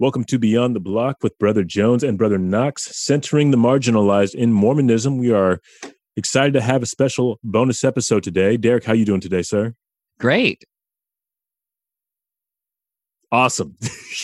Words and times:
Welcome 0.00 0.24
to 0.24 0.40
Beyond 0.40 0.74
the 0.74 0.80
Block 0.80 1.18
with 1.22 1.38
Brother 1.38 1.62
Jones 1.62 2.02
and 2.02 2.18
Brother 2.18 2.36
Knox, 2.36 2.84
centering 2.96 3.52
the 3.52 3.56
marginalized 3.56 4.34
in 4.34 4.52
Mormonism. 4.52 5.18
We 5.18 5.32
are 5.32 5.60
excited 6.16 6.52
to 6.54 6.60
have 6.60 6.82
a 6.82 6.86
special 6.86 7.38
bonus 7.44 7.84
episode 7.84 8.24
today. 8.24 8.56
Derek, 8.56 8.84
how 8.84 8.92
are 8.92 8.96
you 8.96 9.04
doing 9.04 9.20
today, 9.20 9.42
sir? 9.42 9.74
Great. 10.18 10.64
Awesome. 13.30 13.76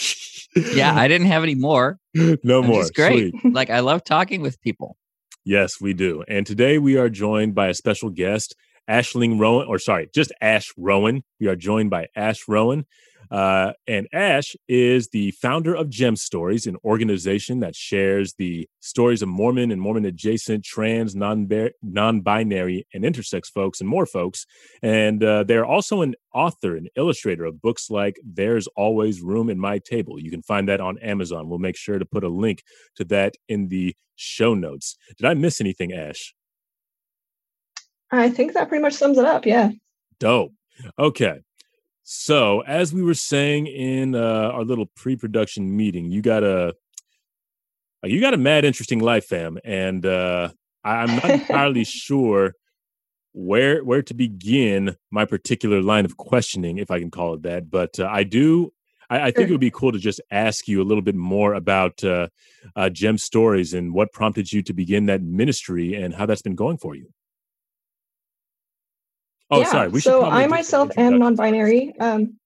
yeah, 0.57 0.93
I 0.93 1.07
didn't 1.07 1.29
have 1.29 1.45
any 1.45 1.55
more. 1.55 1.99
No 2.43 2.63
more. 2.63 2.85
great. 2.93 3.33
like 3.45 3.71
I 3.71 3.79
love 3.79 4.03
talking 4.03 4.43
with 4.43 4.61
people. 4.61 4.97
Yes, 5.45 5.81
we 5.81 5.95
do. 5.95 6.25
And 6.27 6.45
today 6.45 6.79
we 6.79 6.97
are 6.97 7.09
joined 7.09 7.55
by 7.55 7.69
a 7.69 7.75
special 7.75 8.11
guest, 8.11 8.57
Ashling 8.89 9.39
Rowan, 9.39 9.69
or 9.69 9.79
sorry, 9.79 10.11
just 10.13 10.33
Ash 10.41 10.73
Rowan. 10.77 11.23
We 11.39 11.47
are 11.47 11.55
joined 11.55 11.91
by 11.91 12.09
Ash 12.17 12.49
Rowan. 12.49 12.87
Uh, 13.31 13.73
and 13.87 14.09
Ash 14.13 14.57
is 14.69 15.09
the 15.09 15.31
founder 15.33 15.75
of 15.75 15.89
Gem 15.89 16.17
Stories, 16.17 16.67
an 16.67 16.77
organization 16.85 17.61
that 17.61 17.77
shares 17.77 18.35
the 18.35 18.69
stories 18.81 19.23
of 19.23 19.29
Mormon 19.29 19.71
and 19.71 19.81
Mormon 19.81 20.05
adjacent, 20.05 20.65
trans, 20.65 21.15
non 21.15 21.47
binary, 22.21 22.87
and 22.93 23.05
intersex 23.05 23.47
folks 23.47 23.81
and 23.81 23.89
more 23.89 24.07
folks. 24.07 24.47
And 24.83 25.23
uh, 25.23 25.45
they're 25.45 25.65
also 25.65 26.03
an 26.03 26.15
author 26.35 26.77
and 26.77 26.91
illustrator 26.97 27.45
of 27.45 27.63
books 27.63 27.91
like 27.91 28.17
There's 28.25 28.67
Always 28.69 29.21
Room 29.21 29.49
in 29.49 29.59
My 29.59 29.79
Table. 29.79 30.19
You 30.19 30.31
can 30.31 30.43
find 30.43 30.69
that 30.69 30.81
on 30.81 30.99
Amazon. 30.99 31.49
We'll 31.49 31.59
make 31.59 31.77
sure 31.77 31.99
to 31.99 32.05
put 32.05 32.25
a 32.25 32.29
link 32.29 32.63
to 32.97 33.05
that 33.07 33.35
in 33.49 33.69
the 33.69 33.95
show 34.17 34.55
notes. 34.55 34.97
Did 35.17 35.27
I 35.27 35.35
miss 35.35 35.61
anything, 35.61 35.93
Ash? 35.93 36.35
I 38.11 38.29
think 38.29 38.55
that 38.55 38.69
pretty 38.69 38.83
much 38.83 38.95
sums 38.95 39.19
it 39.19 39.25
up. 39.25 39.47
Yeah. 39.47 39.71
Dope. 40.19 40.53
Okay. 40.99 41.41
So, 42.13 42.63
as 42.63 42.93
we 42.93 43.05
were 43.05 43.15
saying 43.15 43.69
in 43.69 44.17
uh, 44.17 44.51
our 44.53 44.65
little 44.65 44.87
pre-production 44.97 45.77
meeting, 45.77 46.11
you 46.11 46.23
got 46.23 46.43
a 46.43 46.75
uh, 48.03 48.09
you 48.09 48.21
got 48.21 48.35
a 48.35 48.37
mad 48.37 48.65
interesting 48.65 48.99
life, 48.99 49.27
fam, 49.27 49.59
and 49.63 50.05
uh, 50.05 50.49
I'm 50.83 51.15
not 51.15 51.31
entirely 51.31 51.85
sure 51.85 52.55
where 53.33 53.85
where 53.85 54.03
to 54.03 54.13
begin 54.13 54.97
my 55.13 55.25
particular 55.25 55.83
line 55.83 56.05
of 56.05 56.17
questioning, 56.17 56.79
if 56.79 56.91
I 56.91 56.99
can 56.99 57.13
call 57.13 57.35
it 57.35 57.43
that. 57.43 57.71
But 57.71 58.01
uh, 58.01 58.09
I 58.11 58.25
do. 58.25 58.73
I, 59.09 59.29
I 59.29 59.31
think 59.31 59.49
it 59.49 59.53
would 59.53 59.61
be 59.61 59.71
cool 59.71 59.93
to 59.93 60.01
just 60.01 60.21
ask 60.33 60.67
you 60.67 60.83
a 60.83 60.89
little 60.89 61.03
bit 61.03 61.15
more 61.15 61.55
about 61.55 62.03
uh, 62.03 62.27
uh, 62.75 62.91
Gem 62.91 63.19
Stories 63.19 63.73
and 63.73 63.95
what 63.95 64.13
prompted 64.13 64.53
you 64.53 64.63
to 64.65 64.73
begin 64.73 65.07
that 65.07 65.23
ministry 65.23 65.95
and 65.95 66.13
how 66.13 66.27
that's 66.27 66.43
been 66.43 66.57
going 66.57 66.79
for 66.79 66.97
you. 66.97 67.09
Oh, 69.51 69.61
yeah. 69.61 69.67
sorry. 69.67 69.89
We 69.89 70.01
so 70.01 70.25
I 70.25 70.47
myself 70.47 70.91
am 70.97 71.19
non-binary. 71.19 71.95
Um, 71.99 72.39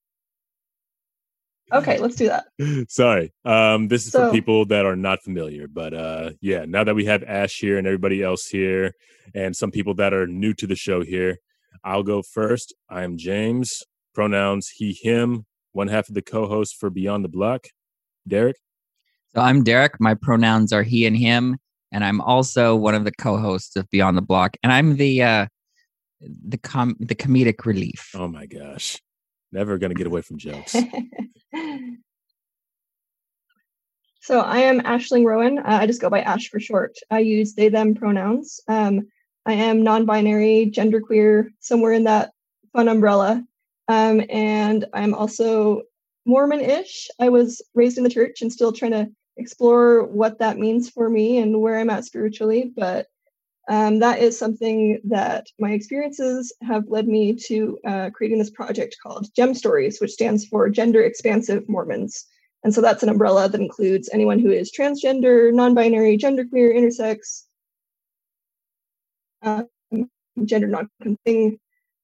okay, 1.73 1.99
let's 1.99 2.17
do 2.17 2.29
that. 2.29 2.47
sorry. 2.89 3.33
Um, 3.45 3.89
this 3.89 4.07
is 4.07 4.13
so, 4.13 4.29
for 4.29 4.33
people 4.33 4.65
that 4.67 4.87
are 4.87 4.97
not 4.97 5.23
familiar, 5.23 5.69
but 5.69 5.93
uh, 5.93 6.31
yeah. 6.41 6.65
Now 6.67 6.85
that 6.85 6.95
we 6.95 7.05
have 7.05 7.23
Ash 7.25 7.59
here 7.59 7.77
and 7.77 7.87
everybody 7.87 8.23
else 8.23 8.47
here, 8.47 8.95
and 9.35 9.55
some 9.55 9.71
people 9.71 9.95
that 9.95 10.15
are 10.15 10.27
new 10.27 10.55
to 10.55 10.67
the 10.67 10.77
show 10.77 11.03
here, 11.03 11.39
I'll 11.85 12.03
go 12.03 12.23
first. 12.23 12.75
I 12.89 13.03
am 13.03 13.19
James. 13.19 13.83
Pronouns 14.15 14.69
he, 14.69 14.93
him. 14.93 15.45
One 15.73 15.89
half 15.89 16.09
of 16.09 16.15
the 16.15 16.23
co-host 16.23 16.77
for 16.79 16.89
Beyond 16.89 17.25
the 17.25 17.29
Block. 17.29 17.67
Derek. 18.27 18.57
So 19.35 19.43
I'm 19.43 19.65
Derek. 19.65 20.01
My 20.01 20.15
pronouns 20.15 20.73
are 20.73 20.85
he 20.85 21.05
and 21.05 21.17
him, 21.17 21.59
and 21.93 22.05
I'm 22.05 22.21
also 22.21 22.77
one 22.77 22.95
of 22.95 23.05
the 23.05 23.13
co-hosts 23.13 23.77
of 23.77 23.91
Beyond 23.91 24.17
the 24.17 24.23
Block, 24.23 24.57
and 24.63 24.73
I'm 24.73 24.97
the 24.97 25.23
uh, 25.23 25.47
the 26.47 26.59
com 26.59 26.97
the 27.01 27.15
comedic 27.15 27.65
relief. 27.65 28.11
Oh 28.15 28.29
my 28.29 28.47
gosh. 28.47 29.01
Never 29.53 29.79
gonna 29.79 29.95
get 29.95 30.07
away 30.07 30.23
from 30.23 30.39
jokes. 30.39 30.73
so 34.21 34.41
I 34.41 34.59
am 34.59 34.81
Ashling 34.81 35.25
Rowan. 35.25 35.59
Uh, 35.59 35.79
I 35.81 35.87
just 35.87 36.01
go 36.01 36.11
by 36.11 36.23
Ash 36.23 36.49
for 36.49 36.59
short. 36.61 36.97
I 37.11 37.21
use 37.21 37.55
they 37.55 37.69
them 37.69 37.95
pronouns. 37.95 38.61
Um, 38.69 39.09
I 39.47 39.53
am 39.53 39.83
non-binary, 39.83 40.71
genderqueer, 40.75 41.51
somewhere 41.61 41.93
in 41.93 42.05
that 42.05 42.33
fun 42.73 42.89
umbrella. 42.89 43.45
Um, 43.89 44.23
and 44.31 44.87
I'm 44.95 45.15
also 45.15 45.83
Mormon-ish. 46.25 47.09
I 47.21 47.29
was 47.29 47.61
raised 47.75 47.99
in 47.99 48.05
the 48.05 48.11
church 48.11 48.41
and 48.41 48.51
still 48.53 48.73
trying 48.73 48.93
to 48.93 49.11
explore 49.37 50.05
what 50.05 50.39
that 50.39 50.59
means 50.59 50.89
for 50.89 51.11
me 51.11 51.39
and 51.39 51.61
where 51.61 51.79
I'm 51.79 51.91
at 51.91 52.05
spiritually. 52.05 52.73
But 52.75 53.07
um, 53.69 53.99
that 54.01 54.19
is 54.19 54.39
something 54.39 55.01
that 55.05 55.47
my 55.59 55.73
experiences 55.73 56.53
have 56.63 56.89
led 56.89 57.09
me 57.09 57.35
to 57.47 57.79
uh, 57.87 58.11
creating 58.11 58.39
this 58.39 58.51
project 58.51 58.97
called 59.03 59.27
Gem 59.35 59.55
Stories, 59.55 60.01
which 60.01 60.13
stands 60.13 60.47
for 60.47 60.69
Gender 60.69 61.03
Expansive 61.03 61.69
Mormons. 61.69 62.27
And 62.63 62.75
so 62.75 62.81
that's 62.81 63.03
an 63.03 63.09
umbrella 63.09 63.49
that 63.49 63.61
includes 63.61 64.11
anyone 64.13 64.39
who 64.39 64.51
is 64.51 64.73
transgender, 64.73 65.53
non 65.53 65.75
binary, 65.75 66.19
genderqueer, 66.19 66.75
intersex, 66.75 67.45
um, 69.43 69.69
gender 70.45 70.67
non 70.67 70.89
conforming, 71.03 71.59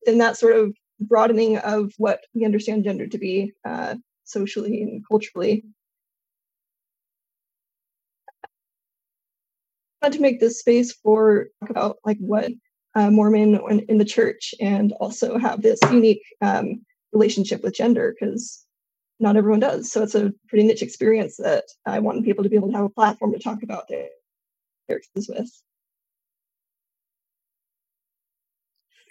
and 0.06 0.20
that 0.20 0.36
sort 0.36 0.56
of 0.56 0.74
broadening 0.98 1.58
of 1.58 1.92
what 1.96 2.24
we 2.34 2.44
understand 2.44 2.84
gender 2.84 3.06
to 3.06 3.18
be 3.18 3.52
uh, 3.64 3.94
socially 4.24 4.82
and 4.82 5.06
culturally. 5.06 5.64
To 10.08 10.20
make 10.20 10.40
this 10.40 10.58
space 10.58 10.92
for 10.92 11.48
talk 11.60 11.70
about 11.70 11.98
like 12.04 12.18
what 12.18 12.50
uh, 12.94 13.10
Mormon 13.10 13.60
in 13.88 13.98
the 13.98 14.04
church 14.04 14.54
and 14.60 14.92
also 14.92 15.38
have 15.38 15.62
this 15.62 15.78
unique 15.90 16.22
um, 16.40 16.84
relationship 17.12 17.62
with 17.62 17.74
gender 17.74 18.14
because 18.18 18.64
not 19.20 19.36
everyone 19.36 19.60
does. 19.60 19.92
So 19.92 20.02
it's 20.02 20.14
a 20.14 20.32
pretty 20.48 20.66
niche 20.66 20.82
experience 20.82 21.36
that 21.36 21.64
I 21.86 21.98
want 21.98 22.24
people 22.24 22.42
to 22.42 22.50
be 22.50 22.56
able 22.56 22.70
to 22.70 22.76
have 22.76 22.86
a 22.86 22.90
platform 22.90 23.32
to 23.32 23.38
talk 23.38 23.62
about 23.62 23.86
their, 23.88 24.08
their 24.88 24.96
experiences 24.96 25.34
with. 25.36 25.62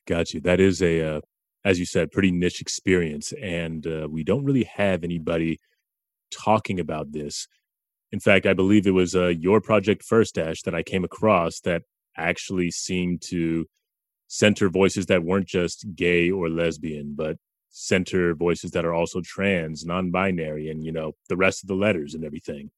Got 0.08 0.34
you. 0.34 0.42
That 0.42 0.60
is 0.60 0.82
a, 0.82 1.18
uh, 1.18 1.22
as 1.64 1.78
you 1.78 1.86
said, 1.86 2.12
pretty 2.12 2.32
niche 2.32 2.62
experience, 2.62 3.32
and 3.40 3.86
uh, 3.86 4.08
we 4.10 4.24
don't 4.24 4.44
really 4.44 4.64
have 4.64 5.04
anybody 5.04 5.60
talking 6.32 6.80
about 6.80 7.12
this 7.12 7.48
in 8.12 8.20
fact, 8.20 8.46
I 8.46 8.54
believe 8.54 8.88
it 8.88 8.92
was 8.92 9.16
uh, 9.16 9.28
your 9.28 9.62
project 9.62 10.04
first, 10.04 10.38
Ash, 10.38 10.62
that 10.64 10.76
I 10.76 10.84
came 10.84 11.04
across 11.04 11.60
that 11.62 11.84
actually 12.18 12.72
seemed 12.72 13.22
to 13.28 13.68
center 14.28 14.70
voices 14.70 15.08
that 15.08 15.24
weren't 15.24 15.48
just 15.48 15.86
gay 15.96 16.30
or 16.30 16.50
lesbian, 16.50 17.14
but 17.16 17.38
center 17.72 18.34
voices 18.34 18.72
that 18.72 18.86
are 18.86 18.94
also 18.94 19.22
trans, 19.22 19.86
non-binary, 19.86 20.70
and 20.70 20.84
you 20.84 20.92
know 20.92 21.14
the 21.28 21.38
rest 21.38 21.64
of 21.64 21.68
the 21.68 21.76
letters 21.76 22.14
and 22.16 22.26
everything. 22.26 22.72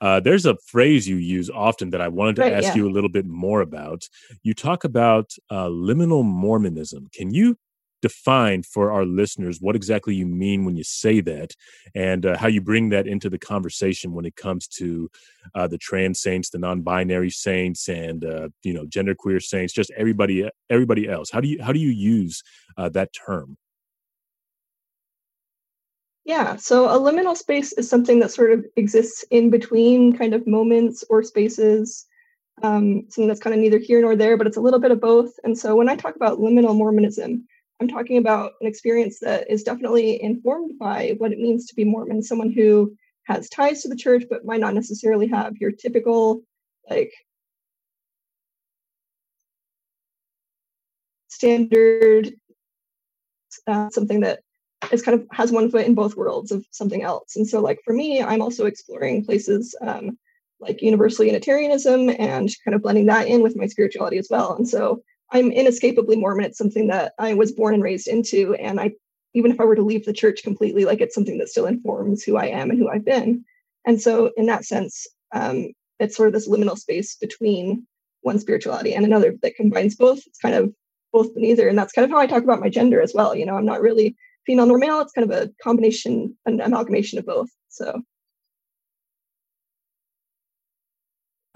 Uh, 0.00 0.20
there's 0.20 0.46
a 0.46 0.56
phrase 0.66 1.08
you 1.08 1.16
use 1.16 1.50
often 1.50 1.90
that 1.90 2.00
I 2.00 2.08
wanted 2.08 2.36
to 2.36 2.42
right, 2.42 2.52
ask 2.52 2.68
yeah. 2.68 2.76
you 2.76 2.88
a 2.88 2.92
little 2.92 3.10
bit 3.10 3.26
more 3.26 3.60
about. 3.60 4.08
You 4.42 4.54
talk 4.54 4.84
about 4.84 5.32
uh, 5.50 5.66
liminal 5.66 6.24
Mormonism. 6.24 7.08
Can 7.12 7.32
you 7.32 7.56
define 8.04 8.62
for 8.62 8.92
our 8.92 9.06
listeners 9.06 9.62
what 9.62 9.74
exactly 9.74 10.14
you 10.14 10.26
mean 10.26 10.66
when 10.66 10.76
you 10.76 10.84
say 10.84 11.22
that 11.22 11.56
and 11.94 12.26
uh, 12.26 12.36
how 12.36 12.46
you 12.46 12.60
bring 12.60 12.90
that 12.90 13.06
into 13.06 13.30
the 13.30 13.38
conversation 13.38 14.12
when 14.12 14.26
it 14.26 14.36
comes 14.36 14.68
to 14.68 15.10
uh, 15.54 15.66
the 15.66 15.78
trans 15.78 16.20
saints 16.20 16.50
the 16.50 16.58
non-binary 16.58 17.30
saints 17.30 17.88
and 17.88 18.26
uh, 18.26 18.46
you 18.62 18.74
know 18.74 18.84
genderqueer 18.84 19.42
saints 19.42 19.72
just 19.72 19.90
everybody 19.96 20.46
everybody 20.68 21.08
else 21.08 21.30
how 21.30 21.40
do 21.40 21.48
you 21.48 21.62
how 21.62 21.72
do 21.72 21.80
you 21.80 21.88
use 21.88 22.42
uh, 22.76 22.90
that 22.90 23.08
term 23.14 23.56
yeah, 26.26 26.56
so 26.56 26.86
a 26.86 26.98
liminal 26.98 27.36
space 27.36 27.72
is 27.72 27.88
something 27.88 28.18
that 28.20 28.30
sort 28.30 28.52
of 28.52 28.64
exists 28.76 29.24
in 29.30 29.50
between 29.50 30.16
kind 30.16 30.32
of 30.32 30.46
moments 30.46 31.04
or 31.10 31.22
spaces, 31.22 32.06
um, 32.62 33.04
something 33.10 33.28
that's 33.28 33.40
kind 33.40 33.52
of 33.52 33.60
neither 33.60 33.78
here 33.78 34.00
nor 34.00 34.16
there, 34.16 34.38
but 34.38 34.46
it's 34.46 34.56
a 34.56 34.60
little 34.60 34.80
bit 34.80 34.90
of 34.90 35.02
both. 35.02 35.34
And 35.44 35.56
so 35.56 35.76
when 35.76 35.90
I 35.90 35.96
talk 35.96 36.16
about 36.16 36.38
liminal 36.38 36.74
Mormonism, 36.74 37.46
I'm 37.80 37.88
talking 37.88 38.18
about 38.18 38.52
an 38.60 38.66
experience 38.66 39.18
that 39.20 39.50
is 39.50 39.62
definitely 39.62 40.22
informed 40.22 40.78
by 40.78 41.14
what 41.18 41.32
it 41.32 41.38
means 41.38 41.66
to 41.66 41.74
be 41.74 41.84
Mormon, 41.84 42.22
someone 42.22 42.52
who 42.52 42.96
has 43.24 43.48
ties 43.48 43.82
to 43.82 43.88
the 43.88 43.96
church, 43.96 44.24
but 44.30 44.44
might 44.44 44.60
not 44.60 44.74
necessarily 44.74 45.26
have 45.28 45.56
your 45.56 45.72
typical, 45.72 46.42
like, 46.88 47.12
standard, 51.28 52.32
uh, 53.66 53.90
something 53.90 54.20
that 54.20 54.40
is 54.92 55.02
kind 55.02 55.20
of 55.20 55.26
has 55.32 55.50
one 55.50 55.70
foot 55.70 55.86
in 55.86 55.94
both 55.94 56.16
worlds 56.16 56.52
of 56.52 56.64
something 56.70 57.02
else. 57.02 57.36
And 57.36 57.48
so, 57.48 57.60
like, 57.60 57.80
for 57.84 57.92
me, 57.92 58.22
I'm 58.22 58.42
also 58.42 58.66
exploring 58.66 59.24
places 59.24 59.74
um, 59.80 60.18
like 60.60 60.82
universal 60.82 61.24
Unitarianism 61.24 62.10
and 62.10 62.48
kind 62.64 62.74
of 62.74 62.82
blending 62.82 63.06
that 63.06 63.26
in 63.26 63.42
with 63.42 63.56
my 63.56 63.66
spirituality 63.66 64.18
as 64.18 64.28
well. 64.30 64.54
And 64.54 64.68
so, 64.68 65.02
I'm 65.30 65.50
inescapably 65.50 66.16
Mormon. 66.16 66.44
It's 66.44 66.58
something 66.58 66.88
that 66.88 67.12
I 67.18 67.34
was 67.34 67.52
born 67.52 67.74
and 67.74 67.82
raised 67.82 68.08
into. 68.08 68.54
And 68.54 68.80
I, 68.80 68.92
even 69.34 69.50
if 69.50 69.60
I 69.60 69.64
were 69.64 69.76
to 69.76 69.82
leave 69.82 70.04
the 70.04 70.12
church 70.12 70.42
completely, 70.42 70.84
like 70.84 71.00
it's 71.00 71.14
something 71.14 71.38
that 71.38 71.48
still 71.48 71.66
informs 71.66 72.22
who 72.22 72.36
I 72.36 72.46
am 72.46 72.70
and 72.70 72.78
who 72.78 72.88
I've 72.88 73.04
been. 73.04 73.44
And 73.86 74.00
so, 74.00 74.30
in 74.36 74.46
that 74.46 74.64
sense, 74.64 75.06
um, 75.32 75.68
it's 75.98 76.16
sort 76.16 76.28
of 76.28 76.32
this 76.32 76.48
liminal 76.48 76.78
space 76.78 77.16
between 77.16 77.86
one 78.22 78.38
spirituality 78.38 78.94
and 78.94 79.04
another 79.04 79.34
that 79.42 79.56
combines 79.56 79.96
both. 79.96 80.18
It's 80.26 80.38
kind 80.38 80.54
of 80.54 80.72
both 81.12 81.26
and 81.34 81.42
neither. 81.42 81.68
And 81.68 81.78
that's 81.78 81.92
kind 81.92 82.04
of 82.04 82.10
how 82.10 82.18
I 82.18 82.26
talk 82.26 82.42
about 82.42 82.60
my 82.60 82.68
gender 82.68 83.00
as 83.00 83.12
well. 83.14 83.34
You 83.34 83.46
know, 83.46 83.56
I'm 83.56 83.66
not 83.66 83.80
really 83.80 84.16
female 84.46 84.66
nor 84.66 84.78
male. 84.78 85.00
It's 85.00 85.12
kind 85.12 85.30
of 85.30 85.36
a 85.36 85.50
combination, 85.62 86.36
an 86.46 86.60
amalgamation 86.60 87.18
of 87.18 87.26
both. 87.26 87.48
So 87.68 88.02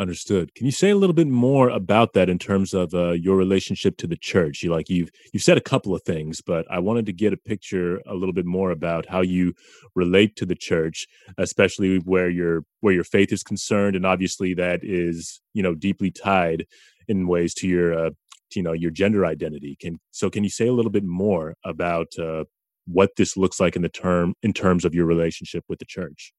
Understood. 0.01 0.55
Can 0.55 0.65
you 0.65 0.71
say 0.71 0.91
a 0.91 0.97
little 0.97 1.13
bit 1.15 1.27
more 1.27 1.71
about 1.71 2.13
that 2.13 2.29
in 2.29 2.39
terms 2.39 2.73
of 2.73 2.95
uh, 2.95 3.11
your 3.13 3.35
relationship 3.37 3.97
to 3.97 4.07
the 4.07 4.17
church? 4.17 4.63
You 4.63 4.71
like 4.71 4.89
you've 4.89 5.11
you've 5.33 5.43
said 5.43 5.59
a 5.59 5.61
couple 5.61 5.93
of 5.93 6.03
things, 6.05 6.41
but 6.41 6.67
I 6.71 6.79
wanted 6.79 7.05
to 7.07 7.13
get 7.13 7.33
a 7.33 7.37
picture 7.37 8.01
a 8.07 8.15
little 8.15 8.33
bit 8.33 8.47
more 8.47 8.71
about 8.71 9.07
how 9.07 9.23
you 9.23 9.55
relate 9.97 10.37
to 10.37 10.47
the 10.47 10.55
church, 10.55 11.09
especially 11.37 11.97
where 11.99 12.31
your 12.31 12.65
where 12.81 12.95
your 12.95 13.03
faith 13.03 13.33
is 13.33 13.43
concerned, 13.43 13.97
and 13.97 14.07
obviously 14.07 14.55
that 14.55 14.85
is 14.85 15.41
you 15.53 15.65
know 15.65 15.75
deeply 15.75 16.13
tied 16.13 16.67
in 17.09 17.27
ways 17.27 17.53
to 17.55 17.67
your 17.67 17.93
uh, 18.07 18.11
you 18.55 18.63
know 18.63 18.73
your 18.75 18.93
gender 18.93 19.27
identity. 19.27 19.77
Can 19.81 19.99
so 20.13 20.31
can 20.31 20.45
you 20.45 20.51
say 20.51 20.69
a 20.69 20.73
little 20.73 20.93
bit 20.93 21.03
more 21.05 21.55
about 21.65 22.17
uh, 22.21 22.45
what 22.87 23.11
this 23.17 23.37
looks 23.37 23.59
like 23.59 23.75
in 23.75 23.83
the 23.83 23.89
term 23.89 24.35
in 24.45 24.53
terms 24.53 24.85
of 24.85 24.95
your 24.95 25.07
relationship 25.07 25.65
with 25.69 25.81
the 25.81 25.87
church? 25.87 26.33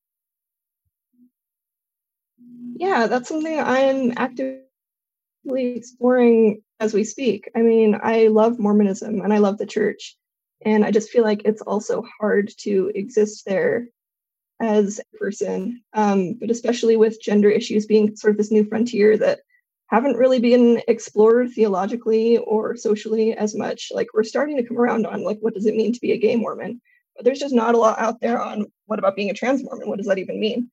Yeah, 2.76 3.08
that's 3.08 3.30
something 3.30 3.60
I'm 3.60 4.14
actively 4.18 4.64
exploring 5.54 6.62
as 6.80 6.94
we 6.94 7.04
speak. 7.04 7.50
I 7.56 7.62
mean, 7.62 8.00
I 8.02 8.28
love 8.28 8.60
Mormonism 8.60 9.22
and 9.22 9.34
I 9.34 9.40
love 9.40 9.58
the 9.58 9.66
church. 9.66 10.16
And 10.66 10.84
I 10.84 10.92
just 10.92 11.10
feel 11.10 11.24
like 11.24 11.42
it's 11.46 11.62
also 11.62 12.06
hard 12.20 12.52
to 12.60 12.92
exist 12.96 13.46
there 13.46 13.88
as 14.62 15.00
a 15.00 15.18
person, 15.18 15.82
um, 15.94 16.34
but 16.34 16.52
especially 16.52 16.98
with 16.98 17.22
gender 17.22 17.50
issues 17.50 17.86
being 17.86 18.16
sort 18.16 18.32
of 18.32 18.38
this 18.38 18.52
new 18.52 18.66
frontier 18.66 19.18
that 19.18 19.40
haven't 19.88 20.18
really 20.18 20.40
been 20.40 20.82
explored 20.88 21.50
theologically 21.52 22.38
or 22.38 22.76
socially 22.76 23.34
as 23.34 23.56
much. 23.56 23.92
Like 23.94 24.08
we're 24.14 24.24
starting 24.24 24.58
to 24.58 24.64
come 24.64 24.78
around 24.78 25.08
on 25.08 25.24
like 25.24 25.40
what 25.40 25.54
does 25.54 25.66
it 25.66 25.76
mean 25.76 25.94
to 25.94 26.00
be 26.00 26.12
a 26.12 26.18
gay 26.18 26.36
Mormon, 26.36 26.82
but 27.16 27.26
there's 27.26 27.40
just 27.40 27.56
not 27.56 27.74
a 27.74 27.78
lot 27.78 28.00
out 28.00 28.20
there 28.22 28.42
on 28.42 28.68
what 28.86 29.00
about 29.00 29.16
being 29.16 29.30
a 29.30 29.34
trans 29.34 29.64
Mormon? 29.64 29.88
What 29.90 29.98
does 29.98 30.08
that 30.08 30.20
even 30.20 30.40
mean? 30.40 30.70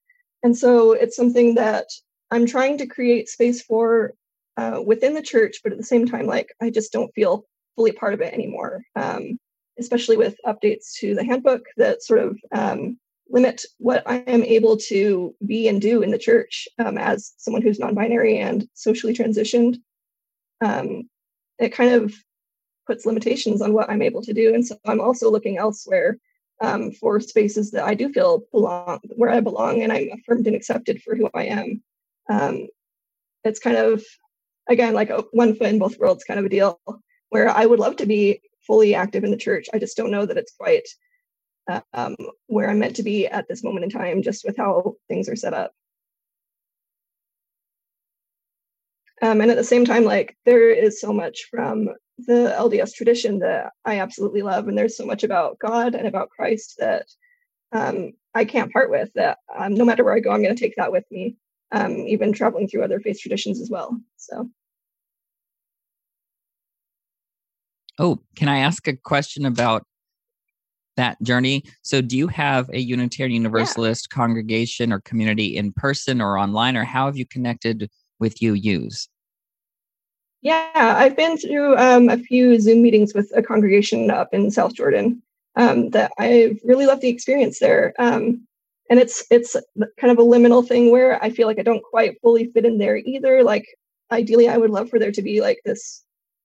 And 0.46 0.56
so 0.56 0.92
it's 0.92 1.16
something 1.16 1.56
that 1.56 1.88
I'm 2.30 2.46
trying 2.46 2.78
to 2.78 2.86
create 2.86 3.28
space 3.28 3.60
for 3.62 4.14
uh, 4.56 4.80
within 4.80 5.12
the 5.14 5.20
church, 5.20 5.56
but 5.64 5.72
at 5.72 5.78
the 5.78 5.84
same 5.84 6.06
time, 6.06 6.24
like 6.26 6.54
I 6.62 6.70
just 6.70 6.92
don't 6.92 7.12
feel 7.16 7.46
fully 7.74 7.90
part 7.90 8.14
of 8.14 8.20
it 8.20 8.32
anymore. 8.32 8.84
Um, 8.94 9.40
especially 9.76 10.16
with 10.16 10.36
updates 10.46 10.92
to 11.00 11.16
the 11.16 11.24
handbook 11.24 11.64
that 11.78 12.00
sort 12.00 12.20
of 12.20 12.38
um, 12.52 12.96
limit 13.28 13.64
what 13.78 14.04
I 14.06 14.18
am 14.18 14.44
able 14.44 14.76
to 14.88 15.34
be 15.44 15.66
and 15.66 15.82
do 15.82 16.00
in 16.02 16.12
the 16.12 16.24
church 16.28 16.68
um, 16.78 16.96
as 16.96 17.32
someone 17.38 17.62
who's 17.62 17.80
non-binary 17.80 18.38
and 18.38 18.68
socially 18.74 19.14
transitioned. 19.14 19.78
Um, 20.60 21.10
it 21.58 21.70
kind 21.70 21.90
of 21.90 22.14
puts 22.86 23.04
limitations 23.04 23.62
on 23.62 23.72
what 23.72 23.90
I'm 23.90 24.00
able 24.00 24.22
to 24.22 24.32
do, 24.32 24.54
and 24.54 24.64
so 24.64 24.76
I'm 24.86 25.00
also 25.00 25.28
looking 25.28 25.58
elsewhere 25.58 26.18
um, 26.60 26.90
for 26.92 27.20
spaces 27.20 27.70
that 27.72 27.84
I 27.84 27.94
do 27.94 28.12
feel 28.12 28.42
belong 28.52 29.00
where 29.16 29.30
I 29.30 29.40
belong 29.40 29.82
and 29.82 29.92
I'm 29.92 30.08
affirmed 30.12 30.46
and 30.46 30.56
accepted 30.56 31.02
for 31.02 31.14
who 31.14 31.28
I 31.34 31.44
am. 31.44 31.82
Um, 32.28 32.68
it's 33.44 33.60
kind 33.60 33.76
of 33.76 34.02
again 34.68 34.94
like 34.94 35.10
a 35.10 35.24
one 35.32 35.54
foot 35.54 35.68
in 35.68 35.78
both 35.78 35.98
worlds 35.98 36.24
kind 36.24 36.40
of 36.40 36.46
a 36.46 36.50
deal 36.50 36.80
where 37.28 37.48
I 37.48 37.66
would 37.66 37.78
love 37.78 37.96
to 37.96 38.06
be 38.06 38.40
fully 38.66 38.94
active 38.94 39.24
in 39.24 39.30
the 39.30 39.36
church. 39.36 39.66
I 39.72 39.78
just 39.78 39.96
don't 39.96 40.10
know 40.10 40.26
that 40.26 40.36
it's 40.36 40.54
quite 40.58 40.88
uh, 41.68 41.80
um, 41.92 42.16
where 42.46 42.70
I'm 42.70 42.78
meant 42.78 42.96
to 42.96 43.02
be 43.02 43.26
at 43.26 43.48
this 43.48 43.64
moment 43.64 43.84
in 43.84 43.90
time, 43.90 44.22
just 44.22 44.44
with 44.44 44.56
how 44.56 44.94
things 45.08 45.28
are 45.28 45.36
set 45.36 45.54
up. 45.54 45.72
Um, 49.26 49.40
and 49.40 49.50
at 49.50 49.56
the 49.56 49.64
same 49.64 49.84
time, 49.84 50.04
like 50.04 50.36
there 50.44 50.70
is 50.70 51.00
so 51.00 51.12
much 51.12 51.48
from 51.50 51.88
the 52.18 52.54
LDS 52.56 52.94
tradition 52.94 53.40
that 53.40 53.72
I 53.84 53.98
absolutely 53.98 54.42
love. 54.42 54.68
And 54.68 54.78
there's 54.78 54.96
so 54.96 55.04
much 55.04 55.24
about 55.24 55.58
God 55.58 55.96
and 55.96 56.06
about 56.06 56.30
Christ 56.30 56.76
that 56.78 57.06
um, 57.72 58.12
I 58.36 58.44
can't 58.44 58.72
part 58.72 58.88
with. 58.88 59.10
That 59.14 59.38
um, 59.56 59.74
no 59.74 59.84
matter 59.84 60.04
where 60.04 60.14
I 60.14 60.20
go, 60.20 60.30
I'm 60.30 60.42
going 60.42 60.54
to 60.54 60.60
take 60.60 60.76
that 60.76 60.92
with 60.92 61.04
me, 61.10 61.36
um, 61.72 61.96
even 62.06 62.32
traveling 62.32 62.68
through 62.68 62.84
other 62.84 63.00
faith 63.00 63.18
traditions 63.20 63.60
as 63.60 63.68
well. 63.68 64.00
So. 64.16 64.48
Oh, 67.98 68.20
can 68.36 68.48
I 68.48 68.58
ask 68.58 68.86
a 68.86 68.94
question 68.94 69.44
about 69.44 69.84
that 70.96 71.20
journey? 71.22 71.64
So, 71.82 72.00
do 72.00 72.16
you 72.16 72.28
have 72.28 72.70
a 72.72 72.78
Unitarian 72.78 73.34
Universalist 73.34 74.06
yeah. 74.08 74.14
congregation 74.14 74.92
or 74.92 75.00
community 75.00 75.56
in 75.56 75.72
person 75.72 76.20
or 76.20 76.38
online, 76.38 76.76
or 76.76 76.84
how 76.84 77.06
have 77.06 77.16
you 77.16 77.26
connected 77.26 77.90
with 78.20 78.38
UUs? 78.38 79.08
Yeah, 80.46 80.70
I've 80.74 81.16
been 81.16 81.36
through 81.36 81.76
um, 81.76 82.08
a 82.08 82.16
few 82.16 82.60
Zoom 82.60 82.80
meetings 82.80 83.12
with 83.12 83.32
a 83.34 83.42
congregation 83.42 84.12
up 84.12 84.32
in 84.32 84.48
South 84.52 84.74
Jordan 84.74 85.20
um, 85.56 85.90
that 85.90 86.12
I 86.20 86.56
really 86.62 86.86
love 86.86 87.00
the 87.00 87.08
experience 87.08 87.58
there. 87.58 87.92
Um, 87.98 88.46
and 88.88 89.00
it's 89.00 89.24
it's 89.32 89.56
kind 89.74 90.12
of 90.12 90.20
a 90.20 90.22
liminal 90.22 90.64
thing 90.64 90.92
where 90.92 91.20
I 91.20 91.30
feel 91.30 91.48
like 91.48 91.58
I 91.58 91.64
don't 91.64 91.82
quite 91.82 92.20
fully 92.22 92.46
fit 92.46 92.64
in 92.64 92.78
there 92.78 92.96
either. 92.98 93.42
Like 93.42 93.66
ideally, 94.12 94.48
I 94.48 94.56
would 94.56 94.70
love 94.70 94.88
for 94.88 95.00
there 95.00 95.10
to 95.10 95.20
be 95.20 95.40
like 95.40 95.58
this 95.64 96.04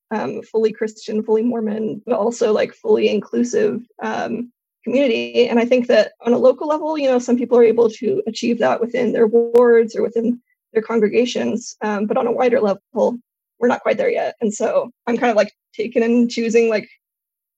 um, 0.09 0.41
fully 0.41 0.71
Christian, 0.71 1.21
fully 1.21 1.43
Mormon, 1.43 2.01
but 2.03 2.17
also 2.17 2.51
like 2.51 2.73
fully 2.73 3.07
inclusive 3.07 3.83
um, 4.01 4.51
community. 4.83 5.47
And 5.47 5.59
I 5.59 5.65
think 5.65 5.85
that 5.89 6.13
on 6.25 6.33
a 6.33 6.39
local 6.39 6.67
level, 6.67 6.97
you 6.97 7.07
know, 7.07 7.19
some 7.19 7.37
people 7.37 7.55
are 7.55 7.63
able 7.63 7.87
to 7.91 8.23
achieve 8.25 8.57
that 8.57 8.81
within 8.81 9.11
their 9.11 9.27
wards 9.27 9.95
or 9.95 10.01
within 10.01 10.41
their 10.73 10.81
congregations. 10.81 11.77
Um, 11.81 12.07
but 12.07 12.17
on 12.17 12.25
a 12.25 12.31
wider 12.31 12.59
level, 12.59 13.19
we're 13.61 13.67
not 13.67 13.81
quite 13.81 13.97
there 13.97 14.09
yet. 14.09 14.35
And 14.41 14.53
so 14.53 14.89
I'm 15.07 15.17
kind 15.17 15.29
of 15.29 15.37
like 15.37 15.53
taking 15.73 16.03
and 16.03 16.29
choosing 16.29 16.69
like, 16.69 16.89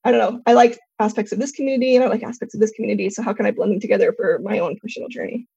I 0.04 0.12
don't 0.12 0.20
know, 0.20 0.42
I 0.46 0.54
like 0.54 0.78
aspects 1.00 1.32
of 1.32 1.40
this 1.40 1.52
community 1.52 1.96
and 1.96 2.04
I 2.04 2.08
like 2.08 2.24
aspects 2.24 2.54
of 2.54 2.60
this 2.60 2.72
community. 2.72 3.10
So 3.10 3.24
how 3.24 3.34
can 3.34 3.46
I 3.46 3.52
blend 3.52 3.72
them 3.72 3.80
together 3.80 4.14
for 4.16 4.40
my 4.44 4.60
own 4.60 4.78
personal 4.82 5.08
journey? 5.08 5.48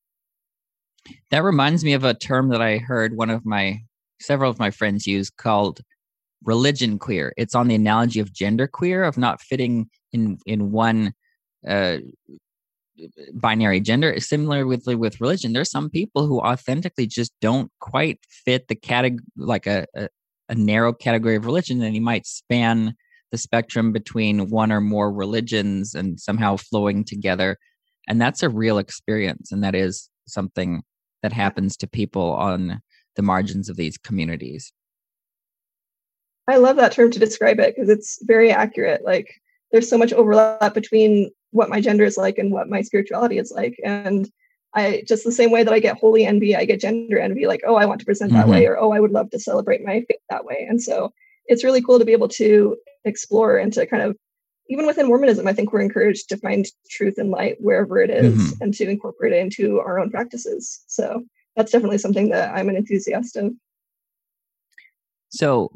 That 1.30 1.42
reminds 1.42 1.84
me 1.84 1.92
of 1.92 2.04
a 2.04 2.14
term 2.14 2.48
that 2.50 2.62
I 2.62 2.78
heard 2.78 3.16
one 3.16 3.30
of 3.30 3.44
my 3.44 3.80
several 4.20 4.50
of 4.50 4.58
my 4.58 4.70
friends 4.70 5.06
use 5.06 5.30
called 5.30 5.80
religion 6.44 6.98
queer. 6.98 7.32
It's 7.36 7.54
on 7.54 7.68
the 7.68 7.74
analogy 7.74 8.20
of 8.20 8.32
gender 8.32 8.66
queer, 8.66 9.04
of 9.04 9.18
not 9.18 9.40
fitting 9.40 9.90
in 10.12 10.38
in 10.46 10.70
one 10.72 11.12
uh, 11.68 11.98
binary 13.34 13.80
gender 13.80 14.18
similar 14.20 14.66
with 14.66 14.86
with 14.86 15.20
religion 15.20 15.52
there's 15.52 15.70
some 15.70 15.90
people 15.90 16.26
who 16.26 16.40
authentically 16.40 17.06
just 17.06 17.32
don't 17.42 17.70
quite 17.80 18.18
fit 18.30 18.68
the 18.68 18.74
category 18.74 19.22
like 19.36 19.66
a, 19.66 19.86
a 20.48 20.54
narrow 20.54 20.92
category 20.92 21.36
of 21.36 21.44
religion 21.44 21.82
and 21.82 21.94
you 21.94 22.00
might 22.00 22.26
span 22.26 22.94
the 23.32 23.38
spectrum 23.38 23.92
between 23.92 24.50
one 24.50 24.70
or 24.70 24.80
more 24.80 25.12
religions 25.12 25.94
and 25.94 26.20
somehow 26.20 26.56
flowing 26.56 27.04
together. 27.04 27.58
And 28.08 28.20
that's 28.20 28.42
a 28.42 28.48
real 28.48 28.78
experience 28.78 29.50
and 29.50 29.64
that 29.64 29.74
is 29.74 30.08
something 30.26 30.82
that 31.22 31.32
happens 31.32 31.76
to 31.78 31.88
people 31.88 32.32
on 32.32 32.80
the 33.16 33.22
margins 33.22 33.68
of 33.68 33.76
these 33.76 33.98
communities. 33.98 34.72
I 36.48 36.58
love 36.58 36.76
that 36.76 36.92
term 36.92 37.10
to 37.10 37.18
describe 37.18 37.58
it 37.58 37.74
because 37.74 37.88
it's 37.88 38.18
very 38.22 38.52
accurate. 38.52 39.04
Like 39.04 39.34
there's 39.72 39.88
so 39.88 39.98
much 39.98 40.12
overlap 40.12 40.74
between 40.74 41.30
what 41.50 41.68
my 41.68 41.80
gender 41.80 42.04
is 42.04 42.16
like 42.16 42.38
and 42.38 42.52
what 42.52 42.68
my 42.68 42.82
spirituality 42.82 43.38
is 43.38 43.50
like. 43.50 43.76
And 43.84 44.30
I 44.76 45.02
just 45.08 45.24
the 45.24 45.32
same 45.32 45.50
way 45.50 45.64
that 45.64 45.72
I 45.72 45.80
get 45.80 45.98
holy 45.98 46.26
envy, 46.26 46.54
I 46.54 46.66
get 46.66 46.80
gender 46.80 47.18
envy, 47.18 47.46
like, 47.46 47.62
oh, 47.66 47.76
I 47.76 47.86
want 47.86 47.98
to 48.00 48.04
present 48.04 48.30
mm-hmm. 48.30 48.40
that 48.42 48.48
way, 48.48 48.66
or 48.66 48.78
oh, 48.78 48.92
I 48.92 49.00
would 49.00 49.10
love 49.10 49.30
to 49.30 49.40
celebrate 49.40 49.84
my 49.84 50.04
faith 50.06 50.20
that 50.28 50.44
way. 50.44 50.66
And 50.68 50.82
so 50.82 51.12
it's 51.46 51.64
really 51.64 51.82
cool 51.82 51.98
to 51.98 52.04
be 52.04 52.12
able 52.12 52.28
to 52.28 52.76
explore 53.04 53.56
and 53.56 53.72
to 53.72 53.86
kind 53.86 54.02
of 54.02 54.16
even 54.68 54.86
within 54.86 55.06
Mormonism, 55.06 55.46
I 55.46 55.52
think 55.52 55.72
we're 55.72 55.80
encouraged 55.80 56.28
to 56.28 56.36
find 56.36 56.66
truth 56.90 57.14
and 57.18 57.30
light 57.30 57.56
wherever 57.60 58.00
it 58.00 58.10
is 58.10 58.34
mm-hmm. 58.34 58.62
and 58.62 58.74
to 58.74 58.88
incorporate 58.88 59.32
it 59.32 59.38
into 59.38 59.78
our 59.80 59.98
own 59.98 60.10
practices. 60.10 60.82
So 60.88 61.22
that's 61.54 61.72
definitely 61.72 61.98
something 61.98 62.30
that 62.30 62.52
I'm 62.54 62.68
an 62.68 62.76
enthusiast 62.76 63.36
of. 63.36 63.52
So, 65.28 65.70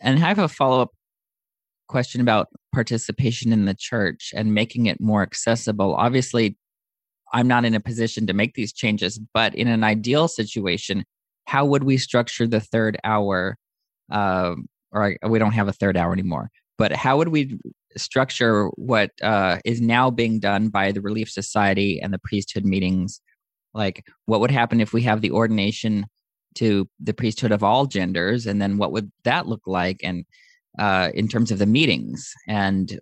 and 0.00 0.18
I 0.22 0.28
have 0.28 0.38
a 0.38 0.48
follow 0.48 0.82
up 0.82 0.90
question 1.88 2.20
about 2.20 2.48
participation 2.74 3.52
in 3.52 3.64
the 3.64 3.74
church 3.74 4.32
and 4.34 4.54
making 4.54 4.86
it 4.86 5.00
more 5.00 5.22
accessible. 5.22 5.94
Obviously, 5.94 6.56
I'm 7.32 7.48
not 7.48 7.64
in 7.64 7.74
a 7.74 7.80
position 7.80 8.26
to 8.26 8.32
make 8.32 8.54
these 8.54 8.72
changes, 8.72 9.18
but 9.32 9.54
in 9.54 9.68
an 9.68 9.84
ideal 9.84 10.28
situation, 10.28 11.04
how 11.46 11.64
would 11.64 11.84
we 11.84 11.96
structure 11.96 12.46
the 12.46 12.60
third 12.60 12.96
hour? 13.04 13.56
Uh, 14.10 14.54
or 14.92 15.16
I, 15.22 15.28
we 15.28 15.38
don't 15.38 15.52
have 15.52 15.68
a 15.68 15.72
third 15.72 15.96
hour 15.96 16.12
anymore, 16.12 16.50
but 16.78 16.92
how 16.92 17.16
would 17.16 17.28
we 17.28 17.58
structure 17.96 18.68
what 18.76 19.10
uh, 19.22 19.58
is 19.64 19.80
now 19.80 20.10
being 20.10 20.38
done 20.38 20.68
by 20.68 20.92
the 20.92 21.00
Relief 21.00 21.30
Society 21.30 22.00
and 22.00 22.12
the 22.12 22.20
priesthood 22.20 22.64
meetings? 22.64 23.20
Like, 23.72 24.06
what 24.26 24.40
would 24.40 24.52
happen 24.52 24.80
if 24.80 24.92
we 24.92 25.02
have 25.02 25.20
the 25.20 25.32
ordination 25.32 26.06
to 26.56 26.88
the 27.00 27.14
priesthood 27.14 27.50
of 27.50 27.64
all 27.64 27.86
genders, 27.86 28.46
and 28.46 28.62
then 28.62 28.78
what 28.78 28.92
would 28.92 29.10
that 29.24 29.48
look 29.48 29.62
like? 29.66 30.00
And 30.04 30.24
uh, 30.78 31.10
in 31.14 31.28
terms 31.28 31.50
of 31.50 31.58
the 31.58 31.66
meetings. 31.66 32.32
And 32.48 32.98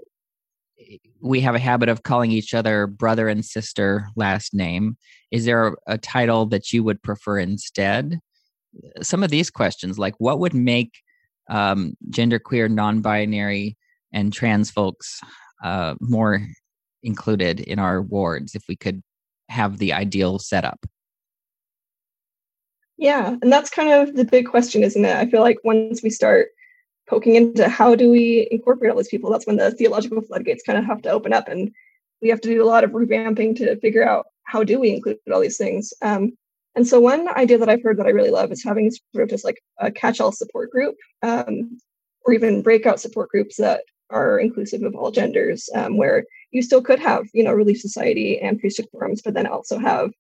we 1.21 1.41
have 1.41 1.55
a 1.55 1.61
habit 1.61 1.89
of 1.89 2.03
calling 2.03 2.31
each 2.31 2.55
other 2.55 2.87
brother 2.87 3.29
and 3.29 3.45
sister 3.45 4.09
last 4.17 4.55
name. 4.55 4.97
Is 5.31 5.45
there 5.45 5.77
a 5.87 5.99
title 5.99 6.47
that 6.47 6.73
you 6.73 6.83
would 6.85 7.03
prefer 7.03 7.39
instead? 7.39 8.19
Some 9.03 9.23
of 9.23 9.31
these 9.31 9.51
questions, 9.51 9.99
like 9.99 10.15
what 10.19 10.39
would 10.39 10.55
make 10.55 11.01
um, 11.51 11.95
genderqueer, 12.11 12.71
non-binary, 12.71 13.77
and 14.13 14.33
trans 14.33 14.71
folks 14.71 15.21
uh, 15.63 15.95
more 16.01 16.47
included 17.03 17.61
in 17.61 17.79
our 17.79 18.03
wards 18.03 18.55
if 18.55 18.63
we 18.69 18.77
could 18.77 19.03
have 19.49 19.79
the 19.79 19.93
ideal 19.93 20.39
setup? 20.39 20.87
Yeah, 22.97 23.37
and 23.43 23.53
that's 23.53 23.71
kind 23.71 23.93
of 23.93 24.15
the 24.15 24.25
big 24.25 24.47
question, 24.47 24.83
isn't 24.85 25.05
it? 25.05 25.17
I 25.17 25.29
feel 25.29 25.41
like 25.41 25.59
once 25.65 26.03
we 26.03 26.11
start 26.11 26.49
poking 27.09 27.35
into 27.35 27.69
how 27.69 27.95
do 27.95 28.11
we 28.11 28.49
incorporate 28.51 28.91
all 28.91 28.97
these 28.97 29.09
people, 29.09 29.31
that's 29.31 29.47
when 29.47 29.57
the 29.57 29.71
theological 29.73 30.23
floodgates 30.23 30.63
kind 30.65 30.79
of 30.79 30.85
have 30.85 31.03
to 31.03 31.11
open 31.11 31.33
up, 31.33 31.49
and 31.49 31.71
we 32.21 32.29
have 32.29 32.41
to 32.41 32.49
do 32.49 32.63
a 32.63 32.67
lot 32.67 32.85
of 32.85 32.93
revamping 32.93 33.57
to 33.57 33.77
figure 33.81 34.07
out 34.07 34.27
how 34.45 34.63
do 34.63 34.79
we 34.79 34.91
include 34.91 35.19
all 35.33 35.41
these 35.41 35.59
things. 35.59 35.93
Um, 36.03 36.33
and 36.75 36.87
so 36.87 37.01
one 37.01 37.29
idea 37.37 37.59
that 37.59 37.69
I've 37.69 37.83
heard 37.83 37.99
that 37.99 38.07
I 38.07 38.11
really 38.11 38.31
love 38.31 38.51
is 38.53 38.65
having 38.65 38.91
sort 38.91 39.25
of 39.25 39.29
just 39.29 39.45
like 39.45 39.63
a 39.79 39.91
catch-all 39.91 40.33
support 40.33 40.71
group, 40.71 40.97
um, 41.23 41.79
or 42.25 42.33
even 42.33 42.63
breakout 42.63 43.01
support 43.01 43.29
groups 43.31 43.57
that 43.57 43.83
are 44.11 44.39
inclusive 44.39 44.83
of 44.83 44.95
all 44.95 45.11
genders, 45.11 45.69
um, 45.75 45.97
where 45.97 46.25
you 46.51 46.63
still 46.63 46.83
could 46.83 46.99
have, 46.99 47.25
you 47.33 47.43
know, 47.43 47.53
Relief 47.53 47.81
Society 47.81 48.39
and 48.39 48.61
priesthood 48.61 48.89
forums, 48.93 49.23
but 49.23 49.35
then 49.35 49.47
also 49.47 49.79
have, 49.79 50.11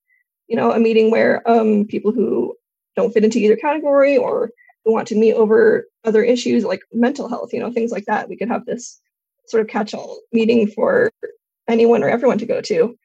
you 0.48 0.56
know, 0.56 0.72
a 0.72 0.80
meeting 0.80 1.10
where 1.10 1.48
um, 1.48 1.86
people 1.86 2.10
who 2.10 2.54
don't 2.96 3.12
fit 3.12 3.24
into 3.24 3.38
either 3.38 3.56
category 3.56 4.16
or 4.16 4.50
want 4.84 5.08
to 5.08 5.16
meet 5.16 5.34
over 5.34 5.86
other 6.04 6.22
issues 6.22 6.64
like 6.64 6.80
mental 6.92 7.28
health, 7.28 7.52
you 7.52 7.60
know, 7.60 7.72
things 7.72 7.92
like 7.92 8.04
that. 8.06 8.28
We 8.28 8.36
could 8.36 8.48
have 8.48 8.66
this 8.66 9.00
sort 9.46 9.60
of 9.60 9.68
catch-all 9.68 10.20
meeting 10.32 10.66
for 10.68 11.10
anyone 11.68 12.02
or 12.02 12.08
everyone 12.08 12.38
to 12.38 12.46
go 12.46 12.60
to. 12.60 12.96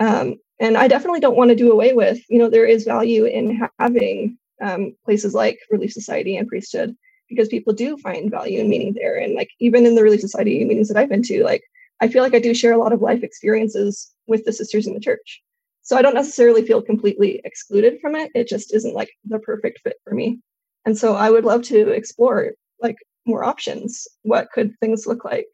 Um, 0.00 0.36
and 0.60 0.76
I 0.76 0.88
definitely 0.88 1.20
don't 1.20 1.36
want 1.36 1.50
to 1.50 1.56
do 1.56 1.72
away 1.72 1.92
with, 1.92 2.18
you 2.28 2.38
know, 2.38 2.48
there 2.48 2.66
is 2.66 2.84
value 2.84 3.24
in 3.24 3.68
having 3.78 4.38
um, 4.62 4.94
places 5.04 5.34
like 5.34 5.58
Relief 5.70 5.92
Society 5.92 6.36
and 6.36 6.48
Priesthood 6.48 6.96
because 7.28 7.48
people 7.48 7.72
do 7.72 7.96
find 7.98 8.30
value 8.30 8.60
and 8.60 8.68
meaning 8.68 8.94
there. 8.94 9.16
And 9.16 9.34
like 9.34 9.50
even 9.58 9.86
in 9.86 9.94
the 9.94 10.02
Relief 10.02 10.20
Society 10.20 10.64
meetings 10.64 10.88
that 10.88 10.96
I've 10.96 11.08
been 11.08 11.22
to, 11.24 11.42
like 11.42 11.62
I 12.00 12.08
feel 12.08 12.22
like 12.22 12.34
I 12.34 12.38
do 12.38 12.54
share 12.54 12.72
a 12.72 12.78
lot 12.78 12.92
of 12.92 13.02
life 13.02 13.22
experiences 13.22 14.12
with 14.26 14.44
the 14.44 14.52
sisters 14.52 14.86
in 14.86 14.94
the 14.94 15.00
church. 15.00 15.42
So 15.82 15.96
I 15.96 16.02
don't 16.02 16.14
necessarily 16.14 16.64
feel 16.66 16.82
completely 16.82 17.40
excluded 17.44 18.00
from 18.00 18.14
it. 18.14 18.30
It 18.34 18.48
just 18.48 18.74
isn't 18.74 18.94
like 18.94 19.10
the 19.24 19.38
perfect 19.38 19.80
fit 19.80 19.96
for 20.04 20.14
me. 20.14 20.40
And 20.84 20.96
so 20.96 21.14
I 21.14 21.30
would 21.30 21.44
love 21.44 21.62
to 21.64 21.90
explore 21.90 22.52
like 22.80 22.96
more 23.26 23.44
options. 23.44 24.06
What 24.22 24.50
could 24.52 24.78
things 24.80 25.06
look 25.06 25.24
like? 25.24 25.48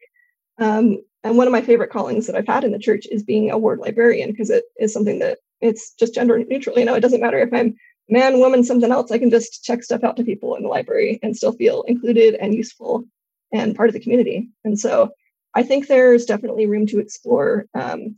Um, 0.59 0.99
and 1.23 1.37
one 1.37 1.47
of 1.47 1.53
my 1.53 1.61
favorite 1.61 1.91
callings 1.91 2.27
that 2.27 2.35
I've 2.35 2.47
had 2.47 2.63
in 2.63 2.71
the 2.71 2.79
church 2.79 3.05
is 3.11 3.23
being 3.23 3.51
a 3.51 3.57
ward 3.57 3.79
librarian 3.79 4.31
because 4.31 4.49
it 4.49 4.65
is 4.79 4.91
something 4.91 5.19
that 5.19 5.39
it's 5.61 5.93
just 5.93 6.15
gender 6.15 6.37
neutral. 6.39 6.77
You 6.77 6.85
know, 6.85 6.95
it 6.95 7.01
doesn't 7.01 7.21
matter 7.21 7.39
if 7.39 7.53
I'm 7.53 7.75
man, 8.09 8.39
woman, 8.39 8.63
something 8.63 8.91
else. 8.91 9.11
I 9.11 9.19
can 9.19 9.29
just 9.29 9.63
check 9.63 9.83
stuff 9.83 10.03
out 10.03 10.17
to 10.17 10.23
people 10.23 10.55
in 10.55 10.63
the 10.63 10.69
library 10.69 11.19
and 11.23 11.35
still 11.35 11.53
feel 11.53 11.83
included 11.83 12.35
and 12.35 12.53
useful 12.53 13.05
and 13.53 13.75
part 13.75 13.89
of 13.89 13.93
the 13.93 13.99
community. 13.99 14.49
And 14.65 14.77
so 14.77 15.11
I 15.53 15.63
think 15.63 15.87
there's 15.87 16.25
definitely 16.25 16.65
room 16.65 16.85
to 16.87 16.99
explore 16.99 17.67
um, 17.73 18.15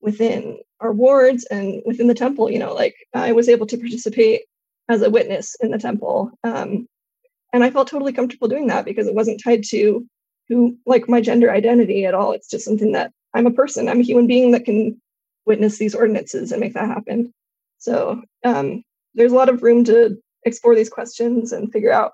within 0.00 0.58
our 0.80 0.92
wards 0.92 1.44
and 1.44 1.82
within 1.84 2.06
the 2.06 2.14
temple. 2.14 2.50
You 2.50 2.58
know, 2.58 2.74
like 2.74 2.94
I 3.14 3.32
was 3.32 3.48
able 3.48 3.66
to 3.66 3.78
participate 3.78 4.42
as 4.88 5.02
a 5.02 5.10
witness 5.10 5.56
in 5.60 5.70
the 5.70 5.78
temple. 5.78 6.30
Um, 6.44 6.88
and 7.52 7.64
I 7.64 7.70
felt 7.70 7.88
totally 7.88 8.12
comfortable 8.12 8.48
doing 8.48 8.66
that 8.68 8.84
because 8.84 9.06
it 9.06 9.14
wasn't 9.14 9.42
tied 9.42 9.64
to 9.70 10.06
who 10.48 10.76
like 10.86 11.08
my 11.08 11.20
gender 11.20 11.50
identity 11.50 12.04
at 12.04 12.14
all. 12.14 12.32
It's 12.32 12.48
just 12.48 12.64
something 12.64 12.92
that 12.92 13.12
I'm 13.34 13.46
a 13.46 13.50
person, 13.50 13.88
I'm 13.88 14.00
a 14.00 14.04
human 14.04 14.26
being 14.26 14.52
that 14.52 14.64
can 14.64 15.00
witness 15.44 15.78
these 15.78 15.94
ordinances 15.94 16.52
and 16.52 16.60
make 16.60 16.74
that 16.74 16.88
happen. 16.88 17.32
So 17.78 18.22
um, 18.44 18.82
there's 19.14 19.32
a 19.32 19.36
lot 19.36 19.48
of 19.48 19.62
room 19.62 19.84
to 19.84 20.18
explore 20.44 20.74
these 20.74 20.88
questions 20.88 21.52
and 21.52 21.72
figure 21.72 21.92
out 21.92 22.12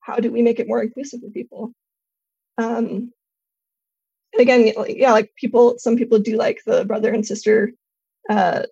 how 0.00 0.16
do 0.16 0.30
we 0.30 0.42
make 0.42 0.58
it 0.58 0.68
more 0.68 0.82
inclusive 0.82 1.20
for 1.20 1.30
people. 1.30 1.72
Um, 2.58 3.12
and 4.32 4.40
again, 4.40 4.72
yeah, 4.88 5.12
like 5.12 5.32
people, 5.36 5.78
some 5.78 5.96
people 5.96 6.18
do 6.18 6.36
like 6.36 6.60
the 6.66 6.84
brother 6.84 7.12
and 7.12 7.26
sister 7.26 7.72
uh, 8.30 8.64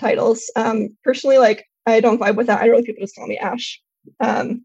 titles. 0.00 0.50
Um, 0.56 0.96
personally, 1.04 1.38
like 1.38 1.66
I 1.86 2.00
don't 2.00 2.20
vibe 2.20 2.36
with 2.36 2.46
that. 2.46 2.60
I 2.60 2.66
really 2.66 2.84
people 2.84 3.02
just 3.02 3.16
call 3.16 3.26
me 3.26 3.38
Ash. 3.38 3.80
Um, 4.20 4.64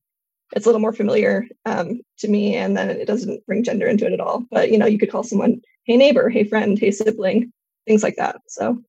it's 0.55 0.65
a 0.65 0.69
little 0.69 0.81
more 0.81 0.93
familiar 0.93 1.45
um, 1.65 2.01
to 2.19 2.27
me 2.27 2.55
and 2.55 2.77
then 2.77 2.89
it 2.89 3.05
doesn't 3.05 3.45
bring 3.45 3.63
gender 3.63 3.88
into 3.88 4.05
it 4.05 4.13
at 4.13 4.19
all 4.19 4.45
but 4.50 4.71
you 4.71 4.77
know 4.77 4.86
you 4.86 4.97
could 4.97 5.12
call 5.12 5.24
someone 5.24 5.62
hey 5.83 5.97
neighbor 5.97 6.29
hey 6.29 6.43
friend 6.43 6.79
hey 6.79 6.91
sibling 6.91 7.51
things 7.86 8.03
like 8.03 8.15
that 8.15 8.39
so 8.47 8.81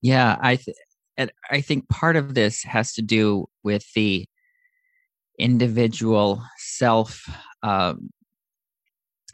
yeah 0.00 0.36
i 0.40 0.56
th- 0.56 0.76
i 1.50 1.60
think 1.60 1.88
part 1.88 2.16
of 2.16 2.34
this 2.34 2.62
has 2.62 2.92
to 2.92 3.02
do 3.02 3.46
with 3.62 3.84
the 3.94 4.26
individual 5.38 6.42
self 6.58 7.24
um, 7.62 8.10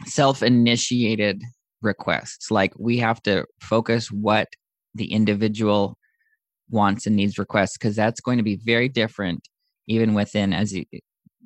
self 0.07 0.43
initiated 0.43 1.43
requests 1.83 2.51
like 2.51 2.73
we 2.79 2.99
have 2.99 3.23
to 3.23 3.45
focus 3.61 4.11
what 4.11 4.49
the 4.95 5.13
individual 5.13 5.97
wants 6.71 7.07
and 7.07 7.17
needs 7.17 7.39
requests 7.39 7.79
because 7.79 7.97
that's 7.97 8.21
going 8.21 8.37
to 8.37 8.43
be 8.43 8.57
very 8.57 8.89
different 8.89 9.49
even 9.87 10.15
within 10.15 10.53
as 10.53 10.73
you 10.73 10.85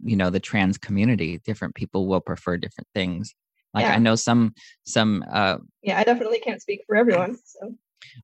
you 0.03 0.17
know 0.17 0.31
the 0.31 0.41
trans 0.41 0.79
community 0.79 1.41
different 1.45 1.75
people 1.75 2.07
will 2.07 2.21
prefer 2.21 2.57
different 2.57 2.89
things. 2.95 3.35
Like 3.75 3.85
yeah. 3.85 3.95
i 3.95 3.99
know 3.99 4.17
some 4.17 4.55
some 4.85 5.25
uh 5.33 5.59
yeah 5.83 5.99
i 5.99 6.05
definitely 6.05 6.41
can't 6.41 6.61
speak 6.61 6.83
for 6.87 6.97
everyone 6.97 7.37
so. 7.45 7.75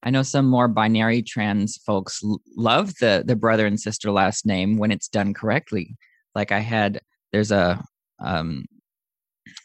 I 0.02 0.10
know 0.10 0.22
some 0.22 0.46
more 0.46 0.66
binary 0.68 1.22
trans 1.22 1.76
folks 1.78 2.20
l- 2.22 2.42
love 2.56 2.94
the 3.00 3.22
the 3.24 3.36
brother 3.36 3.64
and 3.64 3.80
sister 3.80 4.10
last 4.10 4.44
name 4.44 4.76
when 4.76 4.90
it's 4.90 5.08
done 5.08 5.32
correctly. 5.32 5.96
Like 6.34 6.52
i 6.52 6.58
had 6.58 7.00
there's 7.32 7.52
a 7.52 7.82
um 8.18 8.66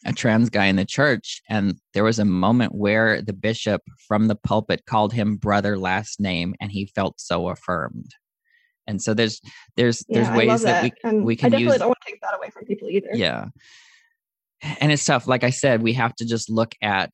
a 0.05 0.13
trans 0.13 0.50
guy 0.50 0.65
in 0.65 0.75
the 0.75 0.86
church 0.86 1.41
and 1.50 1.79
there 1.93 2.03
was 2.03 2.19
a 2.19 2.25
moment 2.25 2.75
where 2.75 3.22
the 3.22 3.33
bishop 3.33 3.81
from 4.07 4.27
the 4.27 4.36
pulpit 4.36 4.86
called 4.86 5.13
him 5.13 5.38
brother 5.38 5.77
last 5.77 6.19
name 6.19 6.53
and 6.60 6.72
he 6.72 6.86
felt 6.88 7.19
so 7.19 7.50
affirmed. 7.50 8.12
And 8.86 9.01
so 9.01 9.13
there's 9.13 9.39
there's 9.77 10.03
yeah, 10.07 10.24
there's 10.24 10.38
ways 10.38 10.62
that. 10.63 10.81
that, 10.81 10.83
we 10.83 11.10
and 11.10 11.25
we 11.25 11.36
can 11.36 11.48
I 11.48 11.50
definitely 11.51 11.74
use 11.74 11.79
don't 11.79 11.88
want 11.88 12.00
to 12.05 12.12
take 12.12 12.22
that 12.22 12.36
away 12.36 12.50
from 12.50 12.65
people 12.65 12.89
either. 12.89 13.10
Yeah. 13.13 13.45
And 14.79 14.91
it's 14.91 15.05
tough 15.05 15.27
like 15.27 15.43
i 15.43 15.50
said 15.50 15.81
we 15.81 15.93
have 15.93 16.15
to 16.15 16.25
just 16.25 16.50
look 16.50 16.74
at 16.81 17.13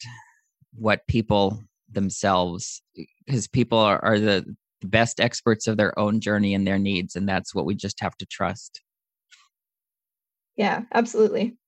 what 0.75 1.05
people 1.07 1.63
themselves 1.91 2.81
because 3.25 3.47
people 3.47 3.77
are, 3.77 4.03
are 4.03 4.19
the 4.19 4.45
best 4.81 5.19
experts 5.19 5.67
of 5.67 5.77
their 5.77 5.97
own 5.99 6.21
journey 6.21 6.53
and 6.53 6.65
their 6.65 6.79
needs 6.79 7.15
and 7.15 7.27
that's 7.27 7.53
what 7.53 7.65
we 7.65 7.75
just 7.75 7.99
have 7.99 8.15
to 8.17 8.25
trust. 8.25 8.81
Yeah 10.55 10.83
absolutely 10.91 11.58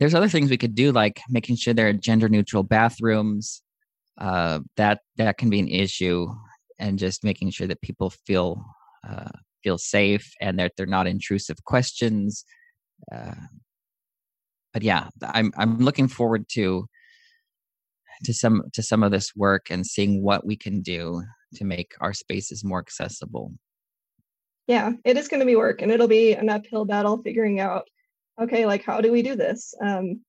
there's 0.00 0.14
other 0.14 0.28
things 0.28 0.50
we 0.50 0.56
could 0.56 0.74
do 0.74 0.90
like 0.90 1.20
making 1.28 1.56
sure 1.56 1.72
there 1.72 1.88
are 1.88 1.92
gender 1.92 2.28
neutral 2.28 2.62
bathrooms 2.62 3.62
uh, 4.18 4.58
that 4.76 5.00
that 5.16 5.38
can 5.38 5.50
be 5.50 5.60
an 5.60 5.68
issue 5.68 6.26
and 6.78 6.98
just 6.98 7.22
making 7.22 7.50
sure 7.50 7.66
that 7.66 7.80
people 7.82 8.10
feel 8.10 8.64
uh, 9.08 9.30
feel 9.62 9.78
safe 9.78 10.32
and 10.40 10.58
that 10.58 10.72
they're 10.76 10.86
not 10.86 11.06
intrusive 11.06 11.62
questions 11.64 12.44
uh, 13.12 13.34
but 14.72 14.82
yeah 14.82 15.08
i'm 15.22 15.52
i'm 15.56 15.78
looking 15.78 16.08
forward 16.08 16.46
to 16.48 16.86
to 18.24 18.34
some 18.34 18.62
to 18.72 18.82
some 18.82 19.02
of 19.02 19.10
this 19.10 19.34
work 19.36 19.70
and 19.70 19.86
seeing 19.86 20.22
what 20.22 20.44
we 20.46 20.56
can 20.56 20.82
do 20.82 21.22
to 21.54 21.64
make 21.64 21.94
our 22.00 22.12
spaces 22.12 22.62
more 22.64 22.78
accessible. 22.78 23.52
Yeah 24.66 24.92
it 25.04 25.16
is 25.16 25.28
going 25.28 25.40
to 25.40 25.46
be 25.46 25.56
work 25.56 25.82
and 25.82 25.90
it'll 25.90 26.08
be 26.08 26.34
an 26.34 26.48
uphill 26.48 26.84
battle 26.84 27.20
figuring 27.22 27.60
out 27.60 27.88
okay, 28.40 28.66
like 28.66 28.84
how 28.84 29.00
do 29.00 29.12
we 29.12 29.22
do 29.22 29.36
this? 29.36 29.74
Um, 29.80 30.20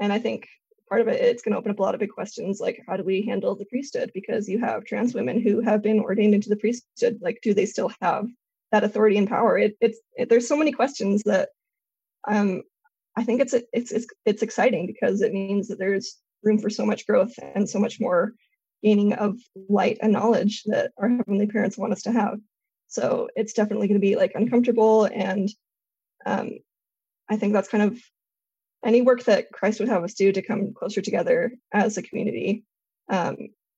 and 0.00 0.12
I 0.12 0.18
think 0.18 0.48
part 0.88 1.00
of 1.00 1.08
it 1.08 1.20
it's 1.20 1.42
going 1.42 1.52
to 1.52 1.58
open 1.58 1.70
up 1.70 1.78
a 1.78 1.82
lot 1.82 1.94
of 1.94 2.00
big 2.00 2.10
questions 2.10 2.60
like 2.60 2.82
how 2.88 2.96
do 2.96 3.04
we 3.04 3.22
handle 3.22 3.54
the 3.54 3.66
priesthood? 3.66 4.10
Because 4.14 4.48
you 4.48 4.58
have 4.60 4.84
trans 4.84 5.14
women 5.14 5.40
who 5.40 5.60
have 5.60 5.82
been 5.82 6.00
ordained 6.00 6.34
into 6.34 6.48
the 6.48 6.56
priesthood 6.56 7.18
like 7.20 7.38
do 7.42 7.54
they 7.54 7.66
still 7.66 7.90
have 8.00 8.26
that 8.72 8.84
authority 8.84 9.16
and 9.16 9.28
power? 9.28 9.58
It, 9.58 9.76
it's 9.80 9.98
it, 10.16 10.28
there's 10.28 10.48
so 10.48 10.56
many 10.56 10.72
questions 10.72 11.22
that 11.24 11.50
um 12.26 12.62
i 13.16 13.22
think 13.22 13.40
it's 13.40 13.54
it's 13.72 13.92
it's 13.92 14.06
it's 14.26 14.42
exciting 14.42 14.86
because 14.86 15.22
it 15.22 15.32
means 15.32 15.68
that 15.68 15.78
there's 15.78 16.18
room 16.42 16.58
for 16.58 16.68
so 16.68 16.84
much 16.84 17.06
growth 17.06 17.32
and 17.54 17.68
so 17.68 17.78
much 17.78 18.00
more 18.00 18.34
gaining 18.82 19.12
of 19.14 19.38
light 19.68 19.98
and 20.02 20.12
knowledge 20.12 20.62
that 20.66 20.92
our 20.98 21.08
heavenly 21.08 21.46
parents 21.46 21.76
want 21.76 21.92
us 21.92 22.02
to 22.02 22.12
have. 22.12 22.38
So 22.86 23.28
it's 23.34 23.52
definitely 23.52 23.88
going 23.88 24.00
to 24.00 24.06
be 24.06 24.16
like 24.16 24.32
uncomfortable 24.34 25.04
and 25.04 25.48
um, 26.24 26.50
I 27.28 27.36
think 27.36 27.52
that's 27.52 27.68
kind 27.68 27.84
of 27.84 27.98
any 28.84 29.02
work 29.02 29.24
that 29.24 29.52
Christ 29.52 29.80
would 29.80 29.88
have 29.88 30.04
us 30.04 30.14
do 30.14 30.32
to 30.32 30.42
come 30.42 30.72
closer 30.72 31.00
together 31.00 31.52
as 31.72 31.96
a 31.96 32.02
community 32.02 32.64
um, 33.10 33.36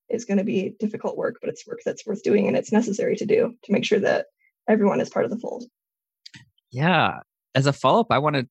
is 0.09 0.25
going 0.25 0.39
to 0.39 0.45
be 0.45 0.75
difficult 0.79 1.17
work, 1.17 1.37
but 1.41 1.49
it's 1.49 1.67
work 1.67 1.81
that's 1.85 2.07
worth 2.07 2.23
doing 2.23 2.49
and 2.49 2.57
it's 2.57 2.73
necessary 2.73 3.17
to 3.17 3.27
do 3.27 3.55
to 3.65 3.73
make 3.73 3.85
sure 3.85 4.01
that 4.01 4.27
everyone 4.69 5.01
is 5.01 5.09
part 5.09 5.25
of 5.25 5.31
the 5.31 5.39
fold. 5.39 5.65
Yeah. 6.71 7.21
As 7.55 7.67
a 7.67 7.73
follow 7.73 8.01
up, 8.01 8.09
I 8.11 8.19
want 8.19 8.37
to 8.37 8.47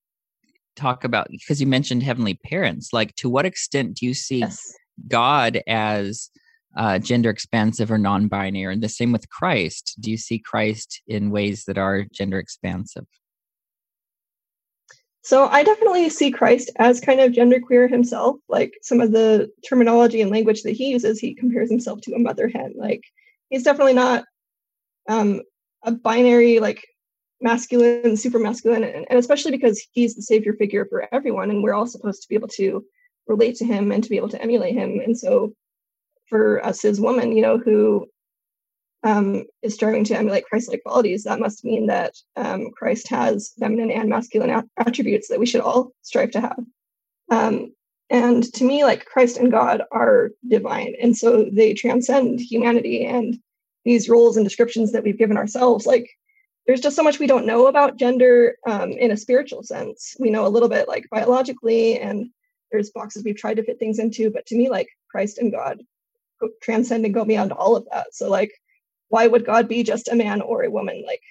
talk 0.76 1.04
about 1.04 1.28
because 1.30 1.62
you 1.62 1.68
mentioned 1.68 2.04
heavenly 2.04 2.36
parents. 2.36 2.90
Like, 2.94 3.16
to 3.16 3.30
what 3.30 3.46
extent 3.46 3.96
do 3.96 4.06
you 4.06 4.14
see 4.14 4.40
yes. 4.40 4.74
God 5.08 5.62
as 5.68 6.30
uh, 6.78 7.00
gender 7.00 7.30
expansive 7.30 7.92
or 7.92 7.98
non 7.98 8.28
binary? 8.28 8.74
And 8.74 8.84
the 8.84 8.90
same 8.90 9.12
with 9.12 9.30
Christ. 9.30 9.96
Do 10.00 10.12
you 10.12 10.18
see 10.18 10.40
Christ 10.40 11.02
in 11.08 11.32
ways 11.32 11.66
that 11.66 11.78
are 11.78 12.06
gender 12.12 12.40
expansive? 12.40 13.06
So 15.22 15.48
I 15.48 15.64
definitely 15.64 16.10
see 16.10 16.32
Christ 16.32 16.72
as 16.78 17.02
kind 17.02 17.20
of 17.20 17.34
genderqueer 17.34 17.90
himself. 17.90 18.38
Like 18.48 18.74
some 18.82 19.02
of 19.02 19.12
the 19.12 19.52
terminology 19.68 20.22
and 20.22 20.32
language 20.32 20.64
that 20.64 20.72
he 20.72 20.90
uses, 20.90 21.20
he 21.20 21.36
compares 21.36 21.70
himself 21.70 22.02
to 22.02 22.14
a 22.14 22.20
mother 22.20 22.48
hen. 22.48 22.74
Like 22.76 23.04
he's 23.50 23.64
definitely 23.64 23.94
not 23.94 24.24
um, 25.08 25.42
a 25.84 25.92
binary 25.92 26.60
like 26.60 26.86
masculine, 27.42 28.18
super 28.18 28.40
masculine, 28.40 28.84
and, 28.84 29.06
and 29.10 29.20
especially 29.20 29.52
because 29.52 29.86
he's 29.92 30.16
the 30.16 30.22
savior 30.22 30.54
figure 30.54 30.86
for 30.86 31.08
everyone, 31.14 31.50
and 31.50 31.64
we're 31.64 31.74
all 31.74 31.88
supposed 31.88 32.22
to 32.22 32.30
be 32.30 32.36
able 32.36 32.48
to 32.50 32.86
relate 33.28 33.56
to 33.56 33.66
him 33.66 33.92
and 33.92 34.04
to 34.04 34.10
be 34.10 34.18
able 34.18 34.30
to 34.30 34.42
emulate 34.42 34.76
him. 34.76 35.00
And 35.00 35.18
so, 35.18 35.54
for 36.28 36.64
us 36.66 36.84
as 36.86 37.00
women, 37.00 37.36
you 37.36 37.42
know, 37.42 37.58
who 37.58 38.08
um, 39.04 39.46
is 39.62 39.74
striving 39.76 40.04
to 40.06 40.18
emulate 40.18 40.46
Christ-like 40.46 40.84
qualities, 40.84 41.24
that 41.24 41.40
must 41.40 41.64
mean 41.64 41.88
that 41.88 42.16
um, 42.36 42.72
Christ 42.72 43.08
has 43.10 43.54
feminine 43.60 43.92
and 43.92 44.10
masculine 44.10 44.50
a- 44.50 44.66
attributes 44.78 45.28
that 45.30 45.40
we 45.40 45.46
should 45.46 45.62
all 45.62 45.92
strive 46.02 46.32
to 46.32 46.42
have. 46.42 46.60
Um, 47.32 47.74
and 48.10 48.44
to 48.54 48.64
me, 48.64 48.84
like 48.84 49.06
Christ 49.06 49.38
and 49.38 49.52
God 49.52 49.84
are 49.92 50.32
divine, 50.48 50.96
and 51.02 51.16
so 51.16 51.48
they 51.52 51.74
transcend 51.74 52.40
humanity 52.40 53.06
and 53.06 53.38
these 53.86 54.10
roles 54.10 54.36
and 54.36 54.46
descriptions 54.46 54.92
that 54.92 55.04
we've 55.04 55.18
given 55.18 55.38
ourselves. 55.38 55.86
Like 55.86 56.10
there's 56.66 56.82
just 56.82 56.96
so 56.96 57.04
much 57.04 57.20
we 57.20 57.28
don't 57.28 57.46
know 57.46 57.68
about 57.68 57.98
gender 57.98 58.58
um, 58.68 58.92
in 58.92 59.12
a 59.12 59.18
spiritual 59.18 59.64
sense. 59.64 60.16
We 60.20 60.30
know 60.30 60.46
a 60.46 60.50
little 60.50 60.70
bit 60.70 60.88
like 60.88 61.06
biologically, 61.10 62.00
and 62.00 62.30
there's 62.72 62.92
boxes 62.92 63.24
we've 63.24 63.38
tried 63.38 63.58
to 63.58 63.64
fit 63.64 63.80
things 63.80 64.00
into. 64.00 64.30
But 64.30 64.46
to 64.48 64.56
me, 64.56 64.70
like 64.70 64.90
Christ 65.10 65.38
and 65.38 65.52
God 65.52 65.82
transcend 66.62 67.06
and 67.06 67.14
go 67.14 67.26
beyond 67.26 67.52
all 67.52 67.76
of 67.76 67.88
that. 67.92 68.08
So 68.14 68.30
like 68.30 68.52
why 69.10 69.28
would 69.28 69.46
God 69.46 69.68
be 69.68 69.84
just 69.84 70.08
a 70.08 70.16
man 70.16 70.42
or 70.42 70.64
a 70.64 70.72
woman? 70.72 71.04
Like 71.06 71.22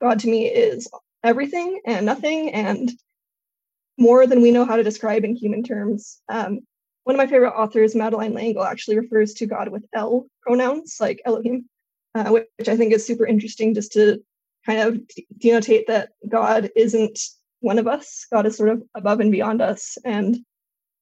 God 0.00 0.18
to 0.20 0.28
me 0.28 0.46
is 0.46 0.88
everything 1.22 1.80
and 1.86 2.04
nothing 2.04 2.50
and 2.52 2.92
more 3.98 4.26
than 4.26 4.42
we 4.42 4.50
know 4.50 4.64
how 4.64 4.76
to 4.76 4.82
describe 4.82 5.24
in 5.24 5.36
human 5.36 5.62
terms. 5.62 6.20
Um, 6.28 6.60
one 7.04 7.14
of 7.14 7.18
my 7.18 7.26
favorite 7.26 7.54
authors, 7.54 7.94
Madeleine 7.94 8.34
L'Engle, 8.34 8.64
actually 8.64 8.98
refers 8.98 9.34
to 9.34 9.46
God 9.46 9.68
with 9.68 9.84
L 9.94 10.26
pronouns, 10.42 10.96
like 11.00 11.22
Elohim, 11.24 11.68
uh, 12.14 12.30
which, 12.30 12.46
which 12.58 12.68
I 12.68 12.76
think 12.76 12.92
is 12.92 13.06
super 13.06 13.26
interesting 13.26 13.74
just 13.74 13.92
to 13.92 14.22
kind 14.66 14.80
of 14.80 15.00
denotate 15.38 15.86
that 15.86 16.10
God 16.28 16.70
isn't 16.74 17.20
one 17.60 17.78
of 17.78 17.86
us. 17.86 18.26
God 18.32 18.46
is 18.46 18.56
sort 18.56 18.70
of 18.70 18.82
above 18.94 19.20
and 19.20 19.30
beyond 19.30 19.62
us. 19.62 19.96
And 20.04 20.38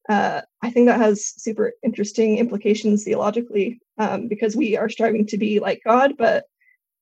uh, 0.09 0.43
I 0.63 0.71
think 0.71 0.87
that 0.87 1.01
has 1.01 1.33
super 1.37 1.73
interesting 1.83 2.39
implications 2.39 3.05
theologically 3.05 3.81
um, 3.99 4.29
because 4.29 4.55
we 4.55 4.77
are 4.77 4.89
striving 4.89 5.27
to 5.29 5.39
be 5.39 5.61
like 5.61 5.81
God, 5.85 6.15
but 6.19 6.45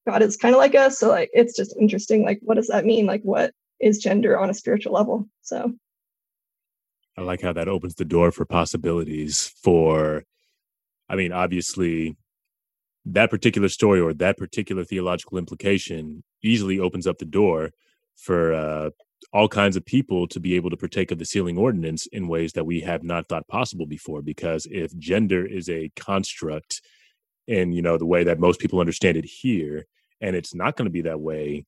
God 0.06 0.22
is 0.22 0.36
kind 0.36 0.54
of 0.54 0.58
like 0.58 0.74
us. 0.74 0.98
So 0.98 1.08
like 1.08 1.30
it's 1.32 1.56
just 1.56 1.76
interesting. 1.78 2.24
Like, 2.24 2.40
what 2.42 2.54
does 2.54 2.68
that 2.68 2.84
mean? 2.84 3.06
Like, 3.06 3.22
what 3.22 3.52
is 3.80 3.98
gender 3.98 4.38
on 4.38 4.50
a 4.50 4.54
spiritual 4.54 4.92
level? 4.92 5.28
So 5.42 5.72
I 7.16 7.22
like 7.22 7.42
how 7.42 7.52
that 7.52 7.68
opens 7.68 7.96
the 7.96 8.04
door 8.04 8.30
for 8.30 8.44
possibilities 8.44 9.52
for. 9.62 10.24
I 11.08 11.16
mean, 11.16 11.32
obviously, 11.32 12.16
that 13.04 13.30
particular 13.30 13.68
story 13.68 14.00
or 14.00 14.14
that 14.14 14.38
particular 14.38 14.84
theological 14.84 15.36
implication 15.36 16.22
easily 16.42 16.78
opens 16.78 17.06
up 17.06 17.18
the 17.18 17.24
door 17.24 17.70
for 18.16 18.54
uh, 18.54 18.90
all 19.32 19.48
kinds 19.48 19.76
of 19.76 19.84
people 19.84 20.26
to 20.28 20.40
be 20.40 20.54
able 20.54 20.70
to 20.70 20.76
partake 20.76 21.10
of 21.10 21.18
the 21.18 21.24
sealing 21.24 21.58
ordinance 21.58 22.06
in 22.08 22.28
ways 22.28 22.52
that 22.52 22.66
we 22.66 22.80
have 22.80 23.02
not 23.02 23.28
thought 23.28 23.46
possible 23.48 23.86
before 23.86 24.22
because 24.22 24.66
if 24.70 24.96
gender 24.98 25.46
is 25.46 25.68
a 25.68 25.90
construct 25.96 26.80
in 27.46 27.72
you 27.72 27.82
know 27.82 27.98
the 27.98 28.06
way 28.06 28.24
that 28.24 28.38
most 28.38 28.60
people 28.60 28.80
understand 28.80 29.16
it 29.16 29.24
here 29.24 29.86
and 30.20 30.36
it's 30.36 30.54
not 30.54 30.76
going 30.76 30.86
to 30.86 30.92
be 30.92 31.02
that 31.02 31.20
way 31.20 31.64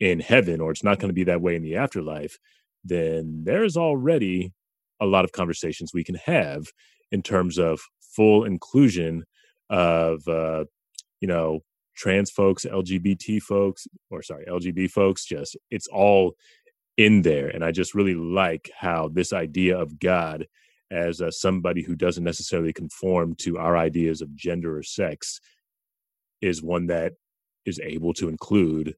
in 0.00 0.20
heaven 0.20 0.60
or 0.60 0.70
it's 0.70 0.84
not 0.84 0.98
going 0.98 1.08
to 1.08 1.14
be 1.14 1.24
that 1.24 1.40
way 1.40 1.54
in 1.54 1.62
the 1.62 1.76
afterlife 1.76 2.38
then 2.84 3.42
there's 3.44 3.76
already 3.76 4.52
a 5.00 5.06
lot 5.06 5.24
of 5.24 5.32
conversations 5.32 5.92
we 5.94 6.04
can 6.04 6.16
have 6.16 6.66
in 7.12 7.22
terms 7.22 7.58
of 7.58 7.80
full 8.00 8.44
inclusion 8.44 9.24
of 9.70 10.26
uh 10.28 10.64
you 11.20 11.28
know 11.28 11.60
trans 11.96 12.30
folks 12.30 12.64
lgbt 12.64 13.40
folks 13.40 13.86
or 14.10 14.22
sorry 14.22 14.44
lgb 14.46 14.90
folks 14.90 15.24
just 15.24 15.56
it's 15.70 15.86
all 15.88 16.34
in 16.96 17.22
there. 17.22 17.48
And 17.48 17.64
I 17.64 17.72
just 17.72 17.94
really 17.94 18.14
like 18.14 18.70
how 18.76 19.08
this 19.08 19.32
idea 19.32 19.78
of 19.78 19.98
God 19.98 20.46
as 20.90 21.20
uh, 21.20 21.30
somebody 21.30 21.82
who 21.82 21.96
doesn't 21.96 22.24
necessarily 22.24 22.72
conform 22.72 23.34
to 23.36 23.58
our 23.58 23.76
ideas 23.76 24.20
of 24.20 24.34
gender 24.36 24.78
or 24.78 24.82
sex 24.82 25.40
is 26.40 26.62
one 26.62 26.86
that 26.86 27.14
is 27.64 27.80
able 27.80 28.12
to 28.14 28.28
include 28.28 28.94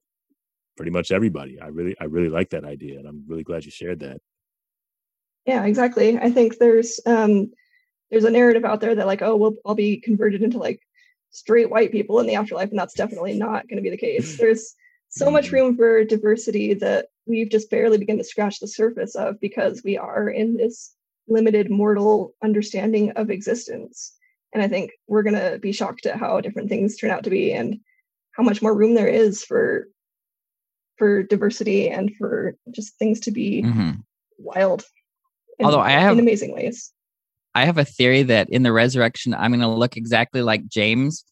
pretty 0.75 0.91
much 0.91 1.11
everybody. 1.11 1.59
I 1.59 1.67
really, 1.67 1.95
I 1.99 2.05
really 2.05 2.29
like 2.29 2.51
that 2.51 2.65
idea, 2.65 2.99
and 2.99 3.07
I'm 3.07 3.23
really 3.27 3.43
glad 3.43 3.65
you 3.65 3.71
shared 3.71 4.01
that. 4.01 4.21
Yeah, 5.45 5.65
exactly. 5.65 6.17
I 6.19 6.29
think 6.29 6.57
there's 6.57 6.99
um, 7.05 7.51
there's 8.11 8.25
a 8.25 8.29
narrative 8.29 8.65
out 8.65 8.81
there 8.81 8.93
that 8.93 9.07
like, 9.07 9.21
oh, 9.21 9.35
well, 9.35 9.55
I'll 9.65 9.75
be 9.75 9.97
converted 9.97 10.43
into 10.43 10.57
like 10.57 10.81
straight 11.31 11.69
white 11.69 11.91
people 11.91 12.19
in 12.19 12.27
the 12.27 12.35
afterlife, 12.35 12.69
and 12.69 12.77
that's 12.77 12.93
definitely 12.93 13.33
not 13.33 13.67
going 13.67 13.77
to 13.77 13.83
be 13.83 13.89
the 13.89 13.97
case. 13.97 14.37
There's 14.39 14.75
so 15.09 15.31
much 15.31 15.47
mm-hmm. 15.47 15.55
room 15.55 15.77
for 15.77 16.03
diversity 16.03 16.73
that 16.75 17.07
we've 17.27 17.49
just 17.49 17.69
barely 17.69 17.97
begun 17.97 18.17
to 18.17 18.23
scratch 18.23 18.59
the 18.59 18.67
surface 18.67 19.15
of 19.15 19.39
because 19.39 19.81
we 19.83 19.97
are 19.97 20.29
in 20.29 20.57
this 20.57 20.93
limited 21.27 21.69
mortal 21.69 22.33
understanding 22.43 23.11
of 23.11 23.29
existence. 23.29 24.13
And 24.53 24.63
I 24.63 24.67
think 24.67 24.91
we're 25.07 25.23
going 25.23 25.35
to 25.35 25.59
be 25.59 25.71
shocked 25.71 26.05
at 26.05 26.17
how 26.17 26.39
different 26.41 26.69
things 26.69 26.95
turn 26.95 27.11
out 27.11 27.23
to 27.25 27.29
be 27.29 27.51
and 27.51 27.79
how 28.31 28.43
much 28.43 28.61
more 28.61 28.75
room 28.75 28.93
there 28.93 29.07
is 29.07 29.43
for 29.43 29.87
for 30.97 31.21
diversity 31.21 31.89
and 31.89 32.15
for 32.15 32.55
just 32.71 32.97
things 32.97 33.19
to 33.19 33.31
be 33.31 33.61
mm-hmm. 33.61 33.91
wild. 34.39 34.83
In, 35.59 35.65
Although 35.65 35.81
I 35.81 35.91
have 35.91 36.13
in 36.13 36.19
amazing 36.19 36.53
ways. 36.53 36.91
I 37.53 37.65
have 37.65 37.77
a 37.77 37.85
theory 37.85 38.23
that 38.23 38.49
in 38.49 38.63
the 38.63 38.71
resurrection 38.71 39.33
I'm 39.33 39.51
going 39.51 39.61
to 39.61 39.67
look 39.67 39.97
exactly 39.97 40.41
like 40.41 40.67
James 40.67 41.23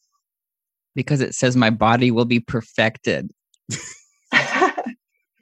because 0.96 1.22
it 1.22 1.36
says 1.36 1.56
my 1.56 1.70
body 1.70 2.12
will 2.12 2.26
be 2.26 2.40
perfected. 2.40 3.32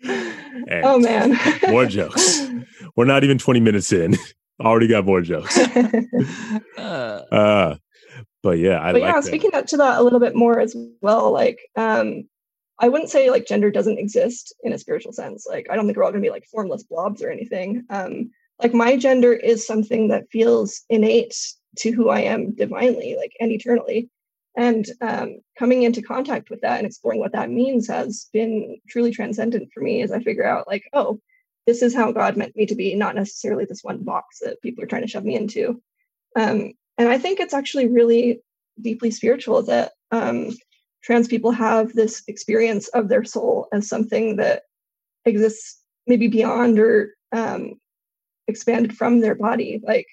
oh 0.06 1.00
man. 1.00 1.38
more 1.70 1.86
jokes. 1.86 2.48
We're 2.96 3.06
not 3.06 3.24
even 3.24 3.38
20 3.38 3.60
minutes 3.60 3.92
in. 3.92 4.16
Already 4.62 4.88
got 4.88 5.06
more 5.06 5.22
jokes. 5.22 5.60
Uh. 6.78 7.22
uh, 7.32 7.76
but 8.42 8.58
yeah, 8.60 8.82
I 8.82 8.92
but 8.92 9.02
like 9.02 9.14
yeah, 9.14 9.22
speaking 9.22 9.54
up 9.54 9.66
to 9.68 9.78
that 9.78 10.00
a 10.00 10.04
little 10.04 10.20
bit 10.20 10.36
more 10.36 10.60
as 10.60 10.76
well, 11.02 11.32
like 11.32 11.60
um 11.76 12.24
I 12.80 12.90
wouldn't 12.90 13.10
say 13.10 13.30
like 13.30 13.48
gender 13.48 13.72
doesn't 13.72 14.00
exist 14.00 14.54
in 14.64 14.74
a 14.74 14.78
spiritual 14.78 15.14
sense. 15.14 15.46
Like 15.48 15.68
I 15.70 15.76
don't 15.76 15.86
think 15.86 15.98
we're 15.98 16.04
all 16.04 16.12
gonna 16.12 16.22
be 16.22 16.30
like 16.30 16.46
formless 16.52 16.84
blobs 16.84 17.24
or 17.24 17.30
anything. 17.30 17.84
Um 17.90 18.32
like 18.62 18.74
my 18.74 18.98
gender 18.98 19.34
is 19.34 19.66
something 19.66 20.10
that 20.10 20.30
feels 20.32 20.82
innate 20.90 21.36
to 21.78 21.92
who 21.92 22.10
I 22.10 22.22
am 22.22 22.54
divinely, 22.54 23.16
like 23.18 23.34
and 23.40 23.52
eternally. 23.52 24.10
And 24.56 24.86
um, 25.02 25.38
coming 25.58 25.84
into 25.84 26.02
contact 26.02 26.50
with 26.50 26.62
that 26.62 26.78
and 26.78 26.86
exploring 26.86 27.20
what 27.20 27.32
that 27.34 27.50
means 27.50 27.88
has 27.88 28.28
been 28.32 28.78
truly 28.88 29.12
transcendent 29.12 29.70
for 29.74 29.82
me 29.82 30.02
as 30.02 30.12
I 30.12 30.20
figure 30.20 30.46
out, 30.46 30.68
like, 30.68 30.84
oh, 30.94 31.20
this 31.66 31.82
is 31.82 31.96
how 31.96 32.12
God 32.12 32.38
meant 32.38 32.56
me 32.56 32.66
to 32.68 32.76
be, 32.76 32.94
not 32.94 33.16
necessarily 33.16 33.66
this 33.66 33.84
one 33.84 34.04
box 34.04 34.40
that 34.42 34.62
people 34.62 34.84
are 34.84 34.88
trying 34.88 35.02
to 35.02 35.08
shove 35.08 35.24
me 35.24 35.36
into. 35.36 35.82
Um, 36.36 36.74
and 36.98 37.10
I 37.10 37.18
think 37.18 37.40
it's 37.40 37.54
actually 37.54 37.88
really 37.88 38.42
deeply 38.82 39.12
spiritual 39.12 39.64
that 39.64 39.94
um, 40.12 40.52
trans 41.04 41.28
people 41.28 41.52
have 41.52 41.94
this 41.94 42.22
experience 42.28 42.90
of 42.90 43.10
their 43.10 43.24
soul 43.24 43.68
as 43.74 43.88
something 43.88 44.36
that 44.36 44.64
exists 45.26 45.80
maybe 46.06 46.28
beyond 46.28 46.80
or 46.80 47.16
um, 47.32 47.76
expanded 48.48 48.96
from 48.96 49.22
their 49.22 49.36
body. 49.36 49.82
Like, 49.84 50.08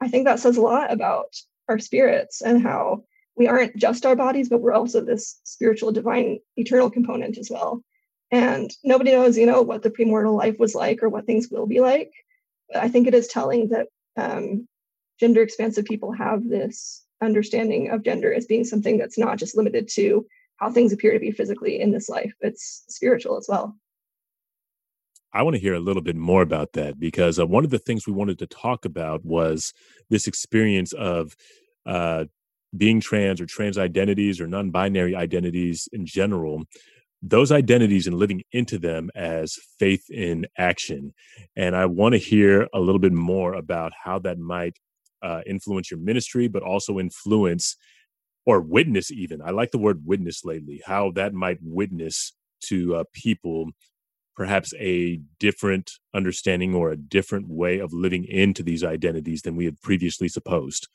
I 0.00 0.08
think 0.08 0.24
that 0.24 0.40
says 0.40 0.56
a 0.56 0.62
lot 0.62 0.92
about 0.92 1.34
our 1.68 1.78
spirits 1.78 2.40
and 2.40 2.62
how 2.62 3.04
we 3.36 3.48
aren't 3.48 3.76
just 3.76 4.06
our 4.06 4.16
bodies, 4.16 4.48
but 4.48 4.60
we're 4.60 4.74
also 4.74 5.00
this 5.00 5.40
spiritual, 5.44 5.92
divine, 5.92 6.38
eternal 6.56 6.90
component 6.90 7.38
as 7.38 7.48
well. 7.50 7.82
And 8.30 8.70
nobody 8.82 9.12
knows, 9.12 9.36
you 9.36 9.46
know, 9.46 9.62
what 9.62 9.82
the 9.82 9.90
premortal 9.90 10.36
life 10.36 10.58
was 10.58 10.74
like 10.74 11.02
or 11.02 11.08
what 11.08 11.26
things 11.26 11.48
will 11.50 11.66
be 11.66 11.80
like. 11.80 12.12
But 12.68 12.82
I 12.82 12.88
think 12.88 13.06
it 13.06 13.14
is 13.14 13.28
telling 13.28 13.68
that 13.68 13.88
um, 14.16 14.66
gender 15.20 15.42
expansive 15.42 15.84
people 15.84 16.12
have 16.12 16.48
this 16.48 17.04
understanding 17.22 17.90
of 17.90 18.02
gender 18.02 18.32
as 18.32 18.46
being 18.46 18.64
something 18.64 18.98
that's 18.98 19.18
not 19.18 19.38
just 19.38 19.56
limited 19.56 19.88
to 19.92 20.26
how 20.56 20.70
things 20.70 20.92
appear 20.92 21.12
to 21.12 21.18
be 21.18 21.30
physically 21.30 21.80
in 21.80 21.90
this 21.90 22.08
life, 22.08 22.32
it's 22.40 22.84
spiritual 22.88 23.36
as 23.36 23.46
well. 23.48 23.76
I 25.32 25.42
want 25.42 25.54
to 25.54 25.60
hear 25.60 25.74
a 25.74 25.80
little 25.80 26.02
bit 26.02 26.16
more 26.16 26.42
about 26.42 26.74
that 26.74 27.00
because 27.00 27.38
uh, 27.38 27.46
one 27.46 27.64
of 27.64 27.70
the 27.70 27.78
things 27.78 28.06
we 28.06 28.12
wanted 28.12 28.38
to 28.38 28.46
talk 28.46 28.84
about 28.84 29.24
was 29.24 29.72
this 30.10 30.26
experience 30.26 30.92
of 30.92 31.34
uh, 31.86 32.26
being 32.76 33.00
trans 33.00 33.40
or 33.40 33.46
trans 33.46 33.78
identities 33.78 34.40
or 34.40 34.46
non 34.46 34.70
binary 34.70 35.14
identities 35.14 35.88
in 35.92 36.06
general, 36.06 36.64
those 37.22 37.52
identities 37.52 38.06
and 38.06 38.16
living 38.16 38.42
into 38.52 38.78
them 38.78 39.10
as 39.14 39.58
faith 39.78 40.10
in 40.10 40.46
action. 40.58 41.12
And 41.56 41.76
I 41.76 41.86
want 41.86 42.14
to 42.14 42.18
hear 42.18 42.68
a 42.74 42.80
little 42.80 42.98
bit 42.98 43.12
more 43.12 43.54
about 43.54 43.92
how 44.04 44.18
that 44.20 44.38
might 44.38 44.76
uh, 45.22 45.42
influence 45.46 45.90
your 45.90 46.00
ministry, 46.00 46.48
but 46.48 46.62
also 46.62 46.98
influence 46.98 47.76
or 48.44 48.60
witness, 48.60 49.12
even. 49.12 49.40
I 49.40 49.50
like 49.50 49.70
the 49.70 49.78
word 49.78 50.02
witness 50.04 50.44
lately, 50.44 50.82
how 50.84 51.12
that 51.12 51.32
might 51.32 51.58
witness 51.62 52.32
to 52.64 52.96
uh, 52.96 53.04
people 53.12 53.70
perhaps 54.34 54.72
a 54.78 55.20
different 55.38 55.92
understanding 56.14 56.74
or 56.74 56.90
a 56.90 56.96
different 56.96 57.48
way 57.48 57.78
of 57.78 57.92
living 57.92 58.24
into 58.24 58.62
these 58.62 58.82
identities 58.82 59.42
than 59.42 59.56
we 59.56 59.66
had 59.66 59.80
previously 59.82 60.26
supposed. 60.28 60.88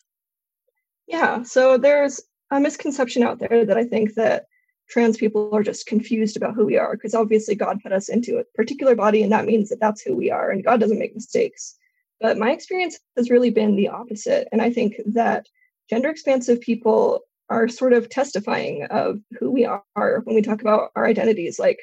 Yeah, 1.07 1.43
so 1.43 1.77
there's 1.77 2.21
a 2.51 2.59
misconception 2.59 3.23
out 3.23 3.39
there 3.39 3.65
that 3.65 3.77
I 3.77 3.85
think 3.85 4.15
that 4.15 4.45
trans 4.89 5.17
people 5.17 5.49
are 5.53 5.63
just 5.63 5.85
confused 5.85 6.37
about 6.37 6.55
who 6.55 6.65
we 6.65 6.77
are 6.77 6.95
because 6.95 7.13
obviously 7.13 7.55
God 7.55 7.81
put 7.83 7.91
us 7.91 8.09
into 8.09 8.37
a 8.37 8.43
particular 8.55 8.95
body 8.95 9.21
and 9.21 9.31
that 9.31 9.45
means 9.45 9.69
that 9.69 9.79
that's 9.79 10.01
who 10.01 10.15
we 10.15 10.31
are 10.31 10.49
and 10.49 10.63
God 10.63 10.79
doesn't 10.79 10.99
make 10.99 11.15
mistakes. 11.15 11.75
But 12.21 12.37
my 12.37 12.51
experience 12.51 12.99
has 13.15 13.29
really 13.29 13.49
been 13.49 13.75
the 13.75 13.89
opposite. 13.89 14.47
And 14.51 14.61
I 14.61 14.71
think 14.71 14.95
that 15.05 15.47
gender 15.89 16.09
expansive 16.09 16.61
people 16.61 17.21
are 17.49 17.67
sort 17.67 17.93
of 17.93 18.09
testifying 18.09 18.85
of 18.89 19.19
who 19.39 19.51
we 19.51 19.65
are 19.65 19.83
when 20.23 20.35
we 20.35 20.41
talk 20.41 20.61
about 20.61 20.91
our 20.95 21.05
identities. 21.05 21.59
Like, 21.59 21.79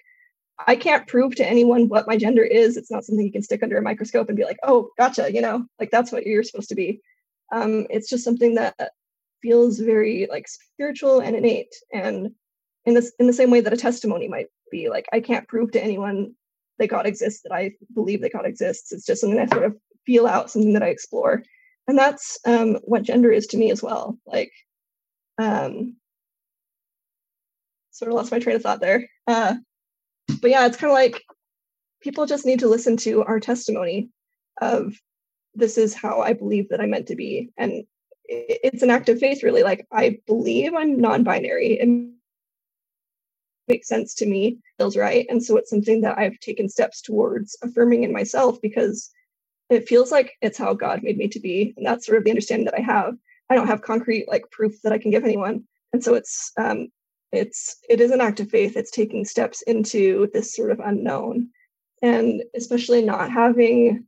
I 0.66 0.76
can't 0.76 1.06
prove 1.06 1.34
to 1.36 1.48
anyone 1.48 1.88
what 1.88 2.06
my 2.06 2.16
gender 2.16 2.42
is. 2.42 2.76
It's 2.76 2.90
not 2.90 3.04
something 3.04 3.24
you 3.24 3.32
can 3.32 3.42
stick 3.42 3.62
under 3.62 3.78
a 3.78 3.82
microscope 3.82 4.28
and 4.28 4.36
be 4.36 4.44
like, 4.44 4.58
oh, 4.62 4.90
gotcha, 4.98 5.32
you 5.32 5.40
know, 5.40 5.66
like 5.80 5.90
that's 5.90 6.12
what 6.12 6.26
you're 6.26 6.42
supposed 6.42 6.68
to 6.68 6.74
be. 6.74 7.00
Um, 7.52 7.86
it's 7.90 8.08
just 8.08 8.24
something 8.24 8.54
that 8.54 8.74
feels 9.44 9.78
very 9.78 10.26
like 10.30 10.48
spiritual 10.48 11.20
and 11.20 11.36
innate. 11.36 11.74
And 11.92 12.30
in 12.86 12.94
this 12.94 13.12
in 13.18 13.26
the 13.26 13.32
same 13.32 13.50
way 13.50 13.60
that 13.60 13.72
a 13.72 13.76
testimony 13.76 14.26
might 14.26 14.46
be, 14.72 14.88
like 14.88 15.06
I 15.12 15.20
can't 15.20 15.46
prove 15.46 15.70
to 15.72 15.84
anyone 15.84 16.32
that 16.78 16.88
God 16.88 17.06
exists, 17.06 17.42
that 17.42 17.52
I 17.52 17.72
believe 17.94 18.22
that 18.22 18.32
God 18.32 18.46
exists. 18.46 18.90
It's 18.90 19.06
just 19.06 19.20
something 19.20 19.38
I 19.38 19.46
sort 19.46 19.64
of 19.64 19.76
feel 20.06 20.26
out, 20.26 20.50
something 20.50 20.72
that 20.72 20.82
I 20.82 20.88
explore. 20.88 21.42
And 21.86 21.98
that's 21.98 22.38
um, 22.46 22.76
what 22.84 23.02
gender 23.02 23.30
is 23.30 23.46
to 23.48 23.58
me 23.58 23.70
as 23.70 23.82
well. 23.82 24.18
Like 24.26 24.50
um, 25.38 25.96
sort 27.90 28.10
of 28.10 28.16
lost 28.16 28.32
my 28.32 28.38
train 28.38 28.56
of 28.56 28.62
thought 28.62 28.80
there. 28.80 29.08
Uh, 29.26 29.56
but 30.40 30.50
yeah, 30.50 30.66
it's 30.66 30.78
kind 30.78 30.90
of 30.90 30.94
like 30.94 31.22
people 32.00 32.26
just 32.26 32.46
need 32.46 32.60
to 32.60 32.68
listen 32.68 32.96
to 32.96 33.22
our 33.24 33.40
testimony 33.40 34.08
of 34.60 34.94
this 35.54 35.78
is 35.78 35.94
how 35.94 36.20
I 36.22 36.32
believe 36.32 36.70
that 36.70 36.80
I'm 36.80 36.90
meant 36.90 37.08
to 37.08 37.16
be. 37.16 37.50
And 37.56 37.84
it's 38.26 38.82
an 38.82 38.90
act 38.90 39.08
of 39.08 39.18
faith, 39.18 39.42
really. 39.42 39.62
Like, 39.62 39.86
I 39.92 40.18
believe 40.26 40.74
I'm 40.74 41.00
non 41.00 41.24
binary. 41.24 41.78
It 41.80 42.14
makes 43.68 43.88
sense 43.88 44.14
to 44.14 44.26
me, 44.26 44.58
feels 44.78 44.96
right. 44.96 45.26
And 45.28 45.42
so 45.42 45.56
it's 45.56 45.70
something 45.70 46.00
that 46.02 46.18
I've 46.18 46.38
taken 46.40 46.68
steps 46.68 47.00
towards 47.00 47.56
affirming 47.62 48.04
in 48.04 48.12
myself 48.12 48.60
because 48.60 49.10
it 49.70 49.88
feels 49.88 50.12
like 50.12 50.32
it's 50.42 50.58
how 50.58 50.74
God 50.74 51.02
made 51.02 51.16
me 51.16 51.28
to 51.28 51.40
be. 51.40 51.74
And 51.76 51.86
that's 51.86 52.06
sort 52.06 52.18
of 52.18 52.24
the 52.24 52.30
understanding 52.30 52.66
that 52.66 52.78
I 52.78 52.82
have. 52.82 53.14
I 53.50 53.54
don't 53.54 53.66
have 53.66 53.82
concrete 53.82 54.28
like 54.28 54.50
proof 54.50 54.80
that 54.82 54.92
I 54.92 54.98
can 54.98 55.10
give 55.10 55.24
anyone. 55.24 55.64
And 55.92 56.02
so 56.02 56.14
it's 56.14 56.52
um 56.58 56.88
it's 57.32 57.76
it 57.88 58.00
is 58.00 58.10
an 58.10 58.20
act 58.20 58.40
of 58.40 58.50
faith. 58.50 58.76
It's 58.76 58.90
taking 58.90 59.24
steps 59.24 59.62
into 59.62 60.28
this 60.32 60.54
sort 60.54 60.70
of 60.70 60.80
unknown. 60.80 61.48
And 62.02 62.42
especially 62.54 63.02
not 63.02 63.30
having 63.30 64.06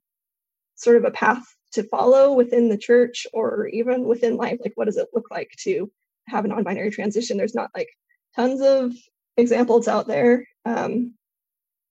sort 0.74 0.96
of 0.96 1.04
a 1.04 1.10
path 1.10 1.44
to 1.76 1.84
follow 1.84 2.32
within 2.32 2.68
the 2.68 2.76
church 2.76 3.26
or 3.32 3.68
even 3.68 4.04
within 4.04 4.36
life. 4.36 4.58
Like 4.62 4.72
what 4.74 4.86
does 4.86 4.96
it 4.98 5.08
look 5.14 5.30
like 5.30 5.50
to 5.60 5.90
have 6.28 6.44
a 6.44 6.48
non-binary 6.48 6.90
transition? 6.90 7.36
There's 7.36 7.54
not 7.54 7.70
like 7.74 7.88
tons 8.34 8.60
of 8.60 8.92
examples 9.36 9.88
out 9.88 10.06
there 10.06 10.46
um, 10.64 11.14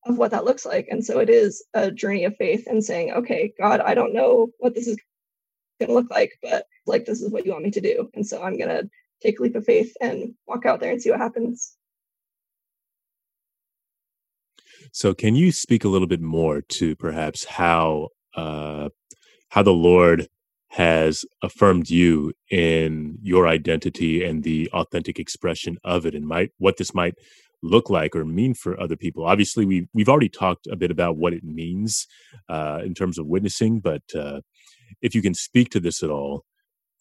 of 0.06 0.18
what 0.18 0.32
that 0.32 0.46
looks 0.46 0.66
like. 0.66 0.88
And 0.92 1.04
so 1.04 1.20
it 1.20 1.30
is 1.30 1.64
a 1.74 1.92
journey 1.92 2.26
of 2.26 2.36
faith 2.38 2.68
and 2.68 2.84
saying, 2.84 3.14
okay, 3.14 3.54
God, 3.60 3.80
I 3.80 3.94
don't 3.94 4.14
know 4.14 4.50
what 4.60 4.76
this 4.76 4.88
is 4.88 4.98
going 5.80 5.90
to 5.90 5.96
look 5.96 6.12
like, 6.12 6.34
but 6.44 6.66
like 6.86 7.06
this 7.06 7.22
is 7.22 7.32
what 7.32 7.46
you 7.46 7.52
want 7.52 7.64
me 7.64 7.72
to 7.72 7.82
do 7.82 8.10
and 8.14 8.26
so 8.26 8.42
i'm 8.44 8.58
going 8.58 8.70
to 8.70 8.90
take 9.22 9.40
a 9.40 9.44
leap 9.44 9.56
of 9.56 9.66
faith 9.66 9.94
and 10.02 10.34
walk 10.48 10.66
out 10.66 10.80
there 10.80 10.92
and 10.92 11.02
see 11.02 11.10
what 11.10 11.20
happens 11.20 11.76
so 14.92 15.14
can 15.14 15.36
you 15.36 15.52
speak 15.52 15.84
a 15.84 15.88
little 15.88 16.08
bit 16.08 16.22
more 16.22 16.62
to 16.62 16.96
perhaps 16.96 17.46
how 17.46 18.10
uh 18.36 18.90
how 19.56 19.64
the 19.64 19.74
lord 19.74 20.28
has 20.70 21.26
affirmed 21.44 21.90
you 21.90 22.34
in 22.52 23.18
your 23.24 23.48
identity 23.48 24.24
and 24.26 24.44
the 24.44 24.70
authentic 24.74 25.20
expression 25.20 25.78
of 25.84 26.06
it 26.06 26.16
and 26.16 26.28
might 26.28 26.52
what 26.60 26.78
this 26.78 26.94
might 26.94 27.16
look 27.64 27.90
like 27.90 28.16
or 28.16 28.26
mean 28.26 28.54
for 28.54 28.80
other 28.80 28.98
people 28.98 29.26
obviously 29.26 29.66
we 29.66 29.88
we've 29.94 30.10
already 30.10 30.30
talked 30.30 30.68
a 30.68 30.76
bit 30.76 30.92
about 30.92 31.18
what 31.18 31.34
it 31.34 31.44
means 31.44 32.08
uh, 32.50 32.82
in 32.86 32.94
terms 32.94 33.18
of 33.20 33.28
witnessing 33.28 33.80
but 33.80 34.04
uh, 34.16 34.42
if 35.02 35.16
you 35.16 35.22
can 35.22 35.34
speak 35.34 35.70
to 35.70 35.80
this 35.80 36.04
at 36.04 36.12
all 36.12 36.44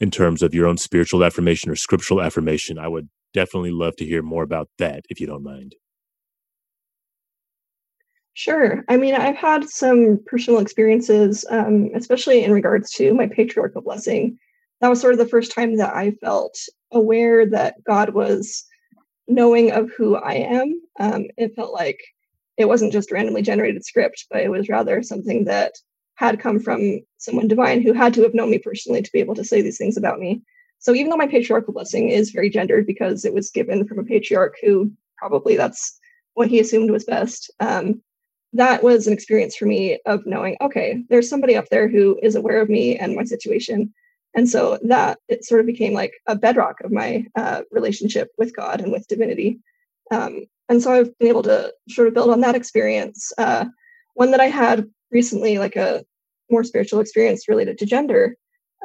in 0.01 0.11
terms 0.11 0.43
of 0.43 0.55
your 0.55 0.67
own 0.67 0.77
spiritual 0.79 1.25
affirmation 1.25 1.71
or 1.71 1.77
scriptural 1.77 2.23
affirmation. 2.23 2.79
I 2.79 2.89
would 2.89 3.09
definitely 3.33 3.73
love 3.73 3.97
to 3.97 4.05
hear 4.05 4.23
more 4.23 4.43
about 4.43 4.69
that 4.79 5.05
if 5.09 5.21
you 5.21 5.27
don't 5.27 5.43
mind. 5.45 5.75
Sure. 8.35 8.85
I 8.89 8.97
mean, 8.97 9.15
I've 9.15 9.37
had 9.37 9.69
some 9.69 10.21
personal 10.27 10.61
experiences, 10.61 11.45
um, 11.51 11.91
especially 11.95 12.43
in 12.43 12.53
regards 12.53 12.91
to 12.95 13.15
my 13.15 13.29
patriarchal 13.29 13.81
blessing. 13.83 14.39
That 14.81 14.89
was 14.89 15.01
sort 15.01 15.13
of 15.15 15.19
the 15.21 15.29
first 15.29 15.53
time 15.53 15.77
that 15.77 15.95
I 15.95 16.11
felt 16.23 16.59
aware 16.93 17.47
that 17.47 17.77
God 17.85 18.11
was 18.13 18.65
knowing 19.29 19.71
of 19.73 19.91
who 19.97 20.17
I 20.17 20.35
am. 20.35 20.81
Um, 21.01 21.27
it 21.39 21.55
felt 21.55 21.73
like 21.73 22.01
it 22.59 22.67
wasn't 22.67 22.93
just 22.93 23.13
randomly 23.13 23.43
generated 23.43 23.85
script, 23.85 24.27
but 24.31 24.43
it 24.43 24.51
was 24.51 24.69
rather 24.69 25.03
something 25.03 25.45
that 25.45 25.73
had 26.17 26.41
come 26.41 26.61
from 26.61 27.01
someone 27.19 27.49
divine 27.49 27.83
who 27.83 27.93
had 27.93 28.15
to 28.15 28.23
have 28.23 28.35
known 28.35 28.51
me 28.51 28.59
personally 28.59 29.03
to 29.03 29.13
be 29.13 29.21
able 29.21 29.35
to 29.37 29.45
say 29.45 29.63
these 29.63 29.79
things 29.79 29.97
about 29.97 30.19
me. 30.21 30.43
So 30.81 30.95
even 30.95 31.11
though 31.11 31.17
my 31.17 31.27
patriarchal 31.29 31.73
blessing 31.73 32.11
is 32.11 32.31
very 32.31 32.51
gendered 32.51 32.87
because 32.87 33.25
it 33.25 33.35
was 33.35 33.51
given 33.51 33.87
from 33.87 33.99
a 34.01 34.05
patriarch 34.05 34.57
who 34.63 34.93
probably 35.19 35.57
that's 35.57 35.99
what 36.35 36.49
he 36.49 36.61
assumed 36.61 36.91
was 36.91 37.05
best, 37.05 37.51
um, 37.61 38.03
that 38.55 38.83
was 38.83 39.07
an 39.07 39.13
experience 39.13 39.57
for 39.57 39.67
me 39.67 39.99
of 40.07 40.25
knowing, 40.27 40.57
okay, 40.61 41.03
there's 41.09 41.29
somebody 41.29 41.57
up 41.57 41.69
there 41.71 41.89
who 41.89 42.19
is 42.23 42.37
aware 42.37 42.61
of 42.61 42.69
me 42.69 42.97
and 42.97 43.17
my 43.17 43.25
situation. 43.25 43.93
And 44.35 44.49
so 44.49 44.79
that 44.83 45.19
it 45.29 45.45
sort 45.45 45.61
of 45.61 45.67
became 45.67 45.93
like 45.93 46.15
a 46.27 46.37
bedrock 46.37 46.81
of 46.83 46.93
my 46.93 47.27
uh, 47.37 47.63
relationship 47.71 48.31
with 48.39 48.55
God 48.55 48.81
and 48.81 48.93
with 48.93 49.09
divinity. 49.09 49.59
Um, 50.11 50.45
and 50.69 50.81
so 50.81 50.93
I've 50.93 51.17
been 51.19 51.29
able 51.29 51.43
to 51.43 51.73
sort 51.89 52.09
of 52.09 52.15
build 52.15 52.31
on 52.31 52.41
that 52.41 52.55
experience. 52.55 53.33
Uh, 53.37 53.67
one 54.15 54.31
that 54.31 54.41
I 54.41 54.47
had 54.47 54.89
recently 55.11 55.59
like 55.59 55.77
a 55.77 56.05
more 56.51 56.65
spiritual 56.65 57.01
experience 57.01 57.49
related 57.49 57.79
to 57.79 57.87
gender 57.87 58.37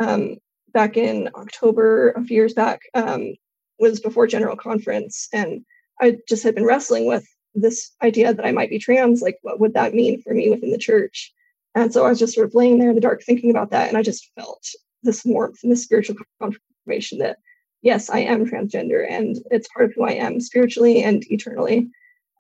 um, 0.02 0.38
back 0.74 0.98
in 0.98 1.30
October 1.36 2.12
a 2.12 2.24
few 2.24 2.36
years 2.36 2.54
back 2.54 2.82
um, 2.96 3.36
was 3.80 4.00
before 4.00 4.28
general 4.28 4.56
conference 4.56 5.28
and 5.32 5.64
I 6.02 6.18
just 6.28 6.44
had 6.44 6.56
been 6.56 6.66
wrestling 6.66 7.06
with 7.06 7.28
this 7.56 7.92
idea 8.02 8.34
that 8.34 8.46
I 8.46 8.52
might 8.52 8.70
be 8.70 8.80
trans 8.80 9.22
like 9.22 9.38
what 9.42 9.60
would 9.60 9.74
that 9.74 9.94
mean 9.94 10.22
for 10.22 10.34
me 10.34 10.50
within 10.50 10.72
the 10.72 10.78
church 10.78 11.34
and 11.76 11.94
so 11.94 12.06
I 12.06 12.10
was 12.10 12.20
just 12.20 12.34
sort 12.34 12.48
of 12.48 12.56
laying 12.56 12.80
there 12.80 12.90
in 12.90 12.96
the 12.96 13.02
dark 13.02 13.24
thinking 13.24 13.50
about 13.50 13.72
that 13.72 13.88
and 13.88 13.98
I 13.98 14.04
just 14.04 14.32
felt 14.36 14.64
this 15.04 15.24
warmth 15.26 15.60
and 15.64 15.72
this 15.72 15.84
spiritual 15.84 16.16
confirmation 16.42 17.20
that 17.20 17.38
yes 17.82 18.10
I 18.10 18.20
am 18.20 18.46
transgender 18.46 19.06
and 19.10 19.38
it's 19.52 19.68
part 19.70 19.86
of 19.86 19.94
who 19.96 20.04
I 20.04 20.12
am 20.12 20.40
spiritually 20.40 21.04
and 21.04 21.24
eternally 21.32 21.90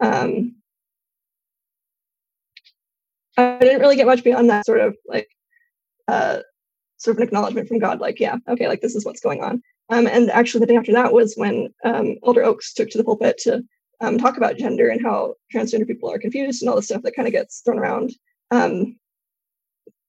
um, 0.01 0.55
I 3.37 3.57
didn't 3.59 3.81
really 3.81 3.95
get 3.95 4.05
much 4.05 4.23
beyond 4.23 4.49
that 4.49 4.65
sort 4.65 4.81
of 4.81 4.95
like 5.07 5.29
uh, 6.07 6.39
sort 6.97 7.15
of 7.15 7.21
an 7.21 7.27
acknowledgement 7.27 7.67
from 7.67 7.79
God, 7.79 7.99
like, 7.99 8.19
yeah, 8.19 8.37
okay, 8.47 8.67
like 8.67 8.81
this 8.81 8.95
is 8.95 9.05
what's 9.05 9.21
going 9.21 9.43
on. 9.43 9.61
Um, 9.89 10.05
and 10.05 10.29
actually, 10.29 10.59
the 10.59 10.67
day 10.67 10.75
after 10.75 10.91
that 10.93 11.13
was 11.13 11.33
when 11.35 11.69
um, 11.83 12.17
Elder 12.25 12.43
Oaks 12.43 12.73
took 12.73 12.89
to 12.89 12.97
the 12.97 13.03
pulpit 13.03 13.37
to 13.39 13.63
um, 14.01 14.17
talk 14.17 14.37
about 14.37 14.57
gender 14.57 14.89
and 14.89 15.01
how 15.01 15.35
transgender 15.53 15.87
people 15.87 16.11
are 16.11 16.19
confused 16.19 16.61
and 16.61 16.69
all 16.69 16.75
the 16.75 16.81
stuff 16.81 17.01
that 17.03 17.15
kind 17.15 17.27
of 17.27 17.31
gets 17.31 17.61
thrown 17.61 17.79
around 17.79 18.13
um, 18.51 18.97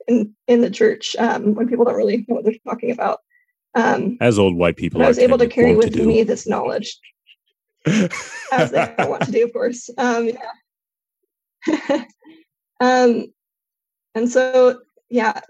in 0.06 0.34
in 0.46 0.60
the 0.60 0.70
church 0.70 1.16
um, 1.18 1.54
when 1.54 1.68
people 1.68 1.84
don't 1.84 1.96
really 1.96 2.24
know 2.28 2.36
what 2.36 2.44
they're 2.44 2.54
talking 2.64 2.90
about. 2.90 3.20
Um, 3.74 4.16
as 4.20 4.38
old 4.38 4.56
white 4.56 4.76
people, 4.76 5.02
I 5.02 5.08
was 5.08 5.18
able 5.18 5.38
to 5.38 5.46
carry 5.46 5.76
with 5.76 5.94
me 5.96 6.22
this 6.22 6.46
knowledge, 6.46 6.98
as 7.86 8.70
they 8.70 8.94
want 8.98 9.24
to 9.24 9.32
do, 9.32 9.44
of 9.44 9.52
course. 9.52 9.88
yeah. 9.98 10.34
Um, 12.80 13.26
and 14.14 14.28
so, 14.28 14.80
yeah, 15.10 15.40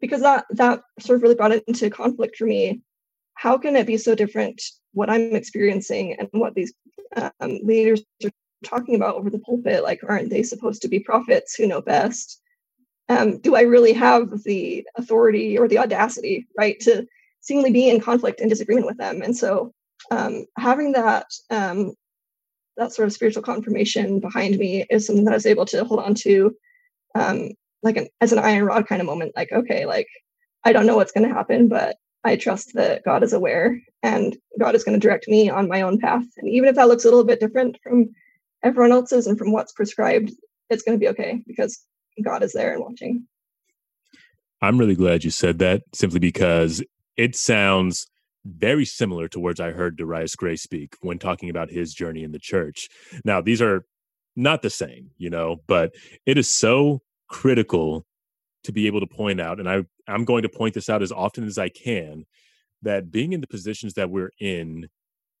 because 0.00 0.20
that 0.20 0.46
that 0.50 0.82
sort 1.00 1.16
of 1.16 1.22
really 1.22 1.34
brought 1.34 1.52
it 1.52 1.64
into 1.66 1.90
conflict 1.90 2.36
for 2.36 2.46
me. 2.46 2.82
How 3.36 3.56
can 3.58 3.76
it 3.76 3.86
be 3.86 3.96
so 3.96 4.14
different 4.14 4.62
what 4.92 5.10
I'm 5.10 5.34
experiencing 5.34 6.16
and 6.18 6.28
what 6.32 6.54
these 6.54 6.72
um, 7.16 7.60
leaders 7.62 8.02
are 8.24 8.30
talking 8.64 8.94
about 8.94 9.14
over 9.14 9.30
the 9.30 9.38
pulpit? 9.38 9.82
Like, 9.82 10.00
aren't 10.06 10.30
they 10.30 10.42
supposed 10.42 10.82
to 10.82 10.88
be 10.88 10.98
prophets 11.00 11.54
who 11.54 11.66
know 11.66 11.80
best? 11.80 12.40
Um, 13.08 13.38
do 13.38 13.54
I 13.54 13.62
really 13.62 13.92
have 13.92 14.42
the 14.42 14.86
authority 14.96 15.56
or 15.56 15.68
the 15.68 15.78
audacity, 15.78 16.46
right, 16.58 16.78
to 16.80 17.06
seemingly 17.40 17.70
be 17.70 17.88
in 17.88 18.00
conflict 18.00 18.40
and 18.40 18.50
disagreement 18.50 18.86
with 18.86 18.98
them? 18.98 19.22
And 19.22 19.36
so, 19.36 19.72
um, 20.10 20.46
having 20.58 20.92
that 20.92 21.26
um, 21.50 21.94
that 22.76 22.92
sort 22.92 23.06
of 23.06 23.12
spiritual 23.12 23.42
confirmation 23.42 24.20
behind 24.20 24.58
me 24.58 24.84
is 24.90 25.06
something 25.06 25.24
that 25.24 25.32
I 25.32 25.36
was 25.36 25.46
able 25.46 25.66
to 25.66 25.84
hold 25.84 26.00
on 26.00 26.14
to 26.16 26.54
um, 27.14 27.50
like 27.82 27.96
an, 27.96 28.08
as 28.20 28.32
an 28.32 28.38
iron 28.38 28.64
rod 28.64 28.86
kind 28.86 29.00
of 29.00 29.06
moment 29.06 29.32
like 29.36 29.50
okay 29.52 29.86
like 29.86 30.08
i 30.64 30.72
don't 30.72 30.86
know 30.86 30.96
what's 30.96 31.12
going 31.12 31.26
to 31.26 31.34
happen 31.34 31.68
but 31.68 31.96
i 32.26 32.36
trust 32.36 32.74
that 32.74 33.02
god 33.04 33.22
is 33.22 33.32
aware 33.32 33.80
and 34.02 34.36
god 34.58 34.74
is 34.74 34.84
going 34.84 34.98
to 34.98 35.04
direct 35.04 35.26
me 35.28 35.48
on 35.48 35.68
my 35.68 35.80
own 35.80 35.98
path 35.98 36.24
and 36.36 36.48
even 36.48 36.68
if 36.68 36.74
that 36.74 36.88
looks 36.88 37.04
a 37.04 37.08
little 37.08 37.24
bit 37.24 37.40
different 37.40 37.78
from 37.82 38.10
everyone 38.62 38.92
else's 38.92 39.26
and 39.26 39.38
from 39.38 39.52
what's 39.52 39.72
prescribed 39.72 40.30
it's 40.70 40.82
going 40.82 40.98
to 40.98 41.02
be 41.02 41.08
okay 41.08 41.42
because 41.46 41.86
God 42.22 42.42
is 42.42 42.52
there 42.52 42.72
and 42.72 42.82
watching. 42.82 43.26
I'm 44.62 44.78
really 44.78 44.94
glad 44.94 45.24
you 45.24 45.30
said 45.30 45.58
that 45.58 45.82
simply 45.94 46.18
because 46.18 46.82
it 47.16 47.36
sounds 47.36 48.06
very 48.44 48.84
similar 48.84 49.28
to 49.28 49.40
words 49.40 49.60
I 49.60 49.72
heard 49.72 49.96
Darius 49.96 50.36
Gray 50.36 50.56
speak 50.56 50.94
when 51.00 51.18
talking 51.18 51.50
about 51.50 51.70
his 51.70 51.92
journey 51.92 52.22
in 52.22 52.32
the 52.32 52.38
church. 52.38 52.88
Now, 53.24 53.40
these 53.40 53.60
are 53.60 53.84
not 54.34 54.62
the 54.62 54.70
same, 54.70 55.10
you 55.18 55.30
know, 55.30 55.56
but 55.66 55.94
it 56.24 56.38
is 56.38 56.52
so 56.52 57.02
critical 57.28 58.06
to 58.64 58.72
be 58.72 58.86
able 58.86 59.00
to 59.00 59.06
point 59.06 59.40
out, 59.40 59.60
and 59.60 59.68
I, 59.68 59.84
I'm 60.08 60.24
going 60.24 60.42
to 60.42 60.48
point 60.48 60.74
this 60.74 60.88
out 60.88 61.02
as 61.02 61.12
often 61.12 61.44
as 61.44 61.58
I 61.58 61.68
can, 61.68 62.24
that 62.82 63.10
being 63.10 63.32
in 63.32 63.40
the 63.40 63.46
positions 63.46 63.94
that 63.94 64.10
we're 64.10 64.32
in, 64.40 64.88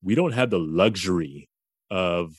we 0.02 0.14
don't 0.14 0.32
have 0.32 0.50
the 0.50 0.58
luxury 0.58 1.48
of, 1.90 2.34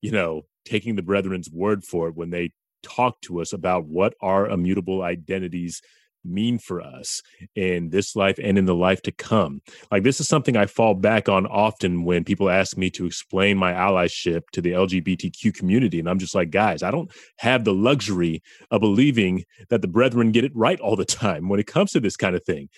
you 0.00 0.10
know, 0.10 0.42
taking 0.64 0.96
the 0.96 1.02
brethren's 1.02 1.50
word 1.50 1.84
for 1.84 2.08
it 2.08 2.16
when 2.16 2.30
they 2.30 2.52
talk 2.82 3.20
to 3.22 3.40
us 3.40 3.52
about 3.52 3.86
what 3.86 4.14
our 4.20 4.48
immutable 4.48 5.02
identities 5.02 5.82
mean 6.24 6.58
for 6.58 6.80
us 6.80 7.22
in 7.54 7.90
this 7.90 8.14
life 8.16 8.38
and 8.42 8.58
in 8.58 8.66
the 8.66 8.74
life 8.74 9.02
to 9.02 9.12
come. 9.12 9.60
Like, 9.90 10.02
this 10.02 10.20
is 10.20 10.28
something 10.28 10.56
I 10.56 10.66
fall 10.66 10.94
back 10.94 11.28
on 11.28 11.46
often 11.46 12.04
when 12.04 12.24
people 12.24 12.50
ask 12.50 12.76
me 12.76 12.90
to 12.90 13.06
explain 13.06 13.56
my 13.56 13.72
allyship 13.72 14.42
to 14.52 14.60
the 14.60 14.72
LGBTQ 14.72 15.54
community. 15.54 15.98
And 15.98 16.08
I'm 16.08 16.18
just 16.18 16.34
like, 16.34 16.50
guys, 16.50 16.82
I 16.82 16.90
don't 16.90 17.10
have 17.38 17.64
the 17.64 17.74
luxury 17.74 18.42
of 18.70 18.80
believing 18.80 19.44
that 19.68 19.82
the 19.82 19.88
brethren 19.88 20.32
get 20.32 20.44
it 20.44 20.52
right 20.54 20.80
all 20.80 20.96
the 20.96 21.04
time 21.04 21.48
when 21.48 21.60
it 21.60 21.66
comes 21.66 21.92
to 21.92 22.00
this 22.00 22.16
kind 22.16 22.36
of 22.36 22.44
thing. 22.44 22.68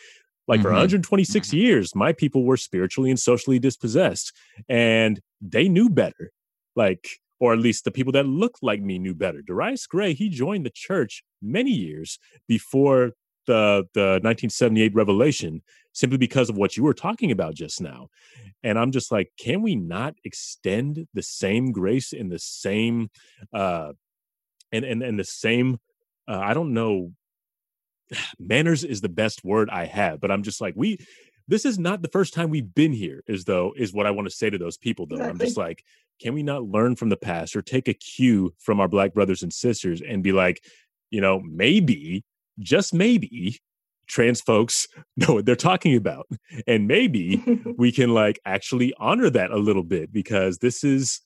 Like 0.48 0.58
mm-hmm. 0.58 0.68
for 0.68 0.72
126 0.72 1.48
mm-hmm. 1.48 1.56
years, 1.56 1.94
my 1.94 2.12
people 2.12 2.44
were 2.44 2.56
spiritually 2.56 3.10
and 3.10 3.18
socially 3.18 3.58
dispossessed, 3.58 4.32
and 4.68 5.20
they 5.40 5.68
knew 5.68 5.88
better. 5.88 6.32
Like, 6.74 7.08
or 7.38 7.52
at 7.52 7.58
least 7.58 7.84
the 7.84 7.90
people 7.90 8.12
that 8.12 8.26
looked 8.26 8.62
like 8.62 8.80
me 8.80 8.98
knew 8.98 9.14
better. 9.14 9.42
Darius 9.42 9.86
Gray, 9.86 10.14
he 10.14 10.28
joined 10.28 10.64
the 10.64 10.70
church 10.70 11.22
many 11.40 11.70
years 11.70 12.18
before 12.48 13.12
the 13.46 13.86
the 13.94 14.20
1978 14.22 14.94
revelation 14.94 15.62
simply 15.92 16.18
because 16.18 16.48
of 16.48 16.56
what 16.56 16.76
you 16.76 16.82
were 16.82 16.94
talking 16.94 17.30
about 17.30 17.54
just 17.54 17.80
now 17.80 18.08
and 18.62 18.78
i'm 18.78 18.92
just 18.92 19.10
like 19.10 19.30
can 19.38 19.62
we 19.62 19.74
not 19.74 20.14
extend 20.24 21.06
the 21.14 21.22
same 21.22 21.72
grace 21.72 22.12
in 22.12 22.28
the 22.28 22.38
same 22.38 23.10
uh 23.52 23.92
and 24.72 24.84
and, 24.84 25.02
and 25.02 25.18
the 25.18 25.24
same 25.24 25.78
uh, 26.28 26.38
i 26.38 26.54
don't 26.54 26.72
know 26.72 27.12
manners 28.38 28.84
is 28.84 29.00
the 29.00 29.08
best 29.08 29.44
word 29.44 29.68
i 29.70 29.84
have 29.84 30.20
but 30.20 30.30
i'm 30.30 30.42
just 30.42 30.60
like 30.60 30.74
we 30.76 30.98
this 31.48 31.64
is 31.64 31.78
not 31.78 32.02
the 32.02 32.08
first 32.08 32.34
time 32.34 32.50
we've 32.50 32.74
been 32.74 32.92
here 32.92 33.22
is 33.26 33.44
though 33.44 33.72
is 33.76 33.92
what 33.92 34.06
i 34.06 34.10
want 34.10 34.26
to 34.28 34.34
say 34.34 34.48
to 34.48 34.58
those 34.58 34.76
people 34.76 35.06
though 35.06 35.16
exactly. 35.16 35.30
i'm 35.30 35.38
just 35.38 35.56
like 35.56 35.84
can 36.20 36.34
we 36.34 36.42
not 36.42 36.62
learn 36.62 36.94
from 36.94 37.08
the 37.08 37.16
past 37.16 37.56
or 37.56 37.62
take 37.62 37.88
a 37.88 37.94
cue 37.94 38.54
from 38.58 38.80
our 38.80 38.88
black 38.88 39.12
brothers 39.12 39.42
and 39.42 39.52
sisters 39.52 40.00
and 40.00 40.22
be 40.22 40.32
like 40.32 40.62
you 41.10 41.20
know 41.20 41.40
maybe 41.40 42.24
just 42.58 42.94
maybe 42.94 43.58
trans 44.06 44.40
folks 44.40 44.86
know 45.16 45.34
what 45.34 45.46
they're 45.46 45.56
talking 45.56 45.96
about. 45.96 46.26
And 46.66 46.86
maybe 46.86 47.42
we 47.78 47.92
can 47.92 48.14
like 48.14 48.40
actually 48.44 48.94
honor 48.98 49.30
that 49.30 49.50
a 49.50 49.58
little 49.58 49.84
bit 49.84 50.12
because 50.12 50.58
this 50.58 50.84
is 50.84 51.20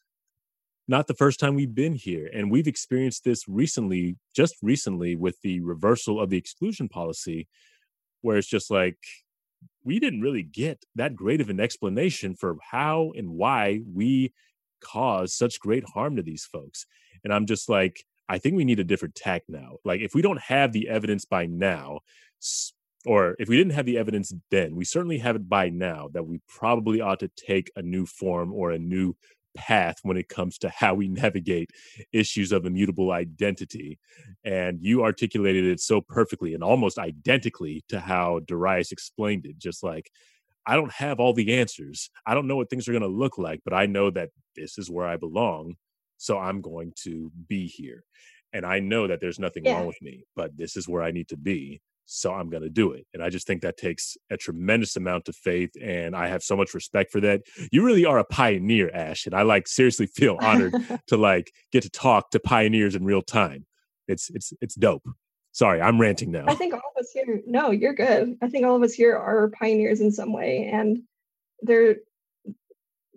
not 0.88 1.08
the 1.08 1.14
first 1.14 1.40
time 1.40 1.54
we've 1.54 1.74
been 1.74 1.94
here. 1.94 2.30
And 2.32 2.50
we've 2.50 2.68
experienced 2.68 3.24
this 3.24 3.48
recently 3.48 4.16
just 4.34 4.54
recently 4.62 5.16
with 5.16 5.40
the 5.42 5.60
reversal 5.60 6.20
of 6.20 6.30
the 6.30 6.38
exclusion 6.38 6.88
policy 6.88 7.48
where 8.22 8.36
it's 8.36 8.48
just 8.48 8.70
like 8.70 8.98
we 9.84 9.98
didn't 9.98 10.20
really 10.20 10.42
get 10.42 10.84
that 10.94 11.16
great 11.16 11.40
of 11.40 11.50
an 11.50 11.60
explanation 11.60 12.34
for 12.34 12.56
how 12.70 13.12
and 13.16 13.30
why 13.30 13.80
we 13.92 14.32
cause 14.80 15.32
such 15.32 15.58
great 15.58 15.84
harm 15.94 16.16
to 16.16 16.22
these 16.22 16.44
folks. 16.44 16.86
And 17.24 17.32
i'm 17.32 17.46
just 17.46 17.68
like 17.68 18.04
I 18.28 18.38
think 18.38 18.56
we 18.56 18.64
need 18.64 18.80
a 18.80 18.84
different 18.84 19.14
tack 19.14 19.42
now. 19.48 19.76
Like 19.84 20.00
if 20.00 20.14
we 20.14 20.22
don't 20.22 20.40
have 20.40 20.72
the 20.72 20.88
evidence 20.88 21.24
by 21.24 21.46
now, 21.46 22.00
or 23.04 23.36
if 23.38 23.48
we 23.48 23.56
didn't 23.56 23.74
have 23.74 23.86
the 23.86 23.98
evidence 23.98 24.32
then, 24.50 24.74
we 24.74 24.84
certainly 24.84 25.18
have 25.18 25.36
it 25.36 25.48
by 25.48 25.68
now 25.68 26.08
that 26.12 26.26
we 26.26 26.40
probably 26.48 27.00
ought 27.00 27.20
to 27.20 27.30
take 27.36 27.70
a 27.76 27.82
new 27.82 28.04
form 28.04 28.52
or 28.52 28.72
a 28.72 28.78
new 28.78 29.14
path 29.56 29.96
when 30.02 30.16
it 30.16 30.28
comes 30.28 30.58
to 30.58 30.68
how 30.76 30.94
we 30.94 31.08
navigate 31.08 31.70
issues 32.12 32.52
of 32.52 32.66
immutable 32.66 33.12
identity. 33.12 33.98
And 34.44 34.78
you 34.80 35.02
articulated 35.02 35.64
it 35.64 35.80
so 35.80 36.00
perfectly 36.00 36.54
and 36.54 36.62
almost 36.62 36.98
identically 36.98 37.84
to 37.88 38.00
how 38.00 38.40
Darius 38.46 38.92
explained 38.92 39.46
it. 39.46 39.58
Just 39.58 39.82
like, 39.82 40.10
I 40.66 40.74
don't 40.74 40.92
have 40.92 41.20
all 41.20 41.32
the 41.32 41.54
answers. 41.58 42.10
I 42.26 42.34
don't 42.34 42.48
know 42.48 42.56
what 42.56 42.70
things 42.70 42.88
are 42.88 42.92
going 42.92 43.02
to 43.02 43.08
look 43.08 43.38
like, 43.38 43.60
but 43.64 43.72
I 43.72 43.86
know 43.86 44.10
that 44.10 44.30
this 44.56 44.78
is 44.78 44.90
where 44.90 45.06
I 45.06 45.16
belong. 45.16 45.76
So 46.18 46.38
I'm 46.38 46.60
going 46.60 46.92
to 47.02 47.30
be 47.48 47.66
here. 47.66 48.04
And 48.52 48.64
I 48.64 48.78
know 48.80 49.06
that 49.06 49.20
there's 49.20 49.38
nothing 49.38 49.64
yeah. 49.64 49.74
wrong 49.74 49.86
with 49.86 50.00
me, 50.00 50.24
but 50.34 50.56
this 50.56 50.76
is 50.76 50.88
where 50.88 51.02
I 51.02 51.10
need 51.10 51.28
to 51.28 51.36
be. 51.36 51.80
So 52.06 52.32
I'm 52.32 52.48
going 52.48 52.62
to 52.62 52.70
do 52.70 52.92
it. 52.92 53.04
And 53.12 53.22
I 53.22 53.28
just 53.28 53.46
think 53.46 53.62
that 53.62 53.76
takes 53.76 54.16
a 54.30 54.36
tremendous 54.36 54.96
amount 54.96 55.28
of 55.28 55.34
faith. 55.34 55.70
And 55.82 56.14
I 56.14 56.28
have 56.28 56.42
so 56.42 56.56
much 56.56 56.72
respect 56.72 57.10
for 57.10 57.20
that. 57.20 57.42
You 57.72 57.84
really 57.84 58.04
are 58.04 58.18
a 58.18 58.24
pioneer, 58.24 58.90
Ash. 58.94 59.26
And 59.26 59.34
I 59.34 59.42
like 59.42 59.66
seriously 59.66 60.06
feel 60.14 60.38
honored 60.40 60.74
to 61.08 61.16
like 61.16 61.52
get 61.72 61.82
to 61.82 61.90
talk 61.90 62.30
to 62.30 62.40
pioneers 62.40 62.94
in 62.94 63.04
real 63.04 63.22
time. 63.22 63.66
It's, 64.08 64.30
it's, 64.30 64.52
it's 64.60 64.76
dope. 64.76 65.06
Sorry, 65.50 65.80
I'm 65.80 66.00
ranting 66.00 66.30
now. 66.30 66.44
I 66.46 66.54
think 66.54 66.74
all 66.74 66.92
of 66.94 67.00
us 67.00 67.10
here, 67.12 67.40
no, 67.46 67.70
you're 67.70 67.94
good. 67.94 68.36
I 68.42 68.48
think 68.48 68.66
all 68.66 68.76
of 68.76 68.82
us 68.82 68.92
here 68.92 69.16
are 69.16 69.50
pioneers 69.58 70.00
in 70.00 70.12
some 70.12 70.32
way. 70.32 70.70
And 70.72 70.98
there 71.62 71.96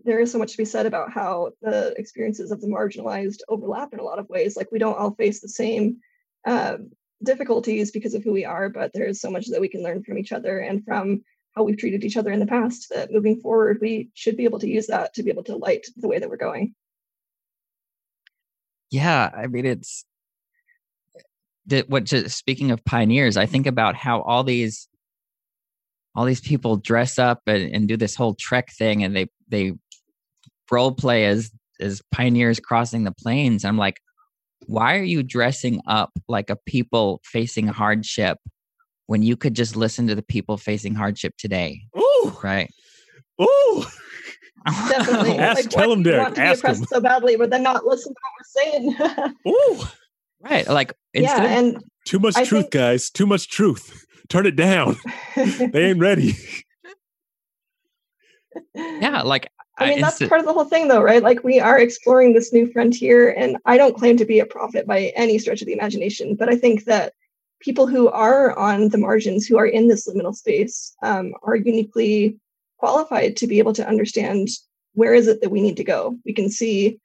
there 0.10 0.20
is 0.20 0.32
so 0.32 0.40
much 0.40 0.54
to 0.54 0.58
be 0.58 0.66
said 0.66 0.88
about 0.88 1.12
how 1.12 1.52
the 1.62 1.94
experiences 1.98 2.52
of 2.52 2.60
the 2.62 2.68
marginalized 2.68 3.42
overlap 3.48 3.94
in 3.94 4.00
a 4.00 4.04
lot 4.04 4.18
of 4.18 4.28
ways. 4.28 4.58
Like 4.58 4.72
we 4.72 4.80
don't 4.80 4.98
all 4.98 5.12
face 5.12 5.40
the 5.40 5.48
same 5.48 5.98
uh, 6.48 6.78
difficulties 7.24 7.92
because 7.92 8.16
of 8.16 8.24
who 8.24 8.32
we 8.32 8.44
are, 8.44 8.70
but 8.70 8.92
there 8.92 9.06
is 9.06 9.22
so 9.22 9.30
much 9.30 9.48
that 9.48 9.62
we 9.62 9.68
can 9.68 9.84
learn 9.84 10.04
from 10.04 10.18
each 10.18 10.32
other 10.32 10.58
and 10.60 10.84
from 10.84 11.22
how 11.56 11.64
we've 11.64 11.78
treated 11.78 12.04
each 12.04 12.18
other 12.18 12.32
in 12.32 12.40
the 12.40 12.48
past. 12.48 12.88
That 12.90 13.12
moving 13.12 13.40
forward, 13.40 13.78
we 13.82 14.10
should 14.16 14.36
be 14.36 14.46
able 14.46 14.58
to 14.60 14.68
use 14.68 14.88
that 14.88 15.14
to 15.14 15.24
be 15.24 15.30
able 15.30 15.44
to 15.44 15.56
light 15.56 15.86
the 15.96 16.08
way 16.08 16.18
that 16.18 16.30
we're 16.30 16.38
going. 16.38 16.74
Yeah, 18.90 19.30
I 19.32 19.46
mean 19.46 19.68
it's 19.68 20.06
what. 21.88 22.06
Just, 22.06 22.36
speaking 22.36 22.72
of 22.72 22.84
pioneers, 22.84 23.38
I 23.38 23.46
think 23.46 23.68
about 23.68 23.96
how 23.96 24.22
all 24.22 24.44
these 24.44 24.88
all 26.16 26.26
these 26.26 26.42
people 26.42 26.78
dress 26.78 27.20
up 27.20 27.44
and, 27.46 27.76
and 27.76 27.88
do 27.88 27.96
this 27.96 28.16
whole 28.16 28.34
trek 28.34 28.72
thing 28.72 29.04
and 29.04 29.16
they 29.16 29.30
they 29.48 29.74
role 30.72 30.92
play 30.92 31.26
as 31.26 31.52
as 31.80 32.02
pioneers 32.12 32.60
crossing 32.60 33.04
the 33.04 33.12
plains. 33.12 33.64
I'm 33.64 33.78
like, 33.78 34.02
why 34.66 34.98
are 34.98 35.04
you 35.04 35.24
dressing 35.24 35.82
up 35.88 36.12
like 36.28 36.50
a 36.50 36.58
people 36.66 37.22
facing 37.24 37.68
hardship 37.68 38.38
when 39.08 39.24
you 39.24 39.36
could 39.38 39.56
just 39.56 39.76
listen 39.76 40.08
to 40.08 40.16
the 40.16 40.22
people 40.22 40.58
facing 40.58 40.94
hardship 40.94 41.34
today? 41.38 41.82
Ooh, 41.98 42.38
right. 42.44 42.70
Ooh. 43.42 43.86
Definitely. 44.66 45.38
Ask, 45.40 45.64
like, 45.64 45.70
tell 45.70 45.90
them, 45.90 46.04
Derek. 46.04 46.22
Want 46.22 46.36
to 46.36 46.42
Ask 46.42 46.56
be 46.56 46.60
oppressed 46.60 46.82
him. 46.82 46.88
so 46.88 47.02
badly, 47.02 47.36
but 47.38 47.50
then 47.50 47.64
not 47.64 47.86
listen 47.86 48.14
to 48.14 48.20
what 48.22 48.96
we're 49.02 49.14
saying. 49.16 49.36
Ooh. 49.48 49.84
Right. 50.42 50.68
Like, 50.68 50.94
yeah, 51.14 51.44
and 51.44 51.82
too 52.06 52.20
much 52.20 52.36
I 52.36 52.46
truth, 52.46 52.64
think, 52.64 52.72
guys. 52.72 53.10
Too 53.10 53.26
much 53.26 53.50
truth. 53.50 54.06
Turn 54.30 54.46
it 54.46 54.56
down. 54.56 54.98
they 55.36 55.90
ain't 55.90 56.00
ready. 56.00 56.36
yeah, 58.76 59.22
like 59.24 59.50
I 59.80 59.90
mean, 59.90 60.02
that's 60.02 60.20
part 60.28 60.40
of 60.40 60.46
the 60.46 60.54
whole 60.54 60.66
thing, 60.66 60.88
though, 60.88 61.02
right? 61.02 61.24
Like, 61.24 61.44
we 61.44 61.60
are 61.60 61.80
exploring 61.80 62.34
this 62.34 62.52
new 62.52 62.72
frontier, 62.72 63.30
and 63.30 63.58
I 63.66 63.78
don't 63.78 63.98
claim 63.98 64.18
to 64.18 64.26
be 64.26 64.40
a 64.40 64.46
prophet 64.46 64.86
by 64.86 65.14
any 65.16 65.38
stretch 65.38 65.62
of 65.62 65.68
the 65.68 65.74
imagination, 65.74 66.36
but 66.36 66.50
I 66.50 66.56
think 66.56 66.86
that 66.86 67.14
people 67.60 67.88
who 67.88 68.10
are 68.10 68.58
on 68.58 68.90
the 68.90 68.98
margins, 68.98 69.46
who 69.46 69.58
are 69.58 69.66
in 69.66 69.88
this 69.88 70.08
liminal 70.08 70.36
space, 70.36 70.96
um, 71.04 71.34
are 71.44 71.56
uniquely 71.56 72.38
qualified 72.78 73.36
to 73.38 73.48
be 73.48 73.60
able 73.60 73.74
to 73.74 73.88
understand 73.88 74.50
where 74.94 75.14
is 75.14 75.28
it 75.28 75.42
that 75.42 75.50
we 75.52 75.62
need 75.62 75.78
to 75.78 75.84
go. 75.84 76.18
We 76.26 76.34
can 76.34 76.50
see 76.50 77.00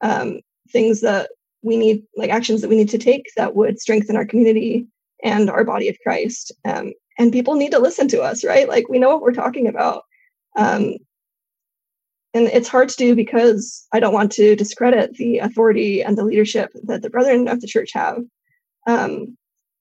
um, 0.00 0.40
things 0.70 1.00
that 1.02 1.30
we 1.62 1.76
need, 1.76 2.04
like 2.16 2.30
actions 2.30 2.60
that 2.60 2.68
we 2.68 2.76
need 2.76 2.88
to 2.90 2.98
take 2.98 3.26
that 3.36 3.54
would 3.54 3.80
strengthen 3.80 4.16
our 4.16 4.26
community 4.26 4.86
and 5.22 5.50
our 5.50 5.64
body 5.64 5.88
of 5.88 5.96
Christ. 6.02 6.52
Um, 6.64 6.92
and 7.18 7.32
people 7.32 7.54
need 7.54 7.72
to 7.72 7.78
listen 7.78 8.08
to 8.08 8.22
us, 8.22 8.44
right? 8.44 8.68
Like, 8.68 8.88
we 8.88 8.98
know 8.98 9.08
what 9.08 9.22
we're 9.22 9.32
talking 9.32 9.66
about. 9.66 10.04
Um, 10.56 10.94
and 12.34 12.46
it's 12.48 12.68
hard 12.68 12.88
to 12.90 12.96
do 12.96 13.14
because 13.14 13.86
I 13.92 14.00
don't 14.00 14.12
want 14.12 14.32
to 14.32 14.54
discredit 14.54 15.14
the 15.14 15.38
authority 15.38 16.02
and 16.02 16.16
the 16.16 16.24
leadership 16.24 16.70
that 16.84 17.02
the 17.02 17.10
brethren 17.10 17.48
of 17.48 17.60
the 17.60 17.66
church 17.66 17.90
have. 17.94 18.18
Um, 18.86 19.36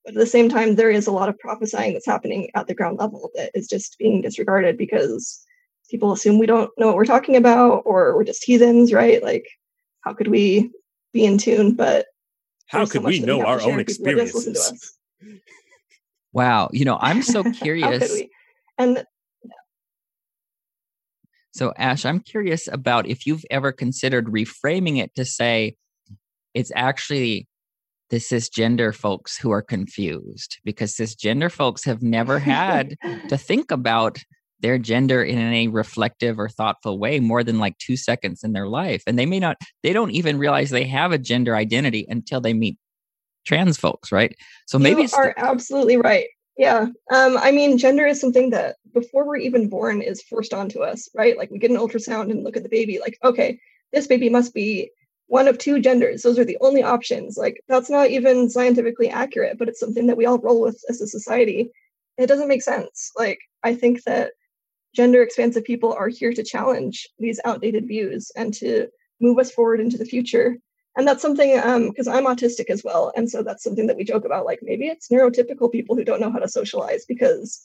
but 0.06 0.14
at 0.14 0.20
the 0.20 0.26
same 0.26 0.48
time, 0.48 0.76
there 0.76 0.90
is 0.90 1.08
a 1.08 1.12
lot 1.12 1.28
of 1.28 1.38
prophesying 1.40 1.94
that's 1.94 2.06
happening 2.06 2.50
at 2.56 2.68
the 2.68 2.74
ground 2.74 3.00
level 3.00 3.30
that 3.36 3.52
is 3.54 3.68
just 3.68 3.98
being 3.98 4.22
disregarded 4.22 4.78
because 4.78 5.44
people 5.90 6.14
assume 6.14 6.40
we 6.40 6.46
don't 6.46 6.72
know 6.78 6.88
what 6.88 6.96
we're 6.96 7.06
talking 7.06 7.36
about 7.36 7.84
or 7.86 8.16
we're 8.16 8.24
just 8.24 8.44
heathens, 8.44 8.94
right? 8.94 9.22
Like, 9.22 9.46
how 10.02 10.14
could 10.14 10.30
we 10.30 10.72
be 11.12 11.26
in 11.26 11.38
tune? 11.38 11.74
But 11.76 12.08
how 12.68 12.86
could 12.86 13.02
so 13.02 13.08
we 13.08 13.20
know 13.20 13.40
we 13.40 13.44
our 13.44 13.62
own 13.62 13.80
experiences? 13.80 14.98
Wow, 16.32 16.70
you 16.72 16.86
know, 16.86 16.98
I'm 17.02 17.22
so 17.22 17.44
curious. 17.52 18.22
and 18.78 19.04
so, 21.58 21.74
Ash, 21.76 22.06
I'm 22.06 22.20
curious 22.20 22.68
about 22.72 23.08
if 23.08 23.26
you've 23.26 23.44
ever 23.50 23.72
considered 23.72 24.28
reframing 24.28 25.00
it 25.00 25.16
to 25.16 25.26
say 25.26 25.76
it's 26.54 26.72
actually 26.76 27.48
the 28.12 28.18
cisgender 28.18 28.94
folks 28.94 29.38
who 29.40 29.50
are 29.50 29.64
confused 29.64 30.60
because 30.64 30.96
cisgender 30.96 31.52
folks 31.52 31.84
have 31.84 32.04
never 32.04 32.38
had 32.38 32.96
to 33.30 33.38
think 33.40 33.72
about 33.72 34.20
their 34.60 34.78
gender 34.78 35.24
in 35.24 35.40
a 35.40 35.68
reflective 35.68 36.40
or 36.40 36.48
thoughtful 36.48 37.00
way 37.00 37.20
more 37.20 37.44
than 37.44 37.58
like 37.58 37.76
two 37.80 37.98
seconds 37.98 38.44
in 38.44 38.54
their 38.54 38.68
life. 38.68 39.02
And 39.08 39.18
they 39.18 39.26
may 39.26 39.40
not, 39.40 39.58
they 39.82 39.94
don't 39.94 40.12
even 40.12 40.38
realize 40.38 40.70
they 40.70 40.86
have 40.86 41.12
a 41.12 41.18
gender 41.18 41.56
identity 41.56 42.06
until 42.08 42.40
they 42.40 42.54
meet 42.54 42.78
trans 43.48 43.78
folks, 43.78 44.12
right? 44.12 44.36
So 44.68 44.78
maybe 44.78 45.02
you 45.02 45.10
are 45.16 45.34
absolutely 45.38 45.98
right. 45.98 46.28
Yeah. 46.58 46.88
Um, 47.12 47.38
I 47.38 47.52
mean, 47.52 47.78
gender 47.78 48.06
is 48.08 48.20
something 48.20 48.50
that 48.50 48.78
before 48.94 49.26
we're 49.26 49.38
even 49.38 49.70
born 49.70 50.02
is 50.02 50.24
forced 50.24 50.54
onto 50.54 50.82
us, 50.82 51.08
right? 51.14 51.38
Like 51.38 51.52
we 51.52 51.60
get 51.60 51.70
an 51.70 51.78
ultrasound 51.78 52.32
and 52.32 52.44
look 52.44 52.58
at 52.58 52.64
the 52.64 52.70
baby, 52.70 53.00
like, 53.00 53.18
okay, 53.24 53.60
this 53.94 54.08
baby 54.08 54.30
must 54.30 54.54
be 54.54 54.90
one 55.28 55.48
of 55.48 55.58
two 55.58 55.80
genders. 55.80 56.24
Those 56.24 56.40
are 56.40 56.46
the 56.46 56.58
only 56.62 56.82
options. 56.82 57.38
Like 57.38 57.62
that's 57.68 57.90
not 57.90 58.10
even 58.10 58.50
scientifically 58.50 59.10
accurate, 59.10 59.60
but 59.60 59.70
it's 59.70 59.80
something 59.80 60.08
that 60.08 60.18
we 60.18 60.26
all 60.26 60.40
roll 60.40 60.62
with 60.62 60.82
as 60.90 61.00
a 61.00 61.08
society. 61.08 61.70
It 62.18 62.28
doesn't 62.28 62.48
make 62.48 62.64
sense. 62.64 63.12
Like 63.16 63.40
I 63.64 63.76
think 63.76 64.04
that 64.04 64.32
gender 64.96 65.22
expansive 65.22 65.64
people 65.64 65.94
are 65.94 66.08
here 66.08 66.34
to 66.34 66.44
challenge 66.44 67.08
these 67.20 67.40
outdated 67.46 67.88
views 67.88 68.32
and 68.36 68.52
to 68.56 68.88
move 69.22 69.38
us 69.38 69.52
forward 69.52 69.80
into 69.80 69.98
the 69.98 70.06
future 70.06 70.58
and 70.98 71.08
that's 71.08 71.22
something 71.22 71.56
because 71.88 72.08
um, 72.08 72.14
i'm 72.14 72.26
autistic 72.26 72.70
as 72.70 72.84
well 72.84 73.12
and 73.16 73.30
so 73.30 73.42
that's 73.42 73.64
something 73.64 73.88
that 73.88 73.96
we 73.96 74.04
joke 74.04 74.26
about 74.26 74.46
like 74.46 74.60
maybe 74.62 74.88
it's 74.88 75.08
neurotypical 75.08 75.72
people 75.72 75.96
who 75.96 76.04
don't 76.04 76.20
know 76.20 76.32
how 76.32 76.40
to 76.40 76.50
socialize 76.50 77.06
because 77.06 77.64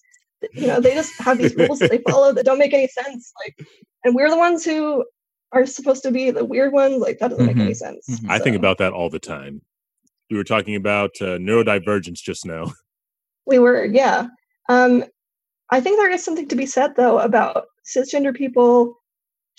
you 0.52 0.66
know 0.66 0.80
they 0.80 0.94
just 0.94 1.12
have 1.20 1.38
these 1.38 1.54
rules 1.56 1.78
that 1.78 1.90
they 1.90 2.02
follow 2.08 2.32
that 2.32 2.44
don't 2.44 2.58
make 2.58 2.74
any 2.74 2.88
sense 2.88 3.32
like 3.44 3.66
and 4.04 4.14
we're 4.14 4.30
the 4.30 4.36
ones 4.36 4.64
who 4.64 5.04
are 5.52 5.66
supposed 5.66 6.02
to 6.02 6.10
be 6.10 6.30
the 6.30 6.44
weird 6.44 6.72
ones 6.72 6.98
like 6.98 7.18
that 7.18 7.28
doesn't 7.28 7.46
mm-hmm. 7.46 7.58
make 7.58 7.64
any 7.64 7.74
sense 7.74 8.06
mm-hmm. 8.08 8.30
i 8.30 8.38
think 8.38 8.56
about 8.56 8.78
that 8.78 8.92
all 8.92 9.10
the 9.10 9.18
time 9.18 9.62
we 10.30 10.36
were 10.36 10.44
talking 10.44 10.76
about 10.76 11.10
uh, 11.20 11.38
neurodivergence 11.38 12.18
just 12.22 12.46
now 12.46 12.72
we 13.46 13.58
were 13.58 13.84
yeah 13.84 14.26
um 14.68 15.04
I 15.72 15.80
think 15.80 15.98
there 15.98 16.10
is 16.10 16.22
something 16.22 16.48
to 16.48 16.54
be 16.54 16.66
said 16.66 16.96
though 16.96 17.18
about 17.18 17.64
cisgender 17.84 18.34
people 18.36 19.01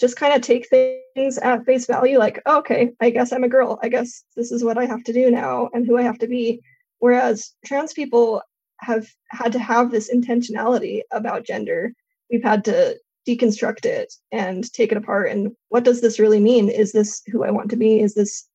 just 0.03 0.17
kind 0.17 0.33
of 0.33 0.41
take 0.41 0.67
things 0.67 1.37
at 1.37 1.65
face 1.65 1.85
value 1.85 2.19
like 2.19 2.41
oh, 2.45 2.57
okay 2.57 2.91
i 2.99 3.09
guess 3.09 3.31
i'm 3.31 3.45
a 3.45 3.47
girl. 3.47 3.79
I 3.81 3.87
guess 3.87 4.25
this 4.35 4.51
is 4.51 4.61
what 4.61 4.77
i 4.77 4.85
have 4.85 5.01
to 5.05 5.13
do 5.13 5.31
now 5.31 5.69
and 5.73 5.87
who 5.87 5.97
i 5.97 6.01
have 6.01 6.19
to 6.19 6.27
be. 6.27 6.61
Whereas 6.99 7.53
trans 7.65 7.93
people 7.93 8.41
have 8.79 9.07
had 9.29 9.53
to 9.53 9.59
have 9.59 9.91
this 9.91 10.13
intentionality 10.13 11.03
about 11.11 11.45
gender. 11.45 11.93
We've 12.29 12.43
had 12.43 12.65
to 12.65 12.99
deconstruct 13.25 13.85
it 13.85 14.13
and 14.29 14.69
take 14.73 14.91
it 14.91 14.97
apart 14.97 15.29
and 15.31 15.55
what 15.69 15.85
does 15.85 16.01
this 16.01 16.19
really 16.19 16.41
mean? 16.41 16.67
Is 16.67 16.91
this 16.91 17.21
who 17.31 17.45
i 17.45 17.51
want 17.51 17.69
to 17.69 17.77
be? 17.77 18.01
Is 18.01 18.13
this 18.13 18.45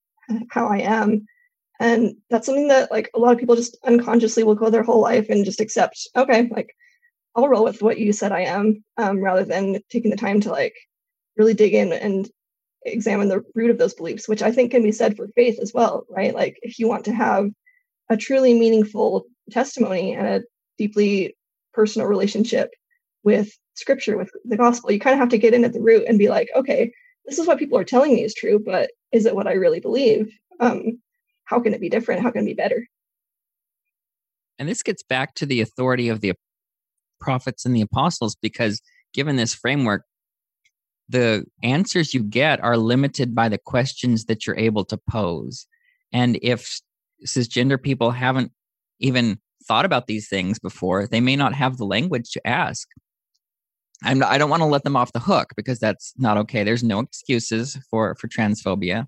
how 0.51 0.67
i 0.67 0.81
am? 0.81 1.27
And 1.81 2.17
that's 2.29 2.45
something 2.45 2.69
that 2.69 2.91
like 2.91 3.11
a 3.15 3.19
lot 3.19 3.33
of 3.33 3.39
people 3.39 3.57
just 3.57 3.79
unconsciously 3.85 4.45
will 4.45 4.55
go 4.55 4.69
their 4.69 4.83
whole 4.83 5.01
life 5.01 5.31
and 5.31 5.47
just 5.47 5.63
accept 5.63 6.09
okay 6.15 6.47
like 6.51 6.77
I'll 7.35 7.49
roll 7.49 7.65
with 7.65 7.81
what 7.81 7.99
you 7.99 8.13
said 8.13 8.33
I 8.33 8.41
am, 8.41 8.85
um, 8.99 9.21
rather 9.21 9.45
than 9.45 9.81
taking 9.89 10.11
the 10.11 10.17
time 10.27 10.41
to 10.41 10.51
like 10.51 10.75
really 11.39 11.55
dig 11.55 11.75
in 11.75 11.93
and 11.93 12.29
examine 12.85 13.29
the 13.29 13.43
root 13.55 13.71
of 13.71 13.79
those 13.79 13.95
beliefs, 13.95 14.29
which 14.29 14.43
I 14.43 14.53
think 14.53 14.71
can 14.71 14.83
be 14.83 14.93
said 14.93 15.17
for 15.17 15.29
faith 15.29 15.59
as 15.61 15.73
well, 15.73 16.05
right? 16.11 16.35
Like 16.35 16.59
if 16.63 16.79
you 16.79 16.89
want 16.89 17.05
to 17.07 17.15
have 17.15 17.51
a 18.11 18.17
truly 18.17 18.59
meaningful 18.59 19.25
testimony 19.51 20.15
and 20.15 20.27
a 20.27 20.43
deeply 20.77 21.37
personal 21.73 22.09
relationship 22.09 22.71
with 23.23 23.53
scripture, 23.75 24.17
with 24.17 24.31
the 24.45 24.57
gospel, 24.57 24.91
you 24.91 25.01
kind 25.01 25.15
of 25.15 25.21
have 25.21 25.29
to 25.31 25.39
get 25.39 25.55
in 25.55 25.65
at 25.65 25.73
the 25.73 25.81
root 25.81 26.05
and 26.09 26.19
be 26.19 26.29
like, 26.29 26.49
okay, 26.57 26.93
this 27.27 27.39
is 27.39 27.47
what 27.47 27.59
people 27.59 27.79
are 27.79 27.85
telling 27.85 28.15
me 28.15 28.25
is 28.25 28.35
true, 28.35 28.59
but 28.59 28.91
is 29.13 29.27
it 29.27 29.35
what 29.35 29.47
I 29.47 29.53
really 29.53 29.81
believe? 29.81 30.33
Um, 30.61 31.01
how 31.45 31.61
can 31.61 31.75
it 31.75 31.81
be 31.81 31.89
different? 31.89 32.23
How 32.23 32.31
can 32.31 32.43
it 32.43 32.47
be 32.47 32.55
better? 32.55 32.87
And 34.59 34.69
this 34.69 34.83
gets 34.83 35.03
back 35.03 35.35
to 35.37 35.47
the 35.47 35.61
authority 35.61 36.09
of 36.09 36.21
the 36.21 36.35
prophets 37.21 37.65
and 37.65 37.75
the 37.75 37.81
apostles 37.81 38.37
because 38.41 38.81
given 39.13 39.37
this 39.37 39.55
framework 39.55 40.03
the 41.09 41.45
answers 41.63 42.13
you 42.13 42.23
get 42.23 42.63
are 42.63 42.77
limited 42.77 43.35
by 43.35 43.49
the 43.49 43.59
questions 43.59 44.27
that 44.27 44.47
you're 44.47 44.59
able 44.59 44.85
to 44.87 44.97
pose. 44.97 45.67
And 46.13 46.39
if 46.43 46.81
cisgender 47.27 47.83
people 47.83 48.11
haven't 48.11 48.53
even 49.01 49.39
thought 49.67 49.85
about 49.85 50.07
these 50.07 50.29
things 50.29 50.59
before 50.59 51.07
they 51.07 51.21
may 51.21 51.37
not 51.37 51.53
have 51.55 51.77
the 51.77 51.85
language 51.85 52.31
to 52.31 52.47
ask. 52.47 52.89
I'm, 54.05 54.23
i 54.23 54.39
don't 54.39 54.51
want 54.51 54.63
to 54.63 54.67
let 54.67 54.85
them 54.85 54.97
off 54.97 55.13
the 55.13 55.19
hook 55.19 55.51
because 55.57 55.79
that's 55.79 56.15
not 56.17 56.39
okay. 56.39 56.63
There's 56.63 56.85
no 56.85 57.01
excuses 57.01 57.77
for 57.91 58.15
for 58.15 58.29
transphobia. 58.29 59.07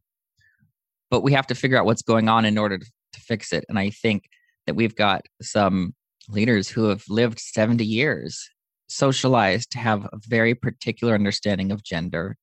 But 1.11 1.23
we 1.23 1.33
have 1.33 1.47
to 1.49 1.55
figure 1.55 1.79
out 1.79 1.87
what's 1.87 2.03
going 2.03 2.29
on 2.29 2.45
in 2.45 2.59
order 2.59 2.79
to, 2.79 2.85
to 2.85 3.21
fix 3.21 3.53
it. 3.53 3.65
And 3.69 3.79
i 3.79 3.91
think 3.91 4.25
that 4.67 4.75
we've 4.75 4.97
got 4.97 5.27
some 5.41 5.95
leaders 6.29 6.69
who 6.69 6.85
have 6.85 7.05
lived 7.09 7.41
70 7.41 7.85
years 7.85 8.49
socialized 8.91 9.71
to 9.71 9.79
have 9.79 10.05
a 10.07 10.19
very 10.27 10.55
particular 10.55 11.15
understanding 11.15 11.71
of 11.71 11.83
gender 11.83 12.37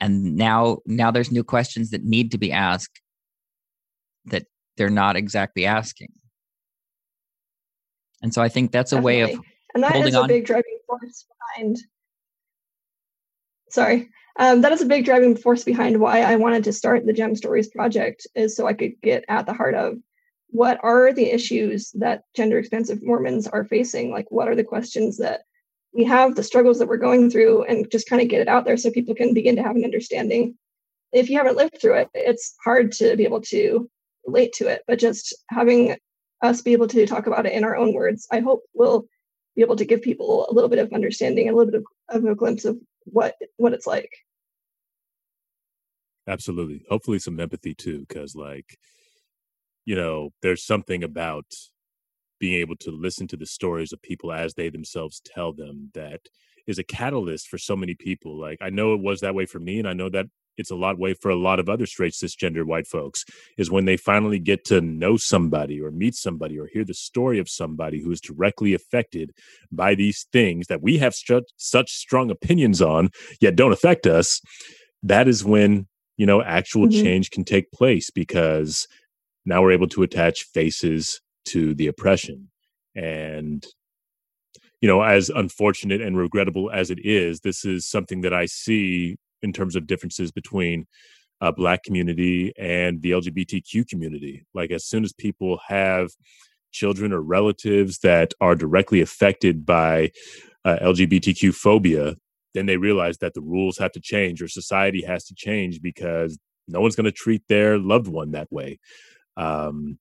and 0.00 0.34
now 0.36 0.78
now 0.86 1.10
there's 1.10 1.30
new 1.30 1.44
questions 1.44 1.90
that 1.90 2.04
need 2.04 2.30
to 2.30 2.38
be 2.38 2.50
asked 2.52 3.00
that 4.24 4.46
they're 4.76 4.88
not 4.88 5.14
exactly 5.14 5.66
asking 5.66 6.12
and 8.22 8.32
so 8.32 8.40
i 8.40 8.48
think 8.48 8.72
that's 8.72 8.92
a 8.92 8.96
Definitely. 8.96 9.24
way 9.24 9.32
of 9.34 9.40
and 9.74 9.82
that 9.82 9.96
is 9.96 10.14
a 10.14 10.20
on. 10.22 10.28
big 10.28 10.46
driving 10.46 10.78
force 10.86 11.26
behind 11.54 11.78
sorry 13.70 14.08
um, 14.38 14.60
that 14.60 14.72
is 14.72 14.82
a 14.82 14.86
big 14.86 15.04
driving 15.04 15.36
force 15.36 15.64
behind 15.64 16.00
why 16.00 16.22
i 16.22 16.36
wanted 16.36 16.64
to 16.64 16.72
start 16.72 17.04
the 17.04 17.12
gem 17.12 17.36
stories 17.36 17.68
project 17.68 18.26
is 18.34 18.56
so 18.56 18.66
i 18.66 18.72
could 18.72 18.92
get 19.02 19.24
at 19.28 19.44
the 19.44 19.52
heart 19.52 19.74
of 19.74 19.98
what 20.56 20.80
are 20.82 21.12
the 21.12 21.30
issues 21.30 21.90
that 21.92 22.22
gender 22.34 22.58
expansive 22.58 23.02
Mormons 23.02 23.46
are 23.46 23.64
facing? 23.64 24.10
Like, 24.10 24.30
what 24.30 24.48
are 24.48 24.54
the 24.54 24.64
questions 24.64 25.18
that 25.18 25.42
we 25.92 26.02
have, 26.04 26.34
the 26.34 26.42
struggles 26.42 26.78
that 26.78 26.88
we're 26.88 26.96
going 26.96 27.30
through, 27.30 27.64
and 27.64 27.90
just 27.90 28.08
kind 28.08 28.22
of 28.22 28.28
get 28.28 28.40
it 28.40 28.48
out 28.48 28.64
there 28.64 28.78
so 28.78 28.90
people 28.90 29.14
can 29.14 29.34
begin 29.34 29.56
to 29.56 29.62
have 29.62 29.76
an 29.76 29.84
understanding. 29.84 30.56
If 31.12 31.28
you 31.28 31.36
haven't 31.36 31.58
lived 31.58 31.78
through 31.80 31.96
it, 31.98 32.08
it's 32.14 32.54
hard 32.64 32.92
to 32.92 33.16
be 33.16 33.24
able 33.24 33.42
to 33.42 33.90
relate 34.26 34.54
to 34.54 34.66
it, 34.66 34.82
but 34.86 34.98
just 34.98 35.34
having 35.50 35.96
us 36.42 36.62
be 36.62 36.72
able 36.72 36.88
to 36.88 37.06
talk 37.06 37.26
about 37.26 37.44
it 37.44 37.52
in 37.52 37.64
our 37.64 37.76
own 37.76 37.92
words, 37.92 38.26
I 38.32 38.40
hope 38.40 38.62
will 38.72 39.06
be 39.56 39.62
able 39.62 39.76
to 39.76 39.84
give 39.84 40.00
people 40.00 40.46
a 40.48 40.54
little 40.54 40.70
bit 40.70 40.78
of 40.78 40.92
understanding, 40.92 41.48
a 41.48 41.52
little 41.52 41.70
bit 41.70 41.82
of, 41.82 42.16
of 42.16 42.24
a 42.24 42.34
glimpse 42.34 42.64
of 42.64 42.78
what 43.04 43.34
what 43.56 43.74
it's 43.74 43.86
like. 43.86 44.10
Absolutely. 46.26 46.82
Hopefully 46.88 47.18
some 47.18 47.38
empathy 47.40 47.74
too, 47.74 48.00
because 48.00 48.34
like 48.34 48.78
you 49.86 49.96
know, 49.96 50.30
there's 50.42 50.64
something 50.64 51.02
about 51.02 51.46
being 52.38 52.60
able 52.60 52.76
to 52.76 52.90
listen 52.90 53.26
to 53.28 53.36
the 53.36 53.46
stories 53.46 53.92
of 53.92 54.02
people 54.02 54.30
as 54.30 54.52
they 54.52 54.68
themselves 54.68 55.22
tell 55.24 55.54
them 55.54 55.90
that 55.94 56.20
is 56.66 56.78
a 56.78 56.84
catalyst 56.84 57.48
for 57.48 57.56
so 57.56 57.74
many 57.74 57.94
people. 57.94 58.38
Like 58.38 58.58
I 58.60 58.68
know 58.68 58.92
it 58.92 59.00
was 59.00 59.20
that 59.20 59.34
way 59.34 59.46
for 59.46 59.58
me, 59.58 59.78
and 59.78 59.88
I 59.88 59.94
know 59.94 60.10
that 60.10 60.26
it's 60.58 60.70
a 60.70 60.76
lot 60.76 60.98
way 60.98 61.14
for 61.14 61.30
a 61.30 61.36
lot 61.36 61.60
of 61.60 61.68
other 61.68 61.86
straight 61.86 62.12
cisgender 62.12 62.64
white 62.64 62.86
folks 62.86 63.24
is 63.58 63.70
when 63.70 63.84
they 63.84 63.96
finally 63.96 64.38
get 64.38 64.64
to 64.64 64.80
know 64.80 65.16
somebody 65.16 65.80
or 65.80 65.90
meet 65.90 66.14
somebody 66.14 66.58
or 66.58 66.66
hear 66.66 66.84
the 66.84 66.94
story 66.94 67.38
of 67.38 67.48
somebody 67.48 68.00
who 68.00 68.10
is 68.10 68.20
directly 68.20 68.74
affected 68.74 69.32
by 69.70 69.94
these 69.94 70.26
things 70.32 70.66
that 70.68 70.82
we 70.82 70.98
have 70.98 71.14
such, 71.14 71.44
such 71.56 71.92
strong 71.92 72.30
opinions 72.30 72.80
on 72.80 73.10
yet 73.40 73.56
don't 73.56 73.72
affect 73.72 74.06
us 74.06 74.40
that 75.02 75.28
is 75.28 75.44
when 75.44 75.86
you 76.16 76.26
know 76.26 76.42
actual 76.42 76.86
mm-hmm. 76.86 77.04
change 77.04 77.30
can 77.30 77.44
take 77.44 77.70
place 77.70 78.10
because 78.10 78.86
now 79.46 79.62
we're 79.62 79.72
able 79.72 79.88
to 79.88 80.02
attach 80.02 80.42
faces 80.52 81.20
to 81.46 81.74
the 81.74 81.86
oppression. 81.86 82.50
And 82.94 83.66
you 84.82 84.88
know 84.88 85.02
as 85.02 85.30
unfortunate 85.30 86.02
and 86.02 86.18
regrettable 86.18 86.70
as 86.70 86.90
it 86.90 86.98
is 87.02 87.40
this 87.40 87.64
is 87.64 87.86
something 87.86 88.20
that 88.20 88.34
i 88.34 88.44
see 88.44 89.16
in 89.40 89.50
terms 89.50 89.74
of 89.74 89.86
differences 89.86 90.30
between 90.30 90.86
a 91.40 91.52
black 91.52 91.82
community 91.82 92.52
and 92.58 93.02
the 93.02 93.10
lgbtq 93.10 93.86
community. 93.88 94.46
Like 94.54 94.70
as 94.70 94.84
soon 94.84 95.04
as 95.04 95.12
people 95.12 95.60
have 95.68 96.10
children 96.72 97.12
or 97.12 97.20
relatives 97.20 97.98
that 97.98 98.32
are 98.40 98.54
directly 98.54 99.00
affected 99.00 99.64
by 99.64 100.10
uh, 100.64 100.78
lgbtq 100.82 101.54
phobia 101.54 102.14
then 102.54 102.66
they 102.66 102.78
realize 102.78 103.18
that 103.18 103.34
the 103.34 103.42
rules 103.42 103.76
have 103.76 103.92
to 103.92 104.00
change 104.00 104.40
or 104.40 104.48
society 104.48 105.02
has 105.02 105.24
to 105.24 105.34
change 105.34 105.82
because 105.82 106.38
no 106.68 106.80
one's 106.80 106.96
going 106.96 107.04
to 107.04 107.12
treat 107.12 107.42
their 107.48 107.78
loved 107.78 108.08
one 108.08 108.30
that 108.32 108.50
way 108.50 108.78
um, 109.36 109.98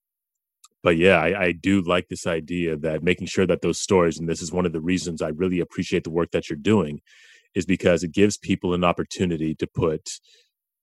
but 0.83 0.97
yeah, 0.97 1.19
I, 1.19 1.45
I, 1.45 1.51
do 1.51 1.81
like 1.81 2.07
this 2.09 2.27
idea 2.27 2.77
that 2.77 3.03
making 3.03 3.27
sure 3.27 3.47
that 3.47 3.61
those 3.61 3.81
stories, 3.81 4.19
and 4.19 4.29
this 4.29 4.41
is 4.41 4.51
one 4.51 4.67
of 4.67 4.71
the 4.71 4.79
reasons 4.79 5.21
I 5.21 5.29
really 5.29 5.59
appreciate 5.59 6.03
the 6.03 6.11
work 6.11 6.31
that 6.31 6.49
you're 6.49 6.57
doing, 6.57 7.01
is 7.55 7.65
because 7.65 8.03
it 8.03 8.11
gives 8.11 8.37
people 8.37 8.73
an 8.73 8.83
opportunity 8.83 9.55
to 9.55 9.67
put, 9.67 10.19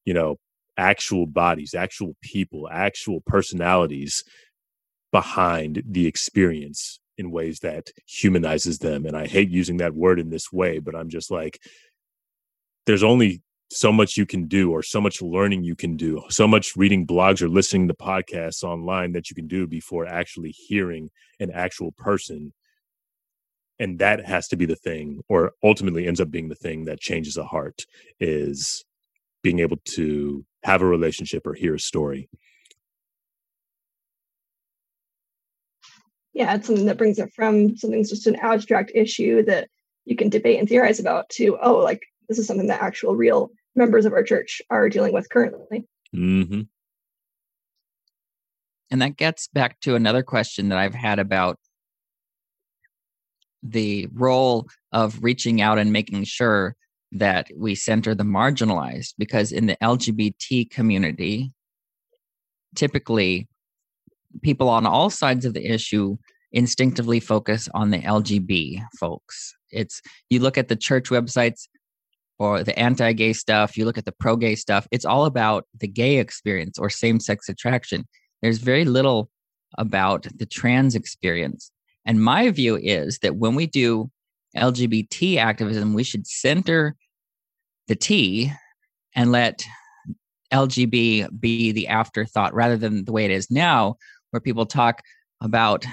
you 0.04 0.12
know, 0.12 0.38
actual 0.76 1.26
bodies, 1.26 1.72
actual 1.72 2.16
people, 2.20 2.68
actual 2.70 3.20
personalities 3.26 4.24
behind 5.12 5.82
the 5.86 6.06
experience 6.06 6.98
in 7.18 7.30
ways 7.30 7.60
that 7.60 7.90
humanizes 8.06 8.78
them. 8.78 9.06
And 9.06 9.16
I 9.16 9.26
hate 9.26 9.50
using 9.50 9.76
that 9.76 9.94
word 9.94 10.18
in 10.18 10.30
this 10.30 10.52
way, 10.52 10.78
but 10.78 10.96
I'm 10.96 11.10
just 11.10 11.30
like, 11.30 11.60
there's 12.86 13.04
only 13.04 13.42
so 13.72 13.90
much 13.90 14.16
you 14.16 14.26
can 14.26 14.46
do 14.46 14.70
or 14.70 14.82
so 14.82 15.00
much 15.00 15.22
learning 15.22 15.64
you 15.64 15.74
can 15.74 15.96
do 15.96 16.22
so 16.28 16.46
much 16.46 16.76
reading 16.76 17.06
blogs 17.06 17.40
or 17.42 17.48
listening 17.48 17.88
to 17.88 17.94
podcasts 17.94 18.62
online 18.62 19.12
that 19.12 19.30
you 19.30 19.34
can 19.34 19.46
do 19.46 19.66
before 19.66 20.06
actually 20.06 20.50
hearing 20.50 21.10
an 21.40 21.50
actual 21.50 21.92
person. 21.92 22.52
And 23.78 23.98
that 23.98 24.24
has 24.24 24.48
to 24.48 24.56
be 24.56 24.66
the 24.66 24.76
thing 24.76 25.22
or 25.28 25.52
ultimately 25.62 26.06
ends 26.06 26.20
up 26.20 26.30
being 26.30 26.48
the 26.48 26.54
thing 26.54 26.84
that 26.84 27.00
changes 27.00 27.36
a 27.36 27.44
heart 27.44 27.82
is 28.20 28.84
being 29.42 29.58
able 29.58 29.78
to 29.96 30.44
have 30.62 30.82
a 30.82 30.86
relationship 30.86 31.46
or 31.46 31.54
hear 31.54 31.74
a 31.74 31.80
story. 31.80 32.28
Yeah 36.34 36.54
it's 36.54 36.66
something 36.66 36.86
that 36.86 36.98
brings 36.98 37.18
it 37.18 37.32
from 37.34 37.76
something's 37.76 38.10
just 38.10 38.26
an 38.26 38.36
abstract 38.36 38.92
issue 38.94 39.42
that 39.44 39.68
you 40.04 40.16
can 40.16 40.28
debate 40.28 40.58
and 40.58 40.68
theorize 40.68 41.00
about 41.00 41.28
to 41.30 41.58
oh 41.60 41.78
like 41.78 42.02
this 42.28 42.38
is 42.38 42.46
something 42.46 42.68
that 42.68 42.82
actual 42.82 43.14
real 43.14 43.50
members 43.74 44.04
of 44.04 44.12
our 44.12 44.22
church 44.22 44.62
are 44.70 44.88
dealing 44.88 45.12
with 45.12 45.28
currently. 45.28 45.84
Mm-hmm. 46.14 46.62
And 48.90 49.02
that 49.02 49.16
gets 49.16 49.48
back 49.48 49.80
to 49.80 49.94
another 49.94 50.22
question 50.22 50.68
that 50.68 50.78
I've 50.78 50.94
had 50.94 51.18
about 51.18 51.58
the 53.62 54.08
role 54.12 54.68
of 54.92 55.22
reaching 55.22 55.60
out 55.60 55.78
and 55.78 55.92
making 55.92 56.24
sure 56.24 56.76
that 57.12 57.48
we 57.56 57.74
center 57.74 58.14
the 58.14 58.24
marginalized 58.24 59.14
because 59.18 59.52
in 59.52 59.66
the 59.66 59.76
LGBT 59.82 60.70
community, 60.70 61.52
typically 62.74 63.48
people 64.42 64.68
on 64.68 64.86
all 64.86 65.10
sides 65.10 65.44
of 65.44 65.54
the 65.54 65.64
issue 65.64 66.16
instinctively 66.52 67.20
focus 67.20 67.68
on 67.74 67.90
the 67.90 67.98
LGB 67.98 68.82
folks. 68.98 69.54
It's 69.70 70.02
you 70.28 70.40
look 70.40 70.58
at 70.58 70.68
the 70.68 70.76
church 70.76 71.08
websites, 71.08 71.66
or 72.42 72.64
the 72.64 72.76
anti 72.76 73.12
gay 73.12 73.32
stuff, 73.32 73.76
you 73.76 73.84
look 73.84 73.96
at 73.96 74.04
the 74.04 74.10
pro 74.18 74.34
gay 74.34 74.56
stuff, 74.56 74.88
it's 74.90 75.04
all 75.04 75.26
about 75.26 75.64
the 75.78 75.86
gay 75.86 76.18
experience 76.18 76.76
or 76.76 76.90
same 76.90 77.20
sex 77.20 77.48
attraction. 77.48 78.04
There's 78.42 78.58
very 78.58 78.84
little 78.84 79.30
about 79.78 80.26
the 80.36 80.44
trans 80.44 80.96
experience. 80.96 81.70
And 82.04 82.20
my 82.20 82.50
view 82.50 82.76
is 82.76 83.20
that 83.20 83.36
when 83.36 83.54
we 83.54 83.68
do 83.68 84.10
LGBT 84.56 85.36
activism, 85.36 85.94
we 85.94 86.02
should 86.02 86.26
center 86.26 86.96
the 87.86 87.94
T 87.94 88.52
and 89.14 89.30
let 89.30 89.62
LGB 90.52 91.28
be 91.38 91.70
the 91.70 91.86
afterthought 91.86 92.54
rather 92.54 92.76
than 92.76 93.04
the 93.04 93.12
way 93.12 93.24
it 93.24 93.30
is 93.30 93.52
now, 93.52 93.94
where 94.30 94.40
people 94.40 94.66
talk 94.66 95.00
about 95.40 95.86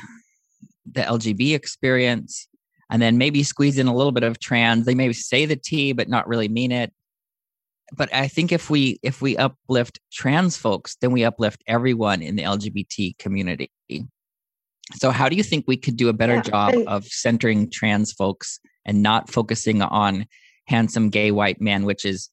the 0.91 1.01
LGB 1.01 1.53
experience 1.53 2.47
and 2.89 3.01
then 3.01 3.17
maybe 3.17 3.43
squeeze 3.43 3.77
in 3.77 3.87
a 3.87 3.95
little 3.95 4.11
bit 4.11 4.23
of 4.23 4.39
trans. 4.39 4.85
They 4.85 4.95
may 4.95 5.11
say 5.13 5.45
the 5.45 5.55
T 5.55 5.93
but 5.93 6.09
not 6.09 6.27
really 6.27 6.47
mean 6.47 6.71
it. 6.71 6.93
But 7.95 8.13
I 8.13 8.27
think 8.27 8.51
if 8.51 8.69
we 8.69 8.99
if 9.01 9.21
we 9.21 9.35
uplift 9.37 9.99
trans 10.11 10.57
folks, 10.57 10.95
then 11.01 11.11
we 11.11 11.23
uplift 11.23 11.63
everyone 11.67 12.21
in 12.21 12.35
the 12.35 12.43
LGBT 12.43 13.17
community. 13.17 13.71
So 14.95 15.11
how 15.11 15.29
do 15.29 15.35
you 15.35 15.43
think 15.43 15.65
we 15.67 15.77
could 15.77 15.97
do 15.97 16.09
a 16.09 16.13
better 16.13 16.35
yeah, 16.35 16.41
job 16.41 16.73
and- 16.73 16.87
of 16.87 17.05
centering 17.05 17.69
trans 17.69 18.11
folks 18.11 18.59
and 18.85 19.01
not 19.03 19.29
focusing 19.29 19.81
on 19.81 20.25
handsome 20.65 21.09
gay 21.09 21.31
white 21.31 21.61
man, 21.61 21.85
which 21.85 22.05
is 22.05 22.29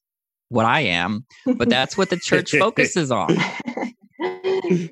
what 0.49 0.65
I 0.65 0.81
am, 0.81 1.25
but 1.45 1.69
that's 1.69 1.97
what 1.97 2.09
the 2.09 2.17
church 2.23 2.51
focuses 2.51 3.11
on. 3.11 3.35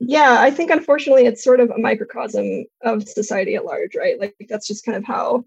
yeah 0.00 0.38
i 0.40 0.50
think 0.50 0.70
unfortunately 0.70 1.26
it's 1.26 1.42
sort 1.42 1.60
of 1.60 1.70
a 1.70 1.78
microcosm 1.78 2.64
of 2.82 3.08
society 3.08 3.54
at 3.54 3.64
large 3.64 3.94
right? 3.96 4.18
Like 4.18 4.34
that's 4.48 4.66
just 4.66 4.84
kind 4.84 4.96
of 4.96 5.04
how 5.04 5.44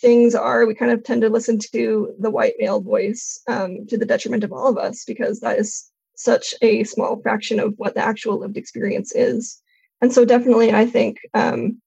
things 0.00 0.34
are. 0.34 0.66
We 0.66 0.74
kind 0.74 0.92
of 0.92 1.02
tend 1.02 1.22
to 1.22 1.28
listen 1.28 1.58
to 1.72 2.14
the 2.18 2.30
white 2.30 2.54
male 2.58 2.80
voice 2.80 3.40
um, 3.48 3.86
to 3.88 3.98
the 3.98 4.06
detriment 4.06 4.44
of 4.44 4.52
all 4.52 4.68
of 4.68 4.78
us 4.78 5.04
because 5.04 5.40
that 5.40 5.58
is 5.58 5.90
such 6.16 6.54
a 6.62 6.84
small 6.84 7.20
fraction 7.20 7.60
of 7.60 7.74
what 7.76 7.94
the 7.94 8.04
actual 8.04 8.38
lived 8.38 8.56
experience 8.56 9.12
is. 9.14 9.60
And 10.00 10.12
so 10.12 10.24
definitely 10.24 10.72
i 10.72 10.86
think 10.86 11.18
um, 11.34 11.80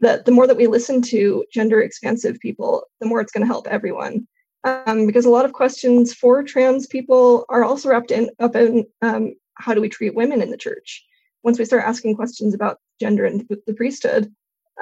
that 0.00 0.24
the 0.24 0.32
more 0.32 0.46
that 0.46 0.56
we 0.56 0.66
listen 0.66 1.02
to 1.02 1.44
gender 1.52 1.80
expansive 1.80 2.38
people 2.40 2.84
the 3.00 3.06
more 3.06 3.20
it's 3.20 3.32
going 3.32 3.46
to 3.46 3.52
help 3.52 3.66
everyone. 3.68 4.26
Um, 4.64 5.06
because 5.06 5.26
a 5.26 5.30
lot 5.30 5.44
of 5.44 5.52
questions 5.52 6.14
for 6.14 6.42
trans 6.42 6.86
people 6.86 7.44
are 7.50 7.64
also 7.64 7.90
wrapped 7.90 8.10
in 8.10 8.30
up 8.40 8.56
in 8.56 8.86
um, 9.02 9.34
how 9.56 9.74
do 9.74 9.80
we 9.80 9.90
treat 9.90 10.14
women 10.14 10.40
in 10.40 10.50
the 10.50 10.56
church 10.56 11.04
once 11.44 11.58
we 11.58 11.64
start 11.64 11.84
asking 11.84 12.16
questions 12.16 12.54
about 12.54 12.78
gender 13.00 13.24
and 13.24 13.46
the 13.66 13.74
priesthood, 13.74 14.32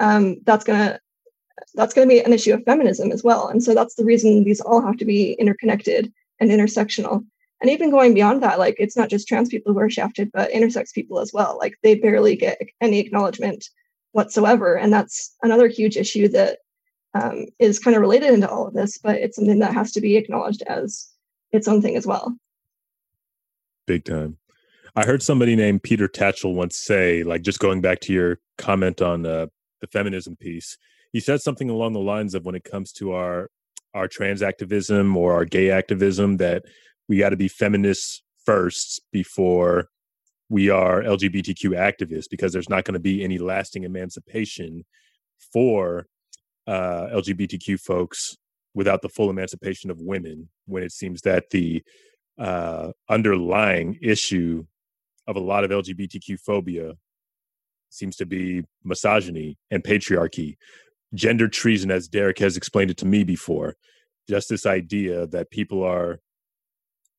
um, 0.01 0.37
that's 0.45 0.65
gonna 0.65 0.99
that's 1.75 1.93
gonna 1.93 2.07
be 2.07 2.21
an 2.21 2.33
issue 2.33 2.55
of 2.55 2.65
feminism 2.65 3.13
as 3.13 3.23
well. 3.23 3.49
And 3.49 3.63
so 3.63 3.75
that's 3.75 3.97
the 3.97 4.05
reason 4.05 4.45
these 4.45 4.61
all 4.61 4.81
have 4.81 4.97
to 4.99 5.05
be 5.05 5.33
interconnected 5.33 6.13
and 6.41 6.51
intersectional. 6.51 7.25
And 7.61 7.71
even 7.71 7.91
going 7.91 8.15
beyond 8.15 8.43
that, 8.43 8.59
like 8.59 8.77
it's 8.79 8.97
not 8.97 9.09
just 9.09 9.29
trans 9.29 9.49
people 9.49 9.73
who 9.73 9.79
are 9.79 9.91
shafted, 9.91 10.31
but 10.33 10.51
intersex 10.51 10.93
people 10.93 11.21
as 11.21 11.33
well. 11.33 11.59
Like 11.59 11.75
they 11.83 11.95
barely 11.95 12.37
get 12.37 12.61
any 12.81 12.99
acknowledgement 12.99 13.69
whatsoever. 14.13 14.77
And 14.77 14.93
that's 14.93 15.37
another 15.43 15.69
huge 15.69 15.97
issue 15.97 16.29
that 16.29 16.59
um, 17.15 17.47
is 17.59 17.79
kind 17.79 17.95
of 17.95 18.01
related 18.01 18.33
into 18.33 18.51
all 18.51 18.67
of 18.67 18.75
this, 18.75 18.99
but 18.99 19.17
it's 19.17 19.37
something 19.37 19.59
that 19.61 19.75
has 19.75 19.93
to 19.93 20.01
be 20.01 20.17
acknowledged 20.17 20.63
as 20.63 21.09
its 21.53 21.69
own 21.69 21.83
thing 21.83 21.97
as 21.97 22.07
well. 22.07 22.35
Big 23.87 24.05
time. 24.05 24.39
I 24.95 25.07
heard 25.07 25.23
somebody 25.23 25.57
named 25.57 25.83
Peter 25.83 26.07
Tatchell 26.07 26.55
once 26.55 26.77
say, 26.77 27.23
like, 27.23 27.43
just 27.43 27.59
going 27.59 27.81
back 27.81 28.01
to 28.01 28.13
your 28.13 28.39
comment 28.59 29.01
on 29.01 29.25
uh, 29.25 29.47
the 29.81 29.87
feminism 29.87 30.37
piece, 30.37 30.77
he 31.13 31.21
said 31.21 31.41
something 31.41 31.71
along 31.71 31.95
the 31.95 32.01
lines 32.01 32.35
of 32.35 32.45
when 32.45 32.55
it 32.55 32.65
comes 32.65 32.93
to 32.93 33.13
our 33.13 33.51
our 33.95 34.09
trans 34.09 34.43
activism 34.43 35.17
or 35.17 35.35
our 35.35 35.45
gay 35.45 35.71
activism 35.71 36.39
that 36.39 36.65
we 37.09 37.19
got 37.19 37.29
to 37.29 37.37
be 37.37 37.49
feminists 37.49 38.23
first 38.45 39.03
before 39.13 39.89
we 40.49 40.71
are 40.71 41.03
LGBTQ 41.03 41.71
activists 41.77 42.29
because 42.31 42.55
there's 42.55 42.71
not 42.71 42.85
going 42.85 42.95
to 42.95 43.01
be 43.01 43.23
any 43.23 43.39
lasting 43.39 43.85
emancipation 43.85 44.85
for 45.53 46.07
uh, 46.67 47.09
LGBTQ 47.13 47.81
folks 47.81 48.37
without 48.75 49.03
the 49.03 49.11
full 49.11 49.29
emancipation 49.29 49.91
of 49.91 50.01
women. 50.01 50.49
When 50.67 50.83
it 50.83 50.93
seems 50.93 51.21
that 51.23 51.51
the 51.51 51.83
uh, 52.39 52.93
underlying 53.11 53.99
issue 54.01 54.65
of 55.27 55.37
a 55.37 55.41
lot 55.41 55.65
of 55.65 55.71
LGBTQ 55.71 56.39
phobia 56.41 56.95
seems 57.91 58.17
to 58.17 58.27
be 58.27 58.65
misogyny 58.85 59.59
and 59.71 59.85
patriarchy, 59.85 60.57
gender 61.15 61.49
treason, 61.49 61.91
as 61.91 62.09
Derek 62.09 62.39
has 62.39 62.57
explained 62.57 62.91
it 62.91 62.97
to 62.99 63.07
me 63.07 63.25
before. 63.25 63.77
Just 64.29 64.49
this 64.49 64.67
idea 64.67 65.27
that 65.29 65.51
people 65.51 65.83
are 65.85 66.21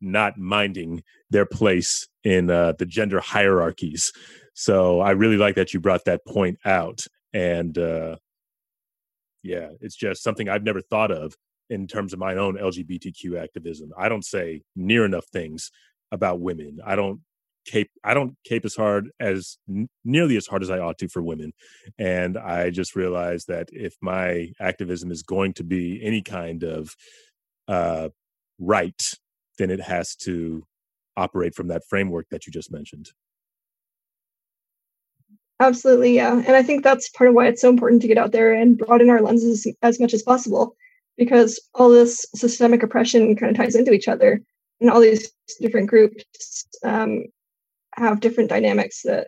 not 0.02 0.38
minding 0.38 1.04
their 1.30 1.46
place 1.46 2.08
in 2.24 2.50
uh, 2.50 2.74
the 2.78 2.86
gender 2.86 3.20
hierarchies. 3.20 4.12
So 4.54 5.00
I 5.00 5.12
really 5.12 5.38
like 5.38 5.56
that 5.56 5.74
you 5.74 5.80
brought 5.80 6.06
that 6.06 6.26
point 6.26 6.60
out. 6.66 7.06
And 7.34 7.78
uh, 7.78 8.18
yeah, 9.42 9.70
it's 9.82 9.96
just 9.96 10.24
something 10.24 10.50
I've 10.50 10.64
never 10.64 10.82
thought 10.82 11.12
of 11.12 11.36
in 11.70 11.88
terms 11.88 12.14
of 12.14 12.20
my 12.20 12.36
own 12.36 12.58
LGBTQ 12.58 13.42
activism. 13.42 13.92
I 13.98 14.10
don't 14.10 14.26
say 14.26 14.62
near 14.76 15.06
enough 15.06 15.26
things 15.28 15.72
about 16.12 16.40
women. 16.40 16.80
I 16.86 16.96
don't 16.96 17.22
cape 17.66 17.90
i 18.04 18.14
don't 18.14 18.36
cape 18.44 18.66
as 18.66 18.76
hard 18.76 19.10
as 19.20 19.58
nearly 20.04 20.38
as 20.38 20.48
hard 20.48 20.62
as 20.62 20.70
i 20.70 20.80
ought 20.80 20.98
to 20.98 21.08
for 21.08 21.22
women. 21.22 21.54
And 21.98 22.38
i 22.38 22.70
just 22.70 22.96
realized 22.96 23.48
that 23.48 23.70
if 23.72 23.96
my 24.02 24.52
activism 24.60 25.12
is 25.12 25.24
going 25.24 25.54
to 25.54 25.64
be 25.64 26.02
any 26.04 26.22
kind 26.22 26.64
of 26.64 26.96
uh, 27.68 28.10
right 28.60 29.02
then 29.60 29.70
it 29.70 29.82
has 29.82 30.16
to 30.16 30.64
operate 31.16 31.56
from 31.56 31.68
that 31.68 31.84
framework 31.88 32.28
that 32.32 32.48
you 32.48 32.52
just 32.52 32.72
mentioned. 32.72 33.12
Absolutely 35.60 36.16
yeah. 36.16 36.34
And 36.34 36.56
i 36.56 36.64
think 36.64 36.84
that's 36.84 37.10
part 37.10 37.30
of 37.30 37.36
why 37.36 37.48
it's 37.48 37.62
so 37.62 37.70
important 37.70 38.02
to 38.02 38.08
get 38.08 38.18
out 38.18 38.32
there 38.32 38.54
and 38.54 38.78
broaden 38.78 39.10
our 39.10 39.22
lenses 39.22 39.68
as 39.82 40.00
much 40.00 40.14
as 40.14 40.24
possible 40.24 40.76
because 41.18 41.60
all 41.76 41.90
this 41.90 42.26
systemic 42.36 42.84
oppression 42.84 43.36
kind 43.36 43.52
of 43.52 43.58
ties 43.58 43.76
into 43.76 43.94
each 43.94 44.08
other 44.08 44.42
and 44.82 44.90
all 44.90 45.00
these 45.00 45.32
different 45.62 45.88
groups 45.88 46.66
um, 46.84 47.26
have 47.96 48.20
different 48.20 48.50
dynamics 48.50 49.02
that 49.04 49.28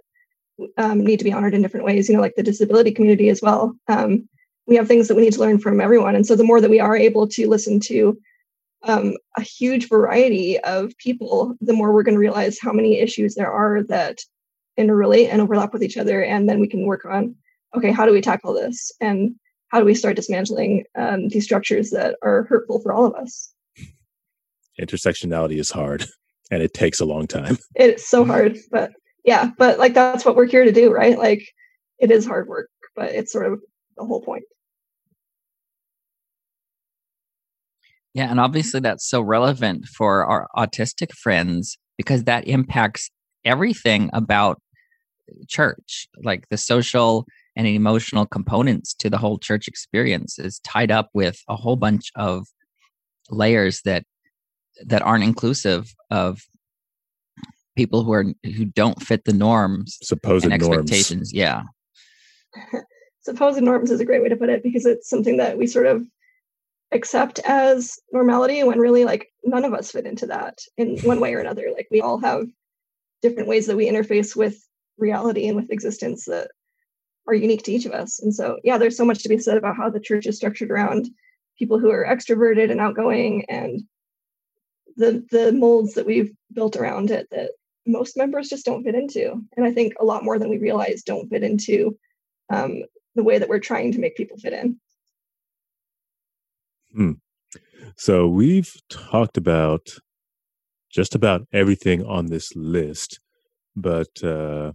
um, 0.77 1.03
need 1.03 1.17
to 1.17 1.25
be 1.25 1.33
honored 1.33 1.53
in 1.53 1.61
different 1.61 1.85
ways, 1.85 2.07
you 2.07 2.15
know, 2.15 2.21
like 2.21 2.35
the 2.35 2.43
disability 2.43 2.91
community 2.91 3.29
as 3.29 3.41
well. 3.41 3.75
Um, 3.87 4.27
we 4.67 4.75
have 4.75 4.87
things 4.87 5.07
that 5.07 5.15
we 5.15 5.23
need 5.23 5.33
to 5.33 5.39
learn 5.39 5.59
from 5.59 5.79
everyone. 5.79 6.15
And 6.15 6.25
so 6.25 6.35
the 6.35 6.43
more 6.43 6.61
that 6.61 6.69
we 6.69 6.79
are 6.79 6.95
able 6.95 7.27
to 7.27 7.49
listen 7.49 7.79
to 7.81 8.17
um, 8.83 9.15
a 9.37 9.41
huge 9.41 9.89
variety 9.89 10.59
of 10.59 10.97
people, 10.97 11.55
the 11.61 11.73
more 11.73 11.93
we're 11.93 12.03
going 12.03 12.15
to 12.15 12.19
realize 12.19 12.57
how 12.59 12.71
many 12.71 12.99
issues 12.99 13.35
there 13.35 13.51
are 13.51 13.83
that 13.83 14.19
interrelate 14.79 15.29
and 15.29 15.41
overlap 15.41 15.73
with 15.73 15.83
each 15.83 15.97
other. 15.97 16.23
And 16.23 16.47
then 16.49 16.59
we 16.59 16.67
can 16.67 16.85
work 16.85 17.05
on, 17.05 17.35
okay, 17.75 17.91
how 17.91 18.05
do 18.05 18.11
we 18.11 18.21
tackle 18.21 18.53
this? 18.53 18.91
And 19.01 19.35
how 19.69 19.79
do 19.79 19.85
we 19.85 19.95
start 19.95 20.15
dismantling 20.15 20.85
um, 20.95 21.29
these 21.29 21.43
structures 21.43 21.91
that 21.91 22.15
are 22.21 22.43
hurtful 22.43 22.79
for 22.81 22.93
all 22.93 23.05
of 23.05 23.15
us? 23.15 23.53
Intersectionality 24.79 25.57
is 25.59 25.71
hard. 25.71 26.05
and 26.51 26.61
it 26.61 26.73
takes 26.73 26.99
a 26.99 27.05
long 27.05 27.27
time. 27.27 27.57
It's 27.75 28.07
so 28.07 28.21
mm-hmm. 28.21 28.31
hard, 28.31 28.57
but 28.71 28.91
yeah, 29.23 29.51
but 29.57 29.79
like 29.79 29.93
that's 29.93 30.25
what 30.25 30.35
we're 30.35 30.45
here 30.45 30.63
to 30.63 30.71
do, 30.71 30.91
right? 30.91 31.17
Like 31.17 31.47
it 31.99 32.11
is 32.11 32.25
hard 32.25 32.47
work, 32.47 32.69
but 32.95 33.11
it's 33.11 33.31
sort 33.31 33.51
of 33.51 33.59
the 33.97 34.05
whole 34.05 34.21
point. 34.21 34.43
Yeah, 38.13 38.29
and 38.31 38.39
obviously 38.39 38.79
that's 38.79 39.07
so 39.07 39.19
relevant 39.21 39.87
for 39.87 40.25
our 40.25 40.47
autistic 40.55 41.11
friends 41.11 41.77
because 41.97 42.23
that 42.23 42.47
impacts 42.47 43.09
everything 43.43 44.09
about 44.13 44.61
church, 45.49 46.07
like 46.23 46.47
the 46.49 46.57
social 46.57 47.25
and 47.55 47.67
emotional 47.67 48.25
components 48.25 48.93
to 48.95 49.09
the 49.09 49.17
whole 49.17 49.37
church 49.37 49.67
experience 49.67 50.39
is 50.39 50.59
tied 50.59 50.91
up 50.91 51.09
with 51.13 51.41
a 51.47 51.55
whole 51.55 51.75
bunch 51.75 52.11
of 52.15 52.47
layers 53.29 53.81
that 53.83 54.03
that 54.85 55.01
aren't 55.01 55.23
inclusive 55.23 55.93
of 56.09 56.41
people 57.75 58.03
who 58.03 58.13
are 58.13 58.25
who 58.43 58.65
don't 58.65 59.01
fit 59.01 59.25
the 59.25 59.33
norms 59.33 59.97
supposed 60.01 60.45
and 60.45 60.61
norms. 60.61 60.77
expectations 60.77 61.33
yeah. 61.33 61.63
Supposed 63.21 63.61
norms 63.61 63.89
is 63.89 63.99
a 63.99 64.05
great 64.05 64.21
way 64.21 64.29
to 64.29 64.35
put 64.35 64.49
it 64.49 64.61
because 64.61 64.85
it's 64.85 65.09
something 65.09 65.37
that 65.37 65.57
we 65.57 65.65
sort 65.65 65.87
of 65.87 66.05
accept 66.91 67.39
as 67.39 67.97
normality 68.11 68.63
when 68.63 68.79
really 68.79 69.03
like 69.03 69.31
none 69.43 69.65
of 69.65 69.73
us 69.73 69.91
fit 69.91 70.05
into 70.05 70.27
that 70.27 70.59
in 70.77 70.99
one 70.99 71.19
way 71.19 71.33
or 71.33 71.39
another. 71.39 71.71
Like 71.73 71.87
we 71.89 72.01
all 72.01 72.19
have 72.19 72.45
different 73.21 73.49
ways 73.49 73.65
that 73.65 73.75
we 73.75 73.89
interface 73.89 74.35
with 74.35 74.63
reality 74.97 75.47
and 75.47 75.57
with 75.57 75.71
existence 75.71 76.25
that 76.25 76.51
are 77.27 77.33
unique 77.33 77.63
to 77.63 77.71
each 77.71 77.87
of 77.87 77.91
us. 77.91 78.19
And 78.19 78.33
so 78.33 78.59
yeah 78.63 78.77
there's 78.77 78.95
so 78.95 79.05
much 79.05 79.23
to 79.23 79.29
be 79.29 79.39
said 79.39 79.57
about 79.57 79.75
how 79.75 79.89
the 79.89 79.99
church 79.99 80.27
is 80.27 80.37
structured 80.37 80.69
around 80.69 81.09
people 81.57 81.79
who 81.79 81.89
are 81.89 82.05
extroverted 82.05 82.69
and 82.69 82.79
outgoing 82.79 83.45
and 83.49 83.81
the 84.97 85.25
the 85.31 85.51
molds 85.51 85.93
that 85.93 86.05
we've 86.05 86.31
built 86.53 86.75
around 86.75 87.11
it 87.11 87.27
that 87.31 87.51
most 87.85 88.17
members 88.17 88.49
just 88.49 88.65
don't 88.65 88.83
fit 88.83 88.95
into. 88.95 89.41
And 89.55 89.65
i 89.65 89.71
think 89.71 89.93
a 89.99 90.05
lot 90.05 90.23
more 90.23 90.39
than 90.39 90.49
we 90.49 90.57
realize 90.57 91.03
don't 91.03 91.29
fit 91.29 91.43
into 91.43 91.97
um, 92.51 92.83
the 93.15 93.23
way 93.23 93.37
that 93.37 93.49
we're 93.49 93.59
trying 93.59 93.91
to 93.93 93.99
make 93.99 94.15
people 94.15 94.37
fit 94.37 94.53
in. 94.53 94.79
Hmm. 96.95 97.11
so 97.97 98.27
we've 98.27 98.73
talked 98.89 99.35
about 99.37 99.89
just 100.89 101.13
about 101.13 101.45
everything 101.51 102.05
on 102.05 102.27
this 102.27 102.55
list 102.55 103.19
but 103.75 104.23
uh 104.23 104.71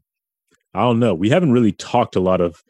i 0.75 0.81
don't 0.81 1.01
know. 1.01 1.15
We 1.15 1.31
haven't 1.31 1.53
really 1.53 1.73
talked 1.73 2.15
a 2.15 2.21
lot 2.21 2.43
of 2.43 2.63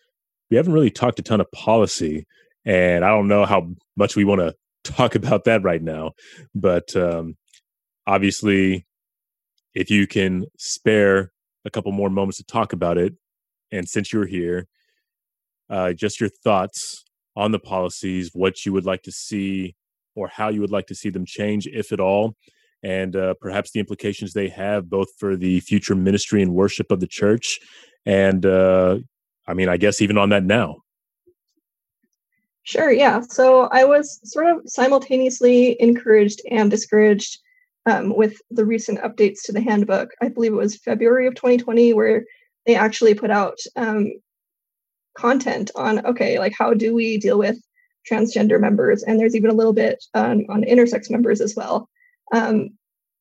we 0.51 0.57
haven't 0.57 0.73
really 0.73 0.91
talked 0.91 1.19
a 1.19 1.23
ton 1.23 1.41
of 1.41 1.51
policy 1.51 2.27
and 2.65 3.05
i 3.05 3.09
don't 3.09 3.27
know 3.27 3.45
how 3.45 3.71
much 3.97 4.15
we 4.15 4.25
want 4.25 4.41
to 4.41 4.55
talk 4.85 5.15
about 5.21 5.45
that 5.45 5.63
right 5.63 5.83
now. 5.83 6.13
But 6.55 6.95
um 6.97 7.37
obviously 8.07 8.87
if 9.75 9.91
you 9.91 10.07
can 10.07 10.47
spare 10.59 11.33
a 11.65 11.71
couple 11.71 11.93
more 11.93 12.11
moments 12.11 12.39
to 12.39 12.45
talk 12.45 12.73
about 12.73 12.99
it 12.99 13.15
and 13.71 13.89
since 13.89 14.13
you're 14.13 14.27
here 14.27 14.67
uh, 15.69 15.93
just 15.93 16.21
your 16.21 16.29
thoughts 16.29 17.05
on 17.37 17.53
the 17.53 17.59
policies 17.59 18.31
what 18.33 18.65
you 18.67 18.73
would 18.73 18.85
like 18.85 19.03
to 19.03 19.13
see 19.13 19.75
or 20.17 20.29
how 20.29 20.49
you 20.49 20.61
would 20.61 20.71
like 20.71 20.87
to 20.87 20.95
see 20.95 21.11
them 21.11 21.25
change 21.25 21.67
if 21.67 21.93
at 21.93 22.01
all 22.01 22.35
and 22.83 23.15
uh, 23.15 23.35
perhaps 23.41 23.71
the 23.71 23.81
implications 23.81 24.33
they 24.33 24.49
have 24.49 24.89
both 24.89 25.09
for 25.19 25.37
the 25.37 25.61
future 25.61 25.95
ministry 25.95 26.43
and 26.43 26.55
worship 26.55 26.91
of 26.91 27.01
the 27.01 27.07
church 27.07 27.61
and 28.07 28.47
uh, 28.47 28.99
i 29.47 29.55
mean 29.55 29.69
i 29.69 29.77
guess 29.77 30.01
even 30.01 30.19
on 30.19 30.31
that 30.31 30.45
now. 30.45 30.77
Sure 32.63 32.93
yeah. 32.93 33.21
So 33.21 33.69
i 33.73 33.85
was 33.85 34.21
sort 34.25 34.47
of 34.47 34.63
simultaneously 34.67 35.81
encouraged 35.81 36.41
and 36.51 36.71
discouraged 36.71 37.39
um, 37.87 38.15
with 38.15 38.41
the 38.51 38.65
recent 38.65 39.01
updates 39.01 39.43
to 39.45 39.53
the 39.53 39.61
handbook. 39.61 40.11
I 40.21 40.29
believe 40.29 40.53
it 40.53 40.57
was 40.57 40.77
February 40.77 41.27
of 41.27 41.35
2020 41.35 41.95
where 41.95 42.25
they 42.67 42.75
actually 42.75 43.15
put 43.15 43.31
out 43.31 43.59
um, 43.77 44.13
content 45.17 45.71
on 45.75 46.05
okay, 46.07 46.39
like 46.39 46.53
how 46.57 46.75
do 46.75 46.95
we 46.95 47.19
deal 47.19 47.39
with 47.39 47.59
transgender 48.11 48.61
members, 48.61 49.03
and 49.03 49.19
there's 49.19 49.37
even 49.37 49.51
a 49.51 49.55
little 49.55 49.73
bit 49.73 50.03
um, 50.15 50.45
on 50.49 50.63
intersex 50.63 51.11
members 51.11 51.41
as 51.41 51.55
well. 51.57 51.89
Um, 52.33 52.71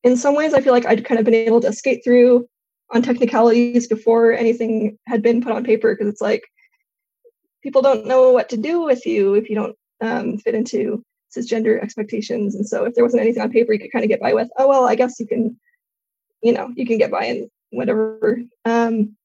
in 0.04 0.16
some 0.16 0.36
ways, 0.36 0.54
I 0.54 0.62
feel 0.62 0.74
like 0.74 0.86
I'd 0.86 1.06
kind 1.06 1.20
of 1.20 1.26
been 1.26 1.34
able 1.34 1.62
to 1.62 1.74
skate 1.74 2.04
through 2.04 2.48
on 2.92 3.02
technicalities 3.02 3.88
before 3.88 4.34
anything 4.34 4.98
had 5.08 5.22
been 5.22 5.42
put 5.42 5.52
on 5.52 5.64
paper 5.64 5.94
because 5.94 6.12
it's 6.12 6.22
like 6.22 6.44
people 7.62 7.82
don't 7.82 8.06
know 8.06 8.32
what 8.32 8.50
to 8.50 8.58
do 8.58 8.82
with 8.82 9.06
you 9.06 9.36
if 9.36 9.50
you 9.50 9.56
don't 9.56 9.76
um, 10.02 10.38
fit 10.38 10.56
into 10.56 11.04
cisgender 11.36 11.82
expectations. 11.82 12.56
And 12.56 12.68
so 12.68 12.86
if 12.86 12.96
there 12.96 13.04
wasn't 13.04 13.22
anything 13.22 13.42
on 13.42 13.52
paper, 13.52 13.74
you 13.74 13.80
could 13.80 13.92
kind 13.92 14.04
of 14.04 14.10
get 14.10 14.22
by 14.22 14.34
with, 14.34 14.50
oh, 14.58 14.68
well, 14.68 14.86
I 14.86 14.96
guess 14.96 15.20
you 15.20 15.28
can, 15.28 15.60
you 16.42 16.54
know, 16.54 16.72
you 16.76 16.86
can 16.86 16.98
get 16.98 17.12
by 17.12 17.26
in 17.26 17.50
whatever. 17.72 18.40
Um, 18.66 19.16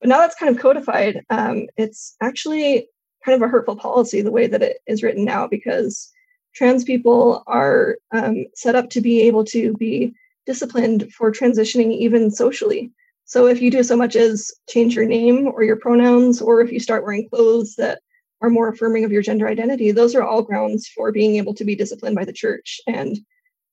but 0.00 0.08
now 0.08 0.18
that's 0.18 0.34
kind 0.34 0.54
of 0.54 0.60
codified. 0.60 1.24
Um, 1.30 1.68
it's 1.76 2.16
actually 2.20 2.88
kind 3.24 3.40
of 3.40 3.46
a 3.46 3.50
hurtful 3.50 3.76
policy 3.76 4.20
the 4.20 4.32
way 4.32 4.46
that 4.46 4.62
it 4.62 4.78
is 4.86 5.02
written 5.02 5.24
now 5.24 5.46
because 5.46 6.10
trans 6.54 6.84
people 6.84 7.44
are 7.46 7.96
um, 8.12 8.46
set 8.54 8.74
up 8.74 8.90
to 8.90 9.00
be 9.00 9.22
able 9.22 9.44
to 9.44 9.74
be 9.74 10.12
disciplined 10.44 11.12
for 11.12 11.30
transitioning 11.30 11.92
even 11.92 12.30
socially. 12.30 12.90
So 13.24 13.46
if 13.46 13.62
you 13.62 13.70
do 13.70 13.82
so 13.82 13.96
much 13.96 14.16
as 14.16 14.52
change 14.68 14.96
your 14.96 15.06
name 15.06 15.46
or 15.46 15.62
your 15.62 15.76
pronouns, 15.76 16.42
or 16.42 16.60
if 16.60 16.72
you 16.72 16.80
start 16.80 17.04
wearing 17.04 17.28
clothes 17.28 17.76
that 17.76 18.02
are 18.42 18.50
more 18.50 18.68
affirming 18.68 19.04
of 19.04 19.12
your 19.12 19.22
gender 19.22 19.48
identity, 19.48 19.92
those 19.92 20.14
are 20.14 20.22
all 20.22 20.42
grounds 20.42 20.88
for 20.88 21.12
being 21.12 21.36
able 21.36 21.54
to 21.54 21.64
be 21.64 21.76
disciplined 21.76 22.16
by 22.16 22.24
the 22.24 22.32
church 22.32 22.80
and 22.86 23.18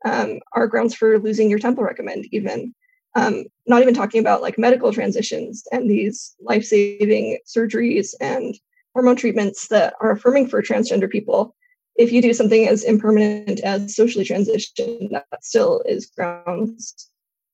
um, 0.06 0.40
are 0.54 0.68
grounds 0.68 0.94
for 0.96 1.20
losing 1.20 1.50
your 1.50 1.60
temple 1.60 1.84
recommend, 1.84 2.28
even. 2.32 2.74
Um, 3.16 3.46
not 3.66 3.82
even 3.82 3.96
talking 3.96 4.20
about 4.20 4.44
like 4.44 4.60
medical 4.60 4.94
transitions 4.94 5.64
and 5.72 5.90
these 5.90 6.36
life 6.40 6.64
saving 6.64 7.40
surgeries 7.46 8.14
and 8.22 8.56
hormone 8.94 9.16
treatments 9.16 9.68
that 9.70 9.96
are 10.00 10.12
affirming 10.12 10.48
for 10.48 10.62
transgender 10.62 11.10
people. 11.10 11.56
If 11.96 12.12
you 12.12 12.22
do 12.22 12.34
something 12.34 12.68
as 12.68 12.84
impermanent 12.84 13.62
as 13.62 13.96
socially 13.96 14.26
transition, 14.26 15.10
that 15.12 15.44
still 15.44 15.82
is 15.86 16.06
grounds 16.06 17.10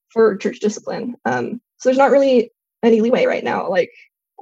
for 0.09 0.35
church 0.35 0.59
discipline. 0.59 1.15
Um, 1.23 1.61
so 1.77 1.89
there's 1.89 1.97
not 1.97 2.11
really 2.11 2.51
any 2.83 3.01
leeway 3.01 3.25
right 3.25 3.43
now. 3.43 3.69
Like 3.69 3.91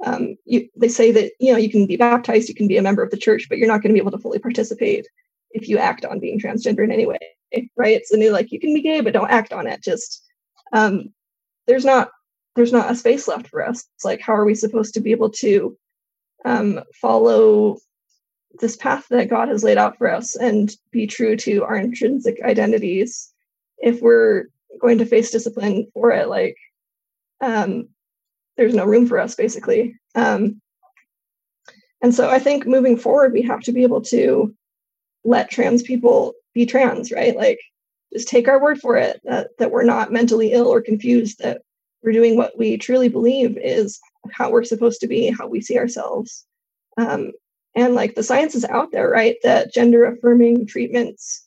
um, 0.04 0.36
you, 0.44 0.68
they 0.76 0.88
say 0.88 1.12
that 1.12 1.32
you 1.38 1.52
know 1.52 1.58
you 1.58 1.70
can 1.70 1.86
be 1.86 1.96
baptized, 1.96 2.48
you 2.48 2.54
can 2.54 2.68
be 2.68 2.76
a 2.76 2.82
member 2.82 3.02
of 3.02 3.10
the 3.10 3.16
church, 3.16 3.46
but 3.48 3.58
you're 3.58 3.68
not 3.68 3.82
going 3.82 3.90
to 3.90 3.94
be 3.94 4.00
able 4.00 4.10
to 4.10 4.18
fully 4.18 4.38
participate 4.38 5.06
if 5.50 5.68
you 5.68 5.78
act 5.78 6.04
on 6.04 6.18
being 6.18 6.38
transgender 6.40 6.82
in 6.82 6.90
any 6.90 7.06
way, 7.06 7.18
right? 7.76 7.96
It's 7.96 8.10
the 8.10 8.16
new 8.16 8.32
like 8.32 8.50
you 8.50 8.58
can 8.58 8.74
be 8.74 8.82
gay, 8.82 9.00
but 9.00 9.12
don't 9.12 9.30
act 9.30 9.52
on 9.52 9.66
it. 9.66 9.82
Just 9.82 10.24
um, 10.72 11.12
there's 11.66 11.84
not 11.84 12.10
there's 12.56 12.72
not 12.72 12.90
a 12.90 12.94
space 12.94 13.28
left 13.28 13.48
for 13.48 13.66
us. 13.66 13.84
It's 13.96 14.04
like 14.04 14.20
how 14.20 14.34
are 14.34 14.44
we 14.44 14.54
supposed 14.54 14.94
to 14.94 15.00
be 15.00 15.12
able 15.12 15.30
to 15.30 15.76
um, 16.44 16.80
follow 17.00 17.78
this 18.60 18.76
path 18.76 19.06
that 19.10 19.30
God 19.30 19.48
has 19.48 19.64
laid 19.64 19.78
out 19.78 19.96
for 19.98 20.10
us 20.10 20.36
and 20.36 20.74
be 20.90 21.06
true 21.06 21.36
to 21.36 21.64
our 21.64 21.76
intrinsic 21.76 22.40
identities 22.42 23.32
if 23.78 24.00
we're 24.00 24.46
going 24.80 24.98
to 24.98 25.06
face 25.06 25.30
discipline 25.30 25.86
for 25.94 26.10
it? 26.10 26.28
Like 26.28 26.56
um, 27.40 27.88
there's 28.56 28.74
no 28.74 28.84
room 28.84 29.06
for 29.06 29.18
us 29.18 29.34
basically. 29.34 29.96
Um, 30.14 30.60
and 32.02 32.14
so 32.14 32.28
i 32.28 32.38
think 32.38 32.66
moving 32.66 32.98
forward 32.98 33.32
we 33.32 33.40
have 33.40 33.60
to 33.60 33.72
be 33.72 33.82
able 33.82 34.02
to 34.02 34.54
let 35.24 35.50
trans 35.50 35.82
people 35.82 36.34
be 36.54 36.66
trans 36.66 37.10
right? 37.10 37.36
Like 37.36 37.58
just 38.12 38.28
take 38.28 38.46
our 38.48 38.62
word 38.62 38.80
for 38.80 38.96
it 38.96 39.20
that, 39.24 39.48
that 39.58 39.70
we're 39.70 39.84
not 39.84 40.12
mentally 40.12 40.52
ill 40.52 40.68
or 40.68 40.80
confused 40.80 41.40
that 41.40 41.62
we're 42.02 42.12
doing 42.12 42.36
what 42.36 42.56
we 42.56 42.76
truly 42.76 43.08
believe 43.08 43.58
is 43.58 43.98
how 44.30 44.50
we're 44.50 44.64
supposed 44.64 45.00
to 45.00 45.08
be 45.08 45.28
how 45.30 45.48
we 45.48 45.60
see 45.60 45.78
ourselves. 45.78 46.46
Um, 46.96 47.32
and 47.74 47.94
like 47.94 48.14
the 48.14 48.22
science 48.22 48.54
is 48.54 48.64
out 48.66 48.92
there 48.92 49.08
right 49.10 49.36
that 49.42 49.72
gender 49.74 50.04
affirming 50.04 50.66
treatments 50.66 51.46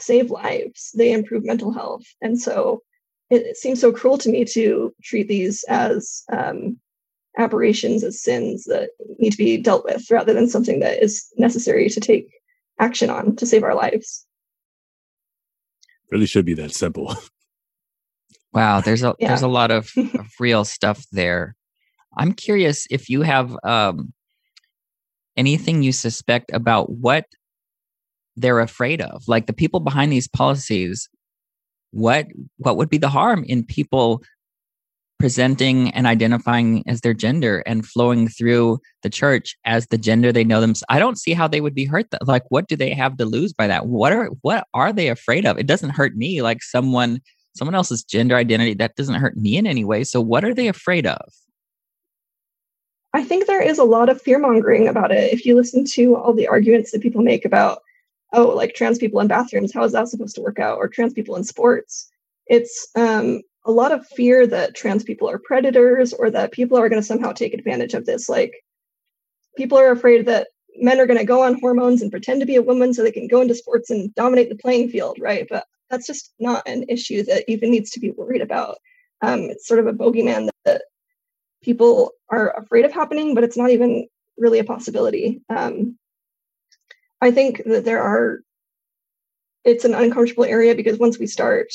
save 0.00 0.30
lives. 0.30 0.90
They 0.96 1.12
improve 1.12 1.44
mental 1.44 1.72
health. 1.72 2.04
And 2.20 2.40
so 2.40 2.82
it, 3.30 3.42
it 3.46 3.56
seems 3.56 3.80
so 3.80 3.92
cruel 3.92 4.18
to 4.18 4.28
me 4.28 4.44
to 4.44 4.94
treat 5.02 5.28
these 5.28 5.64
as 5.68 6.24
um, 6.32 6.78
aberrations, 7.38 8.04
as 8.04 8.20
sins 8.20 8.64
that 8.64 8.90
need 9.18 9.30
to 9.30 9.38
be 9.38 9.56
dealt 9.56 9.84
with, 9.84 10.10
rather 10.10 10.32
than 10.32 10.48
something 10.48 10.80
that 10.80 11.02
is 11.02 11.26
necessary 11.36 11.88
to 11.88 12.00
take 12.00 12.28
action 12.78 13.10
on 13.10 13.36
to 13.36 13.46
save 13.46 13.62
our 13.62 13.74
lives. 13.74 14.26
Really 16.10 16.26
should 16.26 16.44
be 16.44 16.54
that 16.54 16.74
simple. 16.74 17.16
Wow, 18.52 18.80
there's 18.80 19.04
a 19.04 19.14
yeah. 19.20 19.28
there's 19.28 19.42
a 19.42 19.48
lot 19.48 19.70
of, 19.70 19.92
of 19.96 20.26
real 20.40 20.64
stuff 20.64 21.06
there. 21.12 21.54
I'm 22.16 22.32
curious 22.32 22.86
if 22.90 23.08
you 23.08 23.22
have 23.22 23.56
um, 23.62 24.12
anything 25.36 25.84
you 25.84 25.92
suspect 25.92 26.50
about 26.52 26.90
what 26.90 27.26
they're 28.36 28.58
afraid 28.58 29.00
of, 29.00 29.22
like 29.28 29.46
the 29.46 29.52
people 29.52 29.78
behind 29.78 30.10
these 30.10 30.26
policies 30.26 31.08
what 31.92 32.26
what 32.58 32.76
would 32.76 32.88
be 32.88 32.98
the 32.98 33.08
harm 33.08 33.44
in 33.44 33.64
people 33.64 34.22
presenting 35.18 35.90
and 35.90 36.06
identifying 36.06 36.82
as 36.86 37.02
their 37.02 37.12
gender 37.12 37.62
and 37.66 37.86
flowing 37.86 38.26
through 38.26 38.80
the 39.02 39.10
church 39.10 39.54
as 39.66 39.86
the 39.88 39.98
gender 39.98 40.32
they 40.32 40.44
know 40.44 40.62
them 40.62 40.72
i 40.88 40.98
don't 40.98 41.18
see 41.18 41.34
how 41.34 41.46
they 41.46 41.60
would 41.60 41.74
be 41.74 41.84
hurt 41.84 42.06
like 42.22 42.44
what 42.48 42.68
do 42.68 42.76
they 42.76 42.94
have 42.94 43.16
to 43.18 43.24
lose 43.24 43.52
by 43.52 43.66
that? 43.66 43.86
What 43.86 44.12
are 44.12 44.26
what 44.42 44.66
are 44.74 44.92
they 44.92 45.08
afraid 45.08 45.46
of? 45.46 45.58
It 45.58 45.66
doesn't 45.66 45.90
hurt 45.90 46.16
me 46.16 46.42
like 46.42 46.62
someone 46.62 47.20
someone 47.54 47.74
else's 47.74 48.02
gender 48.02 48.36
identity 48.36 48.74
that 48.74 48.96
doesn't 48.96 49.16
hurt 49.16 49.36
me 49.36 49.56
in 49.56 49.66
any 49.66 49.84
way 49.84 50.04
so 50.04 50.20
what 50.20 50.44
are 50.44 50.54
they 50.54 50.68
afraid 50.68 51.06
of? 51.06 51.20
I 53.12 53.24
think 53.24 53.46
there 53.46 53.62
is 53.62 53.78
a 53.78 53.84
lot 53.84 54.08
of 54.08 54.22
fear 54.22 54.38
mongering 54.38 54.86
about 54.86 55.10
it. 55.10 55.32
If 55.32 55.44
you 55.44 55.56
listen 55.56 55.84
to 55.94 56.16
all 56.16 56.32
the 56.32 56.46
arguments 56.46 56.92
that 56.92 57.02
people 57.02 57.22
make 57.22 57.44
about 57.44 57.82
oh, 58.32 58.48
like 58.48 58.74
trans 58.74 58.98
people 58.98 59.20
in 59.20 59.28
bathrooms, 59.28 59.72
how 59.72 59.84
is 59.84 59.92
that 59.92 60.08
supposed 60.08 60.36
to 60.36 60.42
work 60.42 60.58
out? 60.58 60.78
Or 60.78 60.88
trans 60.88 61.12
people 61.12 61.36
in 61.36 61.44
sports. 61.44 62.10
It's 62.46 62.88
um, 62.94 63.42
a 63.64 63.70
lot 63.72 63.92
of 63.92 64.06
fear 64.06 64.46
that 64.46 64.74
trans 64.74 65.04
people 65.04 65.28
are 65.28 65.38
predators 65.38 66.12
or 66.12 66.30
that 66.30 66.52
people 66.52 66.78
are 66.78 66.88
going 66.88 67.00
to 67.00 67.06
somehow 67.06 67.32
take 67.32 67.54
advantage 67.54 67.94
of 67.94 68.06
this. 68.06 68.28
Like, 68.28 68.64
people 69.56 69.78
are 69.78 69.90
afraid 69.90 70.26
that 70.26 70.48
men 70.76 71.00
are 71.00 71.06
going 71.06 71.18
to 71.18 71.24
go 71.24 71.42
on 71.42 71.60
hormones 71.60 72.02
and 72.02 72.10
pretend 72.10 72.40
to 72.40 72.46
be 72.46 72.56
a 72.56 72.62
woman 72.62 72.94
so 72.94 73.02
they 73.02 73.12
can 73.12 73.28
go 73.28 73.40
into 73.40 73.54
sports 73.54 73.90
and 73.90 74.14
dominate 74.14 74.48
the 74.48 74.56
playing 74.56 74.88
field, 74.88 75.18
right? 75.20 75.46
But 75.48 75.66
that's 75.90 76.06
just 76.06 76.32
not 76.38 76.66
an 76.66 76.84
issue 76.88 77.24
that 77.24 77.44
even 77.48 77.70
needs 77.70 77.90
to 77.90 78.00
be 78.00 78.12
worried 78.12 78.42
about. 78.42 78.78
Um, 79.22 79.42
it's 79.50 79.66
sort 79.66 79.80
of 79.80 79.86
a 79.86 79.92
bogeyman 79.92 80.46
that, 80.46 80.54
that, 80.64 80.82
people 81.62 82.12
are 82.30 82.56
afraid 82.56 82.86
of 82.86 82.92
happening, 82.92 83.34
but 83.34 83.44
it's 83.44 83.56
not 83.56 83.68
even 83.68 84.08
really 84.38 84.58
a 84.58 84.64
possibility. 84.64 85.42
Um, 85.50 85.98
I 87.20 87.30
think 87.30 87.62
that 87.64 87.84
there 87.84 88.02
are, 88.02 88.40
it's 89.64 89.84
an 89.84 89.94
uncomfortable 89.94 90.44
area 90.44 90.74
because 90.74 90.98
once 90.98 91.18
we 91.18 91.26
start 91.26 91.72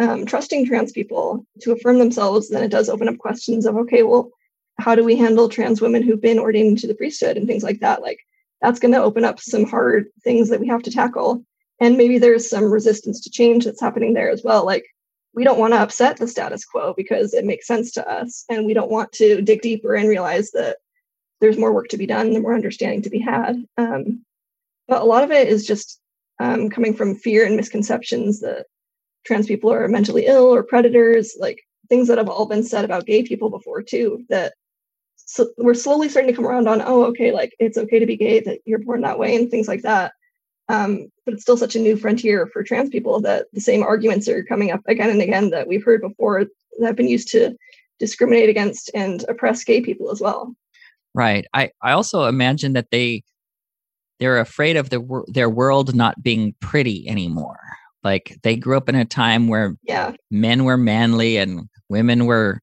um, 0.00 0.26
trusting 0.26 0.66
trans 0.66 0.92
people 0.92 1.46
to 1.60 1.72
affirm 1.72 1.98
themselves, 1.98 2.48
then 2.48 2.62
it 2.64 2.70
does 2.70 2.88
open 2.88 3.08
up 3.08 3.18
questions 3.18 3.66
of, 3.66 3.76
okay, 3.76 4.02
well, 4.02 4.30
how 4.78 4.94
do 4.94 5.04
we 5.04 5.14
handle 5.14 5.48
trans 5.48 5.80
women 5.80 6.02
who've 6.02 6.20
been 6.20 6.38
ordained 6.38 6.78
to 6.78 6.88
the 6.88 6.94
priesthood 6.94 7.36
and 7.36 7.46
things 7.46 7.62
like 7.62 7.80
that? 7.80 8.02
Like, 8.02 8.18
that's 8.60 8.80
going 8.80 8.92
to 8.92 9.02
open 9.02 9.24
up 9.24 9.38
some 9.38 9.64
hard 9.64 10.06
things 10.24 10.48
that 10.48 10.60
we 10.60 10.66
have 10.68 10.82
to 10.82 10.90
tackle. 10.90 11.44
And 11.80 11.96
maybe 11.96 12.18
there's 12.18 12.48
some 12.48 12.72
resistance 12.72 13.20
to 13.20 13.30
change 13.30 13.64
that's 13.64 13.80
happening 13.80 14.14
there 14.14 14.30
as 14.30 14.42
well. 14.42 14.64
Like, 14.64 14.86
we 15.34 15.44
don't 15.44 15.58
want 15.58 15.74
to 15.74 15.80
upset 15.80 16.16
the 16.16 16.28
status 16.28 16.64
quo 16.64 16.94
because 16.96 17.34
it 17.34 17.44
makes 17.44 17.66
sense 17.66 17.92
to 17.92 18.08
us. 18.08 18.44
And 18.48 18.66
we 18.66 18.74
don't 18.74 18.90
want 18.90 19.12
to 19.12 19.42
dig 19.42 19.62
deeper 19.62 19.94
and 19.94 20.08
realize 20.08 20.52
that 20.52 20.78
there's 21.40 21.58
more 21.58 21.72
work 21.72 21.88
to 21.88 21.96
be 21.96 22.06
done 22.06 22.28
and 22.28 22.42
more 22.42 22.54
understanding 22.54 23.02
to 23.02 23.10
be 23.10 23.18
had. 23.18 23.64
Um, 23.76 24.24
but 24.88 25.02
a 25.02 25.04
lot 25.04 25.24
of 25.24 25.30
it 25.30 25.48
is 25.48 25.66
just 25.66 26.00
um, 26.40 26.68
coming 26.68 26.94
from 26.94 27.16
fear 27.16 27.46
and 27.46 27.56
misconceptions 27.56 28.40
that 28.40 28.66
trans 29.24 29.46
people 29.46 29.72
are 29.72 29.88
mentally 29.88 30.26
ill 30.26 30.54
or 30.54 30.62
predators, 30.62 31.34
like 31.38 31.60
things 31.88 32.08
that 32.08 32.18
have 32.18 32.28
all 32.28 32.46
been 32.46 32.62
said 32.62 32.84
about 32.84 33.06
gay 33.06 33.22
people 33.22 33.50
before 33.50 33.82
too. 33.82 34.24
That 34.28 34.54
so 35.16 35.48
we're 35.56 35.74
slowly 35.74 36.08
starting 36.08 36.30
to 36.30 36.36
come 36.36 36.46
around 36.46 36.68
on, 36.68 36.82
oh, 36.82 37.04
okay, 37.06 37.32
like 37.32 37.54
it's 37.58 37.78
okay 37.78 37.98
to 37.98 38.06
be 38.06 38.16
gay, 38.16 38.40
that 38.40 38.60
you're 38.64 38.78
born 38.78 39.00
that 39.02 39.18
way, 39.18 39.34
and 39.34 39.50
things 39.50 39.68
like 39.68 39.82
that. 39.82 40.12
Um, 40.68 41.08
but 41.24 41.34
it's 41.34 41.42
still 41.42 41.56
such 41.56 41.76
a 41.76 41.80
new 41.80 41.96
frontier 41.96 42.46
for 42.46 42.62
trans 42.62 42.90
people 42.90 43.20
that 43.20 43.46
the 43.52 43.60
same 43.60 43.82
arguments 43.82 44.28
are 44.28 44.44
coming 44.44 44.70
up 44.70 44.80
again 44.86 45.10
and 45.10 45.20
again 45.20 45.50
that 45.50 45.68
we've 45.68 45.84
heard 45.84 46.00
before 46.00 46.44
that 46.78 46.86
have 46.86 46.96
been 46.96 47.08
used 47.08 47.28
to 47.28 47.56
discriminate 47.98 48.48
against 48.48 48.90
and 48.94 49.24
oppress 49.28 49.62
gay 49.62 49.80
people 49.80 50.10
as 50.10 50.20
well. 50.20 50.54
Right. 51.14 51.46
I, 51.54 51.70
I 51.82 51.92
also 51.92 52.24
imagine 52.24 52.72
that 52.72 52.90
they 52.90 53.22
they're 54.20 54.38
afraid 54.38 54.76
of 54.76 54.90
the 54.90 55.24
their 55.28 55.50
world 55.50 55.94
not 55.94 56.22
being 56.22 56.54
pretty 56.60 57.08
anymore. 57.08 57.58
Like 58.02 58.38
they 58.42 58.56
grew 58.56 58.76
up 58.76 58.88
in 58.88 58.94
a 58.94 59.04
time 59.04 59.48
where 59.48 59.76
yeah. 59.82 60.12
men 60.30 60.64
were 60.64 60.76
manly 60.76 61.38
and 61.38 61.68
women 61.88 62.26
were 62.26 62.60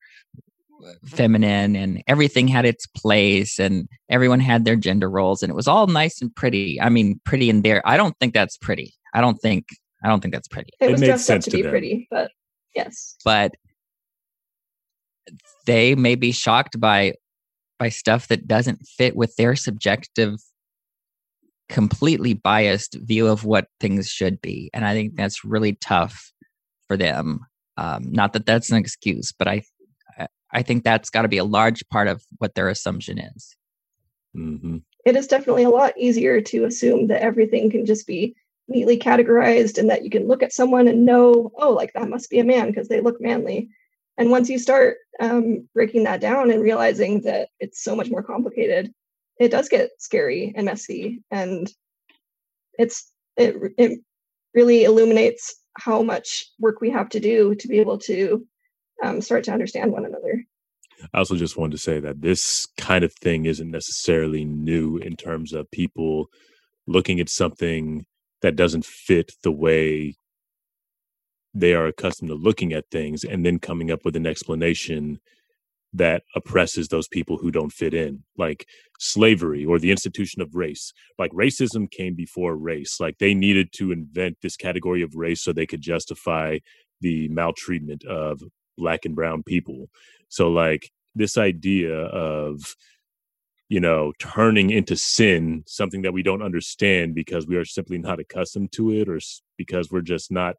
feminine 1.05 1.75
and 1.75 2.03
everything 2.07 2.47
had 2.47 2.65
its 2.65 2.85
place 2.85 3.59
and 3.59 3.87
everyone 4.09 4.39
had 4.39 4.65
their 4.65 4.75
gender 4.75 5.09
roles 5.09 5.41
and 5.41 5.49
it 5.49 5.55
was 5.55 5.67
all 5.67 5.87
nice 5.87 6.21
and 6.21 6.35
pretty. 6.35 6.79
I 6.79 6.89
mean, 6.89 7.19
pretty 7.25 7.49
in 7.49 7.63
there. 7.63 7.81
I 7.87 7.97
don't 7.97 8.17
think 8.19 8.33
that's 8.33 8.57
pretty. 8.57 8.93
I 9.13 9.21
don't 9.21 9.37
think 9.37 9.67
I 10.03 10.07
don't 10.07 10.21
think 10.21 10.33
that's 10.33 10.47
pretty. 10.47 10.71
It, 10.79 10.87
it 10.87 10.91
was 10.91 11.01
makes 11.01 11.23
sense 11.23 11.45
to, 11.45 11.51
to 11.51 11.57
be 11.57 11.63
them. 11.63 11.71
pretty, 11.71 12.07
but 12.09 12.31
yes. 12.75 13.15
But 13.23 13.53
they 15.65 15.95
may 15.95 16.15
be 16.15 16.31
shocked 16.31 16.79
by 16.79 17.13
by 17.79 17.89
stuff 17.89 18.27
that 18.27 18.47
doesn't 18.47 18.85
fit 18.85 19.15
with 19.15 19.35
their 19.37 19.55
subjective 19.55 20.35
completely 21.71 22.33
biased 22.33 22.95
view 22.95 23.27
of 23.27 23.45
what 23.45 23.67
things 23.79 24.09
should 24.09 24.39
be 24.41 24.69
and 24.73 24.85
i 24.85 24.93
think 24.93 25.15
that's 25.15 25.45
really 25.45 25.73
tough 25.75 26.31
for 26.87 26.97
them. 26.97 27.39
Um, 27.77 28.11
not 28.11 28.33
that 28.33 28.45
that's 28.45 28.69
an 28.69 28.77
excuse 28.77 29.31
but 29.31 29.47
i 29.47 29.63
i 30.51 30.61
think 30.61 30.83
that's 30.83 31.09
got 31.09 31.21
to 31.21 31.29
be 31.29 31.37
a 31.37 31.45
large 31.45 31.87
part 31.89 32.09
of 32.09 32.21
what 32.37 32.53
their 32.53 32.67
assumption 32.67 33.17
is. 33.17 33.55
Mm-hmm. 34.35 34.77
it 35.05 35.15
is 35.15 35.27
definitely 35.27 35.63
a 35.63 35.69
lot 35.69 35.97
easier 35.97 36.39
to 36.41 36.65
assume 36.65 37.07
that 37.07 37.21
everything 37.21 37.69
can 37.69 37.85
just 37.85 38.05
be 38.05 38.35
neatly 38.67 38.97
categorized 38.97 39.77
and 39.77 39.89
that 39.89 40.03
you 40.03 40.09
can 40.09 40.27
look 40.27 40.43
at 40.43 40.53
someone 40.53 40.87
and 40.87 41.05
know 41.05 41.51
oh 41.57 41.71
like 41.71 41.93
that 41.93 42.09
must 42.09 42.29
be 42.29 42.39
a 42.39 42.43
man 42.43 42.67
because 42.67 42.87
they 42.87 43.01
look 43.01 43.19
manly. 43.21 43.69
And 44.17 44.29
once 44.29 44.49
you 44.49 44.59
start 44.59 44.97
um, 45.19 45.67
breaking 45.73 46.03
that 46.03 46.21
down 46.21 46.51
and 46.51 46.61
realizing 46.61 47.21
that 47.21 47.49
it's 47.59 47.83
so 47.83 47.95
much 47.95 48.09
more 48.09 48.21
complicated 48.21 48.93
it 49.41 49.49
does 49.49 49.69
get 49.69 49.89
scary 49.97 50.53
and 50.55 50.65
messy 50.65 51.23
and 51.31 51.73
it's 52.77 53.11
it, 53.37 53.55
it 53.77 53.99
really 54.53 54.83
illuminates 54.83 55.55
how 55.77 56.03
much 56.03 56.45
work 56.59 56.79
we 56.79 56.91
have 56.91 57.09
to 57.09 57.19
do 57.19 57.55
to 57.55 57.67
be 57.67 57.79
able 57.79 57.97
to 57.97 58.45
um, 59.03 59.19
start 59.19 59.43
to 59.45 59.51
understand 59.51 59.91
one 59.91 60.05
another. 60.05 60.45
I 61.13 61.17
also 61.17 61.35
just 61.35 61.57
wanted 61.57 61.71
to 61.71 61.77
say 61.79 61.99
that 61.99 62.21
this 62.21 62.67
kind 62.77 63.03
of 63.03 63.13
thing 63.13 63.45
isn't 63.45 63.71
necessarily 63.71 64.45
new 64.45 64.97
in 64.97 65.15
terms 65.15 65.53
of 65.53 65.71
people 65.71 66.27
looking 66.85 67.19
at 67.19 67.29
something 67.29 68.05
that 68.41 68.55
doesn't 68.55 68.85
fit 68.85 69.31
the 69.43 69.51
way 69.51 70.15
they 71.53 71.73
are 71.73 71.87
accustomed 71.87 72.29
to 72.29 72.35
looking 72.35 72.73
at 72.73 72.89
things 72.91 73.23
and 73.23 73.45
then 73.45 73.57
coming 73.57 73.89
up 73.89 74.05
with 74.05 74.15
an 74.15 74.27
explanation 74.27 75.19
that 75.93 76.23
oppresses 76.35 76.87
those 76.87 77.07
people 77.07 77.37
who 77.37 77.51
don't 77.51 77.73
fit 77.73 77.93
in, 77.93 78.23
like 78.37 78.65
slavery 78.99 79.65
or 79.65 79.77
the 79.77 79.91
institution 79.91 80.41
of 80.41 80.55
race. 80.55 80.93
Like 81.19 81.31
racism 81.31 81.89
came 81.89 82.15
before 82.15 82.55
race. 82.55 82.99
Like 82.99 83.17
they 83.17 83.33
needed 83.33 83.73
to 83.73 83.91
invent 83.91 84.37
this 84.41 84.55
category 84.55 85.01
of 85.01 85.15
race 85.15 85.41
so 85.41 85.51
they 85.51 85.65
could 85.65 85.81
justify 85.81 86.59
the 87.01 87.27
maltreatment 87.29 88.05
of 88.05 88.41
black 88.77 89.05
and 89.05 89.15
brown 89.15 89.43
people. 89.43 89.89
So, 90.29 90.49
like, 90.49 90.91
this 91.13 91.37
idea 91.37 91.93
of, 91.93 92.75
you 93.67 93.79
know, 93.79 94.13
turning 94.19 94.69
into 94.69 94.95
sin 94.95 95.63
something 95.67 96.03
that 96.03 96.13
we 96.13 96.23
don't 96.23 96.41
understand 96.41 97.15
because 97.15 97.47
we 97.47 97.57
are 97.57 97.65
simply 97.65 97.97
not 97.97 98.19
accustomed 98.19 98.71
to 98.73 98.91
it 98.91 99.09
or 99.09 99.19
because 99.57 99.91
we're 99.91 100.01
just 100.01 100.31
not 100.31 100.55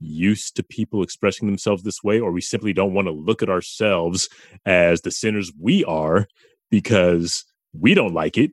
used 0.00 0.56
to 0.56 0.62
people 0.62 1.02
expressing 1.02 1.46
themselves 1.46 1.82
this 1.82 2.02
way, 2.02 2.18
or 2.18 2.32
we 2.32 2.40
simply 2.40 2.72
don't 2.72 2.94
want 2.94 3.06
to 3.06 3.12
look 3.12 3.42
at 3.42 3.50
ourselves 3.50 4.28
as 4.64 5.02
the 5.02 5.10
sinners 5.10 5.52
we 5.60 5.84
are 5.84 6.26
because 6.70 7.44
we 7.72 7.94
don't 7.94 8.14
like 8.14 8.38
it. 8.38 8.50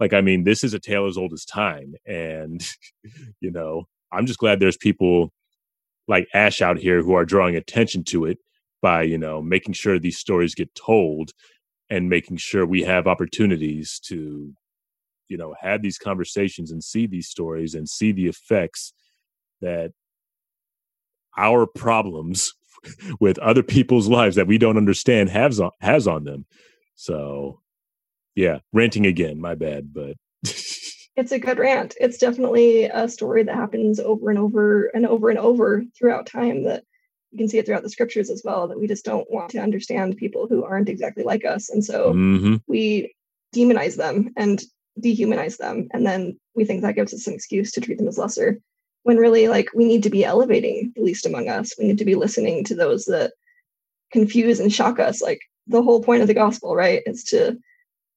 Like, 0.00 0.12
I 0.12 0.20
mean, 0.20 0.44
this 0.44 0.64
is 0.64 0.74
a 0.74 0.80
tale 0.80 1.06
as 1.06 1.16
old 1.16 1.32
as 1.32 1.44
time. 1.44 1.94
And, 2.06 2.66
you 3.40 3.50
know, 3.50 3.84
I'm 4.10 4.26
just 4.26 4.38
glad 4.38 4.58
there's 4.60 4.76
people 4.76 5.32
like 6.08 6.26
Ash 6.34 6.60
out 6.60 6.78
here 6.78 7.02
who 7.02 7.14
are 7.14 7.24
drawing 7.24 7.56
attention 7.56 8.04
to 8.04 8.24
it 8.24 8.38
by, 8.80 9.02
you 9.02 9.16
know, 9.16 9.40
making 9.40 9.74
sure 9.74 9.98
these 9.98 10.18
stories 10.18 10.54
get 10.54 10.74
told 10.74 11.30
and 11.88 12.08
making 12.08 12.38
sure 12.38 12.66
we 12.66 12.82
have 12.82 13.06
opportunities 13.06 14.00
to, 14.06 14.52
you 15.28 15.36
know, 15.36 15.54
have 15.60 15.82
these 15.82 15.98
conversations 15.98 16.72
and 16.72 16.82
see 16.82 17.06
these 17.06 17.28
stories 17.28 17.74
and 17.74 17.88
see 17.88 18.10
the 18.10 18.26
effects 18.26 18.92
that 19.60 19.92
our 21.36 21.66
problems 21.66 22.54
with 23.20 23.38
other 23.38 23.62
people's 23.62 24.08
lives 24.08 24.36
that 24.36 24.46
we 24.46 24.58
don't 24.58 24.76
understand 24.76 25.30
has 25.30 25.60
on, 25.60 25.70
has 25.80 26.06
on 26.06 26.24
them. 26.24 26.46
So, 26.94 27.60
yeah, 28.34 28.58
ranting 28.72 29.06
again. 29.06 29.40
My 29.40 29.54
bad, 29.54 29.92
but 29.92 30.16
it's 30.42 31.32
a 31.32 31.38
good 31.38 31.58
rant. 31.58 31.94
It's 32.00 32.18
definitely 32.18 32.84
a 32.84 33.08
story 33.08 33.42
that 33.42 33.54
happens 33.54 34.00
over 34.00 34.30
and 34.30 34.38
over 34.38 34.86
and 34.86 35.06
over 35.06 35.30
and 35.30 35.38
over 35.38 35.84
throughout 35.96 36.26
time. 36.26 36.64
That 36.64 36.84
you 37.30 37.38
can 37.38 37.48
see 37.48 37.58
it 37.58 37.66
throughout 37.66 37.82
the 37.82 37.90
scriptures 37.90 38.30
as 38.30 38.42
well. 38.44 38.68
That 38.68 38.78
we 38.78 38.86
just 38.86 39.04
don't 39.04 39.30
want 39.30 39.50
to 39.50 39.58
understand 39.58 40.16
people 40.16 40.46
who 40.48 40.64
aren't 40.64 40.88
exactly 40.88 41.24
like 41.24 41.44
us, 41.44 41.70
and 41.70 41.84
so 41.84 42.12
mm-hmm. 42.12 42.56
we 42.66 43.14
demonize 43.54 43.96
them 43.96 44.32
and 44.36 44.62
dehumanize 45.02 45.56
them, 45.56 45.88
and 45.92 46.06
then 46.06 46.38
we 46.54 46.64
think 46.64 46.82
that 46.82 46.94
gives 46.94 47.14
us 47.14 47.26
an 47.26 47.34
excuse 47.34 47.72
to 47.72 47.80
treat 47.80 47.98
them 47.98 48.08
as 48.08 48.18
lesser 48.18 48.60
when 49.04 49.16
really 49.16 49.48
like 49.48 49.68
we 49.74 49.84
need 49.84 50.02
to 50.04 50.10
be 50.10 50.24
elevating 50.24 50.92
the 50.94 51.02
least 51.02 51.26
among 51.26 51.48
us. 51.48 51.72
We 51.78 51.86
need 51.86 51.98
to 51.98 52.04
be 52.04 52.14
listening 52.14 52.64
to 52.64 52.74
those 52.74 53.04
that 53.06 53.32
confuse 54.12 54.60
and 54.60 54.72
shock 54.72 54.98
us. 54.98 55.20
Like 55.20 55.40
the 55.66 55.82
whole 55.82 56.02
point 56.02 56.22
of 56.22 56.28
the 56.28 56.34
gospel 56.34 56.76
right 56.76 57.02
is 57.06 57.24
to 57.24 57.58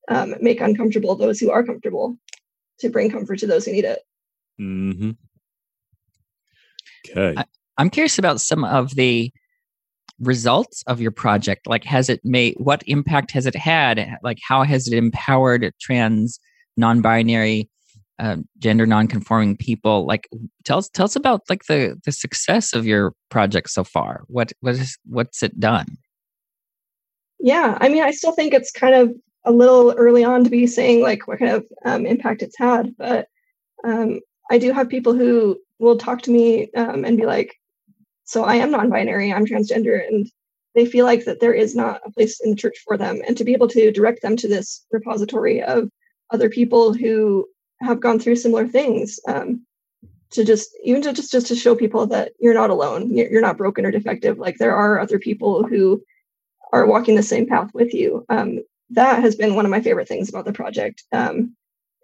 um, 0.10 0.36
make 0.42 0.62
uncomfortable 0.62 1.16
those 1.16 1.40
who 1.40 1.52
are 1.52 1.64
comfortable 1.64 2.18
to 2.80 2.90
bring 2.90 3.10
comfort 3.10 3.40
to 3.40 3.48
those 3.48 3.66
who 3.66 3.72
need 3.72 3.86
it. 3.86 4.00
Mm-hmm. 4.60 5.12
okay. 7.10 7.34
I, 7.36 7.44
i'm 7.78 7.90
curious 7.90 8.18
about 8.18 8.40
some 8.40 8.64
of 8.64 8.96
the 8.96 9.34
results 10.20 10.82
of 10.88 11.02
your 11.02 11.12
project. 11.12 11.68
Like 11.68 11.84
has 11.84 12.10
it 12.10 12.22
made 12.24 12.56
what 12.58 12.84
impact 12.88 13.32
has 13.32 13.46
it 13.46 13.56
had? 13.56 14.18
Like 14.24 14.40
how 14.42 14.64
has 14.64 14.88
it 14.88 14.96
empowered 14.96 15.74
trans 15.80 16.40
non-binary 16.78 17.70
uh, 18.20 18.38
gender 18.60 18.86
non-conforming 18.86 19.58
people 19.58 20.06
like 20.06 20.28
tell 20.64 20.78
us 20.78 20.90
tell 20.90 21.06
us 21.06 21.16
about 21.16 21.42
like 21.50 21.64
the 21.66 22.00
the 22.06 22.12
success 22.12 22.74
of 22.74 22.86
your 22.86 23.14
project 23.30 23.70
so 23.70 23.84
far 23.84 24.24
what 24.28 24.54
what 24.62 24.76
is 24.76 24.98
what's 25.06 25.44
it 25.44 25.60
done 25.60 25.98
yeah 27.40 27.78
i 27.82 27.90
mean 27.90 28.04
i 28.04 28.12
still 28.12 28.32
think 28.32 28.54
it's 28.54 28.72
kind 28.72 28.96
of 28.96 29.12
a 29.44 29.52
little 29.52 29.94
early 29.98 30.24
on 30.24 30.44
to 30.44 30.50
be 30.50 30.66
saying 30.66 31.02
like 31.02 31.28
what 31.28 31.40
kind 31.40 31.52
of 31.52 31.66
um, 31.84 32.06
impact 32.06 32.42
it's 32.42 32.58
had 32.58 32.96
but 32.98 33.28
um, 33.86 34.20
I 34.50 34.58
do 34.58 34.72
have 34.74 34.90
people 34.90 35.14
who 35.14 35.60
will 35.80 35.98
talk 35.98 36.22
to 36.24 36.32
me 36.32 36.72
um, 36.76 37.06
and 37.06 37.18
be 37.18 37.26
like, 37.26 37.56
"So 38.24 38.44
I 38.44 38.56
am 38.56 38.72
non-binary. 38.72 39.32
I'm 39.34 39.46
transgender," 39.46 40.06
and 40.06 40.30
they 40.74 40.86
feel 40.86 41.06
like 41.06 41.26
that 41.26 41.40
there 41.40 41.54
is 41.54 41.76
not 41.76 42.02
a 42.06 42.12
place 42.12 42.40
in 42.42 42.52
the 42.52 42.56
church 42.56 42.78
for 42.86 42.98
them, 42.98 43.22
and 43.28 43.38
to 43.38 43.44
be 43.44 43.54
able 43.54 43.68
to 43.70 43.92
direct 43.92 44.22
them 44.22 44.36
to 44.38 44.48
this 44.48 44.86
repository 44.92 45.62
of 45.64 45.90
other 46.32 46.50
people 46.50 46.94
who 46.94 47.48
have 47.82 48.00
gone 48.00 48.20
through 48.20 48.38
similar 48.38 48.68
things. 48.68 49.20
Um, 49.28 49.66
to 50.36 50.44
just 50.44 50.76
even 50.84 51.02
to 51.02 51.14
just 51.14 51.32
just 51.32 51.48
to 51.48 51.56
show 51.56 51.76
people 51.76 52.08
that 52.08 52.34
you're 52.40 52.54
not 52.54 52.70
alone 52.70 53.14
you're, 53.16 53.42
not 53.42 53.58
broken 53.58 53.86
or 53.86 53.92
defective 53.92 54.38
like 54.38 54.58
there 54.58 54.76
are 54.76 55.00
other 55.00 55.18
people 55.18 55.64
who 55.66 56.04
are 56.74 56.86
walking 56.86 57.16
the 57.16 57.24
same 57.24 57.48
path 57.48 57.70
with 57.74 57.94
you 57.94 58.26
um, 58.30 58.60
that 58.90 59.22
has 59.22 59.36
been 59.36 59.56
one 59.56 59.66
of 59.66 59.72
my 59.72 59.82
favorite 59.82 60.08
things 60.08 60.30
about 60.30 60.46
the 60.46 60.54
project 60.54 61.04
um, 61.14 61.56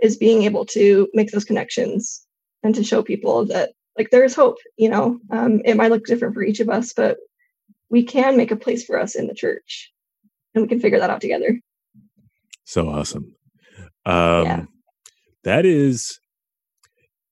is 0.02 0.18
being 0.18 0.44
able 0.44 0.66
to 0.66 1.10
make 1.14 1.32
those 1.32 1.46
connections 1.46 2.26
and 2.64 2.76
to 2.76 2.84
show 2.84 3.04
people 3.04 3.46
that 3.46 3.72
like 3.98 4.10
there's 4.12 4.36
hope 4.36 4.58
you 4.78 4.90
know 4.90 5.20
um, 5.32 5.62
it 5.66 5.76
might 5.76 5.92
look 5.92 6.06
different 6.06 6.34
for 6.34 6.44
each 6.44 6.60
of 6.60 6.70
us 6.70 6.94
but 6.94 7.18
we 7.90 8.04
can 8.04 8.38
make 8.38 8.52
a 8.52 8.56
place 8.56 8.86
for 8.86 8.98
us 8.98 9.16
in 9.16 9.28
the 9.28 9.34
church 9.34 9.92
and 10.56 10.62
we 10.62 10.68
can 10.70 10.80
figure 10.80 11.00
that 11.00 11.10
out 11.10 11.22
together 11.22 11.60
so 12.64 12.88
awesome 12.88 13.36
um, 14.06 14.46
yeah. 14.46 14.66
That 15.44 15.66
is 15.66 16.20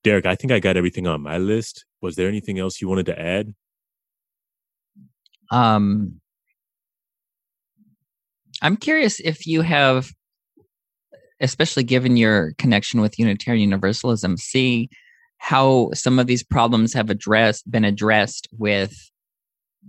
derek 0.04 0.26
i 0.26 0.34
think 0.34 0.52
i 0.52 0.58
got 0.58 0.76
everything 0.76 1.06
on 1.06 1.20
my 1.20 1.38
list. 1.38 1.84
Was 2.02 2.16
there 2.16 2.28
anything 2.28 2.58
else 2.58 2.80
you 2.80 2.88
wanted 2.88 3.06
to 3.06 3.20
add? 3.20 3.54
Um 5.50 6.20
I'm 8.62 8.76
curious 8.76 9.20
if 9.20 9.46
you 9.46 9.62
have, 9.62 10.10
especially 11.40 11.82
given 11.82 12.16
your 12.16 12.52
connection 12.58 13.00
with 13.00 13.18
Unitarian 13.18 13.62
Universalism, 13.62 14.36
see 14.36 14.90
how 15.38 15.90
some 15.94 16.18
of 16.18 16.26
these 16.26 16.42
problems 16.42 16.92
have 16.92 17.08
addressed 17.08 17.70
been 17.70 17.84
addressed 17.84 18.48
with 18.58 18.94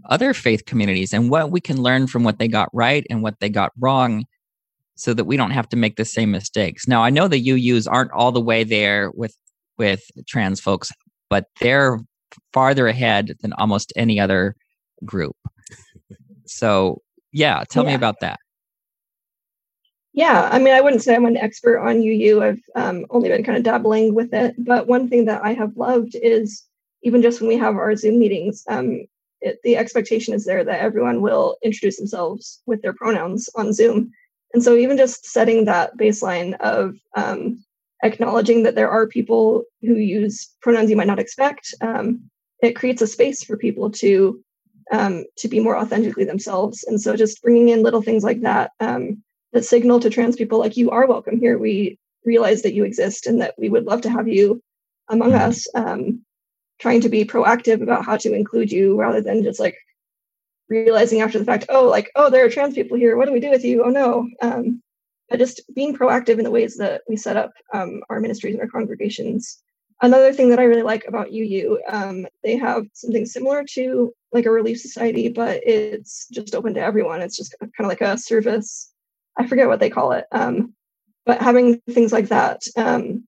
other 0.09 0.33
faith 0.33 0.65
communities 0.65 1.13
and 1.13 1.29
what 1.29 1.51
we 1.51 1.59
can 1.59 1.81
learn 1.81 2.07
from 2.07 2.23
what 2.23 2.39
they 2.39 2.47
got 2.47 2.69
right 2.73 3.05
and 3.09 3.21
what 3.21 3.37
they 3.41 3.49
got 3.49 3.71
wrong 3.77 4.25
so 4.95 5.13
that 5.13 5.25
we 5.25 5.37
don't 5.37 5.51
have 5.51 5.69
to 5.69 5.77
make 5.77 5.95
the 5.95 6.05
same 6.05 6.31
mistakes. 6.31 6.87
Now 6.87 7.03
I 7.03 7.09
know 7.09 7.27
the 7.27 7.43
UUs 7.43 7.87
aren't 7.89 8.11
all 8.11 8.31
the 8.31 8.41
way 8.41 8.63
there 8.63 9.11
with 9.11 9.35
with 9.77 10.03
trans 10.27 10.59
folks, 10.59 10.91
but 11.29 11.45
they're 11.59 11.99
farther 12.53 12.87
ahead 12.87 13.33
than 13.41 13.53
almost 13.53 13.93
any 13.95 14.19
other 14.19 14.55
group. 15.03 15.35
So 16.45 17.01
yeah, 17.31 17.63
tell 17.69 17.83
yeah. 17.83 17.89
me 17.89 17.95
about 17.95 18.19
that. 18.21 18.39
Yeah, 20.13 20.49
I 20.51 20.59
mean, 20.59 20.73
I 20.73 20.81
wouldn't 20.81 21.01
say 21.01 21.15
I'm 21.15 21.25
an 21.25 21.37
expert 21.37 21.79
on 21.79 22.01
UU. 22.01 22.43
I've 22.43 22.61
um, 22.75 23.05
only 23.09 23.29
been 23.29 23.43
kind 23.43 23.57
of 23.57 23.63
dabbling 23.63 24.13
with 24.13 24.33
it. 24.33 24.55
But 24.57 24.87
one 24.87 25.07
thing 25.07 25.25
that 25.25 25.41
I 25.43 25.53
have 25.53 25.77
loved 25.77 26.15
is 26.21 26.65
even 27.01 27.21
just 27.21 27.39
when 27.39 27.47
we 27.47 27.57
have 27.57 27.75
our 27.75 27.95
Zoom 27.95 28.19
meetings, 28.19 28.63
um, 28.67 29.05
it, 29.39 29.59
the 29.63 29.77
expectation 29.77 30.33
is 30.33 30.45
there 30.45 30.65
that 30.65 30.81
everyone 30.81 31.21
will 31.21 31.57
introduce 31.63 31.97
themselves 31.97 32.61
with 32.65 32.81
their 32.81 32.93
pronouns 32.93 33.49
on 33.55 33.71
Zoom. 33.71 34.11
And 34.53 34.63
so, 34.63 34.75
even 34.75 34.97
just 34.97 35.25
setting 35.25 35.65
that 35.65 35.97
baseline 35.97 36.59
of 36.59 36.95
um, 37.15 37.63
acknowledging 38.03 38.63
that 38.63 38.75
there 38.75 38.89
are 38.89 39.07
people 39.07 39.63
who 39.81 39.95
use 39.95 40.49
pronouns 40.61 40.89
you 40.89 40.97
might 40.97 41.07
not 41.07 41.19
expect, 41.19 41.73
um, 41.81 42.29
it 42.61 42.75
creates 42.75 43.01
a 43.01 43.07
space 43.07 43.43
for 43.43 43.57
people 43.57 43.91
to 43.91 44.43
um, 44.91 45.23
to 45.37 45.47
be 45.47 45.59
more 45.59 45.77
authentically 45.77 46.25
themselves. 46.25 46.83
And 46.83 46.99
so, 46.99 47.15
just 47.15 47.41
bringing 47.41 47.69
in 47.69 47.83
little 47.83 48.01
things 48.01 48.23
like 48.23 48.41
that 48.41 48.71
um, 48.79 49.23
the 49.53 49.61
signal 49.61 49.99
to 49.99 50.09
trans 50.09 50.35
people 50.35 50.59
like 50.59 50.77
you 50.77 50.89
are 50.91 51.07
welcome 51.07 51.39
here 51.39 51.57
we 51.57 51.97
realize 52.25 52.61
that 52.61 52.73
you 52.73 52.83
exist 52.83 53.27
and 53.27 53.41
that 53.41 53.55
we 53.57 53.69
would 53.69 53.85
love 53.85 54.01
to 54.01 54.09
have 54.09 54.27
you 54.27 54.61
among 55.09 55.31
mm-hmm. 55.31 55.49
us 55.49 55.67
um, 55.75 56.23
trying 56.79 57.01
to 57.01 57.09
be 57.09 57.25
proactive 57.25 57.81
about 57.81 58.05
how 58.05 58.17
to 58.17 58.33
include 58.33 58.71
you 58.71 58.99
rather 58.99 59.21
than 59.21 59.43
just 59.43 59.59
like 59.59 59.75
realizing 60.71 61.21
after 61.21 61.37
the 61.37 61.45
fact 61.45 61.65
oh 61.69 61.85
like 61.85 62.09
oh 62.15 62.29
there 62.29 62.45
are 62.45 62.49
trans 62.49 62.73
people 62.73 62.97
here. 62.97 63.17
What 63.17 63.27
do 63.27 63.33
we 63.33 63.39
do 63.39 63.51
with 63.51 63.65
you? 63.65 63.83
Oh 63.83 63.89
no. 63.89 64.27
Um, 64.41 64.81
but 65.29 65.39
just 65.39 65.61
being 65.75 65.95
proactive 65.95 66.37
in 66.39 66.43
the 66.43 66.51
ways 66.51 66.75
that 66.77 67.01
we 67.07 67.15
set 67.15 67.37
up 67.37 67.51
um, 67.73 68.01
our 68.09 68.19
ministries 68.19 68.55
and 68.55 68.61
our 68.61 68.67
congregations. 68.67 69.61
Another 70.01 70.33
thing 70.33 70.49
that 70.49 70.59
i 70.59 70.63
really 70.63 70.81
like 70.81 71.05
about 71.07 71.31
uu 71.31 71.79
um, 71.87 72.25
they 72.43 72.57
have 72.57 72.85
something 72.93 73.25
similar 73.25 73.63
to 73.75 74.11
like 74.33 74.47
a 74.47 74.51
relief 74.51 74.79
society 74.79 75.29
but 75.29 75.61
it's 75.63 76.27
just 76.29 76.55
open 76.55 76.73
to 76.73 76.81
everyone. 76.81 77.21
It's 77.21 77.37
just 77.37 77.55
kind 77.59 77.85
of 77.85 77.87
like 77.87 78.01
a 78.01 78.17
service. 78.17 78.91
I 79.37 79.47
forget 79.47 79.67
what 79.67 79.79
they 79.79 79.89
call 79.89 80.11
it. 80.13 80.25
Um, 80.31 80.73
but 81.25 81.41
having 81.41 81.79
things 81.89 82.11
like 82.11 82.29
that 82.29 82.61
um, 82.75 83.25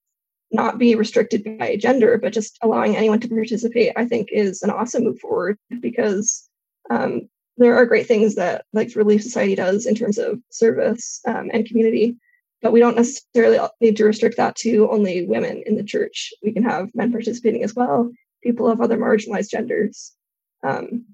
not 0.52 0.78
be 0.78 0.96
restricted 0.96 1.58
by 1.58 1.76
gender, 1.76 2.18
but 2.18 2.32
just 2.32 2.58
allowing 2.62 2.96
anyone 2.96 3.20
to 3.20 3.28
participate, 3.28 3.92
I 3.96 4.06
think 4.06 4.30
is 4.32 4.62
an 4.62 4.70
awesome 4.70 5.04
move 5.04 5.20
forward 5.20 5.58
because 5.80 6.48
um, 6.90 7.30
there 7.58 7.76
are 7.76 7.86
great 7.86 8.08
things 8.08 8.36
that 8.36 8.66
like 8.74 8.96
Relief 8.96 9.22
Society 9.22 9.56
does 9.56 9.86
in 9.86 9.96
terms 9.96 10.18
of 10.18 10.40
service 10.50 11.22
um, 11.28 11.50
and 11.54 11.66
community, 11.66 12.18
but 12.62 12.72
we 12.72 12.80
don't 12.80 12.96
necessarily 12.96 13.60
need 13.80 13.98
to 13.98 14.06
restrict 14.06 14.38
that 14.38 14.56
to 14.58 14.90
only 14.90 15.26
women 15.26 15.64
in 15.66 15.76
the 15.76 15.84
church. 15.84 16.34
We 16.44 16.52
can 16.52 16.64
have 16.64 16.90
men 16.96 17.12
participating 17.12 17.64
as 17.64 17.76
well, 17.76 18.12
people 18.42 18.68
of 18.68 18.82
other 18.82 18.98
marginalized 18.98 19.52
genders. 19.52 20.14
Um, 20.64 21.06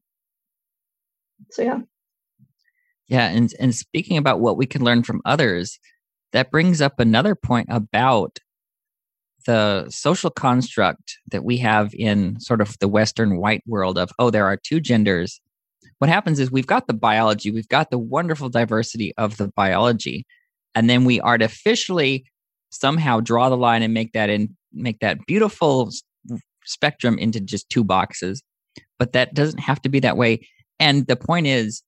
so 1.51 1.63
yeah. 1.63 1.79
Yeah, 3.07 3.29
and 3.29 3.51
and 3.59 3.73
speaking 3.73 4.17
about 4.17 4.39
what 4.39 4.55
we 4.55 4.67
can 4.67 4.83
learn 4.83 5.03
from 5.03 5.21
others, 5.25 5.79
that 6.31 6.51
brings 6.51 6.79
up 6.79 6.99
another 6.99 7.35
point 7.35 7.67
about 7.69 8.39
the 9.45 9.89
social 9.89 10.29
construct 10.29 11.17
that 11.31 11.43
we 11.43 11.57
have 11.57 11.93
in 11.95 12.39
sort 12.39 12.61
of 12.61 12.77
the 12.79 12.87
western 12.87 13.37
white 13.37 13.63
world 13.65 13.97
of 13.97 14.11
oh 14.19 14.29
there 14.29 14.45
are 14.45 14.57
two 14.57 14.79
genders 14.79 15.41
what 15.99 16.09
happens 16.09 16.39
is 16.39 16.51
we've 16.51 16.67
got 16.67 16.87
the 16.87 16.93
biology 16.93 17.51
we've 17.51 17.69
got 17.69 17.91
the 17.91 17.99
wonderful 17.99 18.49
diversity 18.49 19.13
of 19.17 19.37
the 19.37 19.49
biology 19.55 20.25
and 20.75 20.89
then 20.89 21.05
we 21.05 21.21
artificially 21.21 22.25
somehow 22.69 23.19
draw 23.19 23.49
the 23.49 23.57
line 23.57 23.81
and 23.81 23.93
make 23.93 24.13
that 24.13 24.29
in 24.29 24.55
make 24.73 24.99
that 24.99 25.25
beautiful 25.25 25.91
spectrum 26.65 27.17
into 27.17 27.39
just 27.39 27.69
two 27.69 27.83
boxes. 27.83 28.43
But 28.97 29.13
that 29.13 29.33
doesn't 29.33 29.59
have 29.59 29.81
to 29.81 29.89
be 29.89 29.99
that 30.01 30.17
way. 30.17 30.47
And 30.79 31.07
the 31.07 31.15
point 31.15 31.47
is 31.47 31.81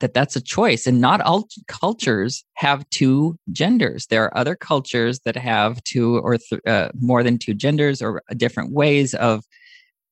that 0.00 0.14
that's 0.14 0.34
a 0.34 0.40
choice 0.40 0.86
and 0.86 1.00
not 1.00 1.20
all 1.20 1.46
cultures 1.68 2.42
have 2.54 2.88
two 2.90 3.36
genders. 3.52 4.06
There 4.06 4.24
are 4.24 4.36
other 4.36 4.56
cultures 4.56 5.20
that 5.20 5.36
have 5.36 5.82
two 5.84 6.18
or 6.18 6.38
th- 6.38 6.62
uh, 6.66 6.88
more 6.98 7.22
than 7.22 7.38
two 7.38 7.54
genders 7.54 8.00
or 8.00 8.22
different 8.36 8.72
ways 8.72 9.14
of 9.14 9.44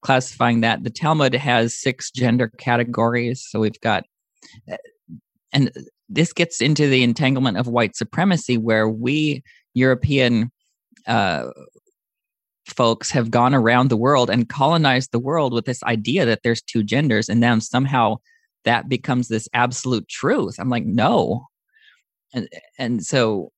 classifying 0.03 0.61
that 0.61 0.85
the 0.85 0.91
talmud 0.91 1.35
has 1.35 1.75
six 1.75 2.11
gender 2.11 2.49
categories 2.59 3.47
so 3.49 3.61
we've 3.61 3.81
got 3.81 4.05
uh, 4.71 4.77
and 5.53 5.73
this 6.09 6.33
gets 6.33 6.61
into 6.61 6.89
the 6.89 7.03
entanglement 7.03 7.59
of 7.59 7.67
white 7.67 7.97
supremacy 7.97 8.57
where 8.57 8.89
we 8.89 9.43
european 9.75 10.51
uh, 11.07 11.45
folks 12.67 13.11
have 13.11 13.31
gone 13.31 13.55
around 13.55 13.89
the 13.89 13.97
world 13.97 14.31
and 14.31 14.49
colonized 14.49 15.11
the 15.13 15.19
world 15.19 15.53
with 15.53 15.65
this 15.65 15.83
idea 15.85 16.25
that 16.25 16.41
there's 16.43 16.63
two 16.63 16.83
genders 16.83 17.29
and 17.29 17.43
then 17.43 17.61
somehow 17.61 18.17
that 18.65 18.89
becomes 18.89 19.29
this 19.29 19.49
absolute 19.55 20.09
truth. 20.09 20.57
I'm 20.59 20.69
like, 20.69 20.85
no. 20.85 21.47
And, 22.35 22.49
and 22.79 23.05
so 23.05 23.53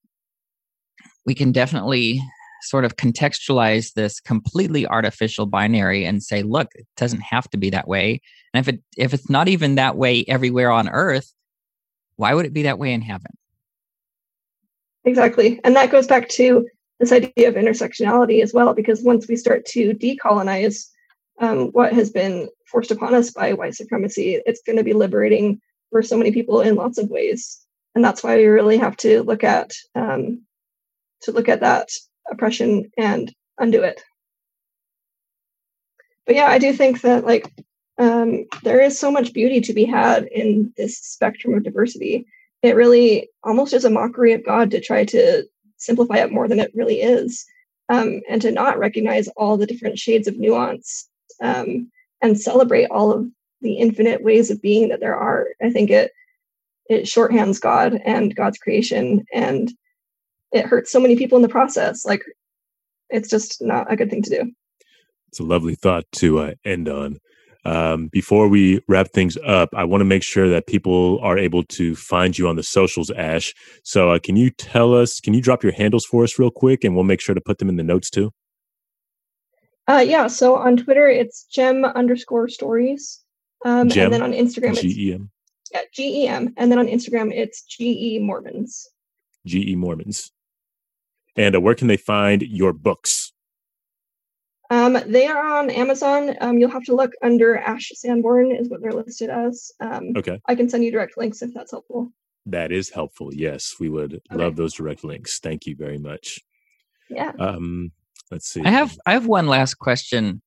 we 1.26 1.34
can 1.34 1.52
definitely 1.52 2.22
sort 2.62 2.84
of 2.84 2.96
contextualize 2.96 3.94
this 3.94 4.20
completely 4.20 4.86
artificial 4.86 5.46
binary 5.46 6.04
and 6.04 6.22
say, 6.22 6.42
look, 6.42 6.68
it 6.74 6.86
doesn't 6.96 7.22
have 7.22 7.48
to 7.50 7.56
be 7.56 7.70
that 7.70 7.88
way. 7.88 8.20
And 8.52 8.66
if 8.66 8.74
it 8.74 8.82
if 8.96 9.14
it's 9.14 9.30
not 9.30 9.48
even 9.48 9.76
that 9.76 9.96
way 9.96 10.24
everywhere 10.28 10.70
on 10.70 10.88
earth, 10.88 11.32
why 12.16 12.34
would 12.34 12.46
it 12.46 12.52
be 12.52 12.62
that 12.62 12.78
way 12.78 12.92
in 12.92 13.02
heaven? 13.02 13.32
Exactly. 15.04 15.60
And 15.64 15.74
that 15.76 15.90
goes 15.90 16.06
back 16.06 16.28
to 16.30 16.68
this 16.98 17.12
idea 17.12 17.48
of 17.48 17.54
intersectionality 17.54 18.42
as 18.42 18.52
well, 18.52 18.74
because 18.74 19.02
once 19.02 19.26
we 19.26 19.36
start 19.36 19.64
to 19.66 19.94
decolonize 19.94 20.86
um, 21.40 21.68
what 21.68 21.94
has 21.94 22.10
been 22.10 22.48
forced 22.66 22.90
upon 22.90 23.14
us 23.14 23.30
by 23.30 23.54
white 23.54 23.74
supremacy, 23.74 24.40
it's 24.44 24.60
going 24.60 24.76
to 24.76 24.84
be 24.84 24.92
liberating 24.92 25.60
for 25.90 26.02
so 26.02 26.16
many 26.18 26.30
people 26.30 26.60
in 26.60 26.74
lots 26.74 26.98
of 26.98 27.08
ways. 27.08 27.58
And 27.94 28.04
that's 28.04 28.22
why 28.22 28.36
we 28.36 28.44
really 28.44 28.76
have 28.76 28.96
to 28.98 29.22
look 29.22 29.42
at 29.42 29.72
um, 29.94 30.42
to 31.22 31.32
look 31.32 31.48
at 31.48 31.60
that 31.60 31.88
oppression 32.30 32.90
and 32.96 33.32
undo 33.58 33.82
it. 33.82 34.02
But 36.26 36.36
yeah, 36.36 36.46
I 36.46 36.58
do 36.58 36.72
think 36.72 37.00
that 37.02 37.24
like 37.24 37.52
um, 37.98 38.46
there 38.62 38.80
is 38.80 38.98
so 38.98 39.10
much 39.10 39.34
beauty 39.34 39.60
to 39.60 39.74
be 39.74 39.84
had 39.84 40.24
in 40.24 40.72
this 40.76 40.96
spectrum 40.98 41.54
of 41.54 41.64
diversity. 41.64 42.26
It 42.62 42.76
really 42.76 43.28
almost 43.42 43.74
is 43.74 43.84
a 43.84 43.90
mockery 43.90 44.32
of 44.32 44.44
God 44.44 44.70
to 44.70 44.80
try 44.80 45.04
to 45.06 45.44
simplify 45.76 46.16
it 46.16 46.32
more 46.32 46.48
than 46.48 46.60
it 46.60 46.72
really 46.74 47.00
is, 47.00 47.44
um, 47.88 48.20
and 48.28 48.40
to 48.42 48.52
not 48.52 48.78
recognize 48.78 49.28
all 49.36 49.56
the 49.56 49.66
different 49.66 49.98
shades 49.98 50.28
of 50.28 50.38
nuance 50.38 51.08
um, 51.42 51.90
and 52.22 52.40
celebrate 52.40 52.86
all 52.86 53.12
of 53.12 53.26
the 53.60 53.74
infinite 53.74 54.22
ways 54.22 54.50
of 54.50 54.62
being 54.62 54.88
that 54.88 55.00
there 55.00 55.16
are. 55.16 55.48
I 55.62 55.70
think 55.70 55.90
it 55.90 56.12
it 56.88 57.04
shorthands 57.04 57.60
God 57.60 58.00
and 58.04 58.34
God's 58.34 58.58
creation, 58.58 59.24
and 59.32 59.70
it 60.52 60.66
hurts 60.66 60.90
so 60.90 61.00
many 61.00 61.16
people 61.16 61.36
in 61.36 61.42
the 61.42 61.48
process. 61.48 62.04
Like 62.04 62.22
it's 63.08 63.28
just 63.28 63.60
not 63.60 63.92
a 63.92 63.96
good 63.96 64.10
thing 64.10 64.22
to 64.22 64.30
do. 64.30 64.52
It's 65.28 65.40
a 65.40 65.44
lovely 65.44 65.74
thought 65.74 66.04
to 66.16 66.38
uh, 66.40 66.54
end 66.64 66.88
on. 66.88 67.20
Um, 67.64 68.08
before 68.08 68.48
we 68.48 68.82
wrap 68.88 69.08
things 69.10 69.36
up, 69.44 69.68
I 69.74 69.84
want 69.84 70.00
to 70.00 70.06
make 70.06 70.22
sure 70.22 70.48
that 70.48 70.66
people 70.66 71.18
are 71.20 71.36
able 71.36 71.62
to 71.64 71.94
find 71.94 72.36
you 72.36 72.48
on 72.48 72.56
the 72.56 72.62
socials, 72.62 73.10
Ash. 73.10 73.54
So, 73.84 74.12
uh, 74.12 74.18
can 74.18 74.34
you 74.34 74.50
tell 74.50 74.94
us, 74.94 75.20
can 75.20 75.34
you 75.34 75.42
drop 75.42 75.62
your 75.62 75.72
handles 75.72 76.06
for 76.06 76.24
us 76.24 76.38
real 76.38 76.50
quick 76.50 76.84
and 76.84 76.94
we'll 76.94 77.04
make 77.04 77.20
sure 77.20 77.34
to 77.34 77.40
put 77.40 77.58
them 77.58 77.68
in 77.68 77.76
the 77.76 77.82
notes 77.82 78.08
too? 78.08 78.32
Uh, 79.86 79.98
yeah. 79.98 80.26
So 80.28 80.56
on 80.56 80.76
Twitter, 80.76 81.08
it's 81.08 81.44
gem 81.44 81.84
underscore 81.84 82.48
stories. 82.48 83.20
Um, 83.64 83.88
gem, 83.88 84.04
and 84.04 84.14
then 84.14 84.22
on 84.22 84.32
Instagram, 84.32 84.70
it's 84.70 84.82
G-E-M. 84.82 85.30
Yeah, 85.72 85.80
G-E-M. 85.92 86.54
And 86.56 86.70
then 86.70 86.78
on 86.78 86.86
Instagram, 86.86 87.32
it's 87.32 87.62
G-E 87.62 88.20
Mormons. 88.20 88.88
G-E 89.46 89.74
Mormons. 89.74 90.30
And 91.36 91.56
uh, 91.56 91.60
where 91.60 91.74
can 91.74 91.88
they 91.88 91.96
find 91.96 92.42
your 92.42 92.72
books? 92.72 93.32
Um, 94.70 94.96
they 95.06 95.26
are 95.26 95.58
on 95.58 95.68
Amazon. 95.68 96.36
Um, 96.40 96.58
you'll 96.58 96.70
have 96.70 96.84
to 96.84 96.94
look 96.94 97.12
under 97.22 97.56
Ash 97.56 97.90
Sanborn 97.94 98.52
is 98.52 98.68
what 98.68 98.80
they're 98.80 98.92
listed 98.92 99.28
as. 99.28 99.72
Um, 99.80 100.12
okay. 100.16 100.40
I 100.46 100.54
can 100.54 100.68
send 100.68 100.84
you 100.84 100.92
direct 100.92 101.18
links 101.18 101.42
if 101.42 101.52
that's 101.52 101.72
helpful. 101.72 102.12
That 102.46 102.70
is 102.70 102.88
helpful. 102.88 103.34
Yes, 103.34 103.74
we 103.80 103.88
would 103.88 104.14
okay. 104.14 104.42
love 104.42 104.56
those 104.56 104.74
direct 104.74 105.02
links. 105.02 105.40
Thank 105.40 105.66
you 105.66 105.74
very 105.74 105.98
much. 105.98 106.38
Yeah. 107.08 107.32
Um, 107.38 107.90
let's 108.30 108.48
see. 108.48 108.62
I 108.64 108.70
have 108.70 108.96
I 109.04 109.12
have 109.12 109.26
one 109.26 109.48
last 109.48 109.74
question. 109.74 110.40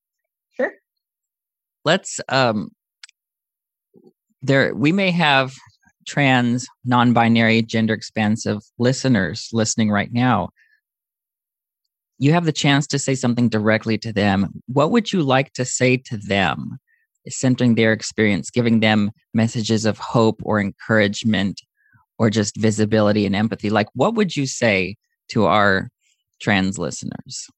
Sure. 0.52 0.72
Let's 1.84 2.18
um. 2.28 2.70
There, 4.40 4.74
we 4.74 4.92
may 4.92 5.10
have 5.10 5.54
trans, 6.06 6.66
non-binary, 6.84 7.62
gender 7.62 7.94
expansive 7.94 8.58
listeners 8.78 9.48
listening 9.52 9.90
right 9.90 10.12
now 10.12 10.50
you 12.18 12.32
have 12.32 12.44
the 12.44 12.52
chance 12.52 12.86
to 12.88 12.98
say 12.98 13.14
something 13.14 13.48
directly 13.48 13.98
to 13.98 14.12
them. 14.12 14.62
What 14.66 14.90
would 14.90 15.12
you 15.12 15.22
like 15.22 15.52
to 15.54 15.64
say 15.64 15.96
to 15.96 16.16
them, 16.16 16.78
centering 17.28 17.74
their 17.74 17.92
experience, 17.92 18.50
giving 18.50 18.80
them 18.80 19.10
messages 19.32 19.84
of 19.84 19.98
hope 19.98 20.40
or 20.44 20.60
encouragement 20.60 21.60
or 22.18 22.30
just 22.30 22.56
visibility 22.56 23.26
and 23.26 23.34
empathy? 23.34 23.70
Like, 23.70 23.88
what 23.94 24.14
would 24.14 24.36
you 24.36 24.46
say 24.46 24.96
to 25.28 25.46
our 25.46 25.90
trans 26.40 26.78
listeners? 26.78 27.48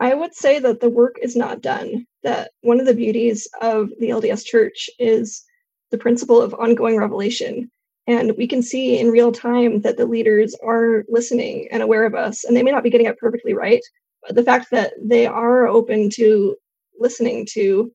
I 0.00 0.14
would 0.14 0.34
say 0.34 0.58
that 0.58 0.80
the 0.80 0.88
work 0.88 1.16
is 1.22 1.36
not 1.36 1.60
done. 1.60 2.06
That 2.22 2.52
one 2.62 2.80
of 2.80 2.86
the 2.86 2.94
beauties 2.94 3.46
of 3.60 3.90
the 4.00 4.08
LDS 4.08 4.44
Church 4.44 4.88
is 4.98 5.44
the 5.90 5.98
principle 5.98 6.40
of 6.40 6.54
ongoing 6.54 6.96
revelation. 6.96 7.70
And 8.10 8.36
we 8.36 8.48
can 8.48 8.60
see 8.60 8.98
in 8.98 9.12
real 9.12 9.30
time 9.30 9.82
that 9.82 9.96
the 9.96 10.04
leaders 10.04 10.56
are 10.64 11.04
listening 11.08 11.68
and 11.70 11.80
aware 11.80 12.04
of 12.04 12.16
us. 12.16 12.42
And 12.42 12.56
they 12.56 12.62
may 12.64 12.72
not 12.72 12.82
be 12.82 12.90
getting 12.90 13.06
it 13.06 13.18
perfectly 13.18 13.54
right, 13.54 13.82
but 14.22 14.34
the 14.34 14.42
fact 14.42 14.72
that 14.72 14.94
they 15.00 15.26
are 15.26 15.68
open 15.68 16.10
to 16.14 16.56
listening 16.98 17.46
to 17.52 17.92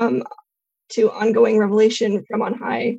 um, 0.00 0.22
to 0.92 1.10
ongoing 1.10 1.58
revelation 1.58 2.24
from 2.24 2.40
on 2.40 2.54
high 2.54 2.98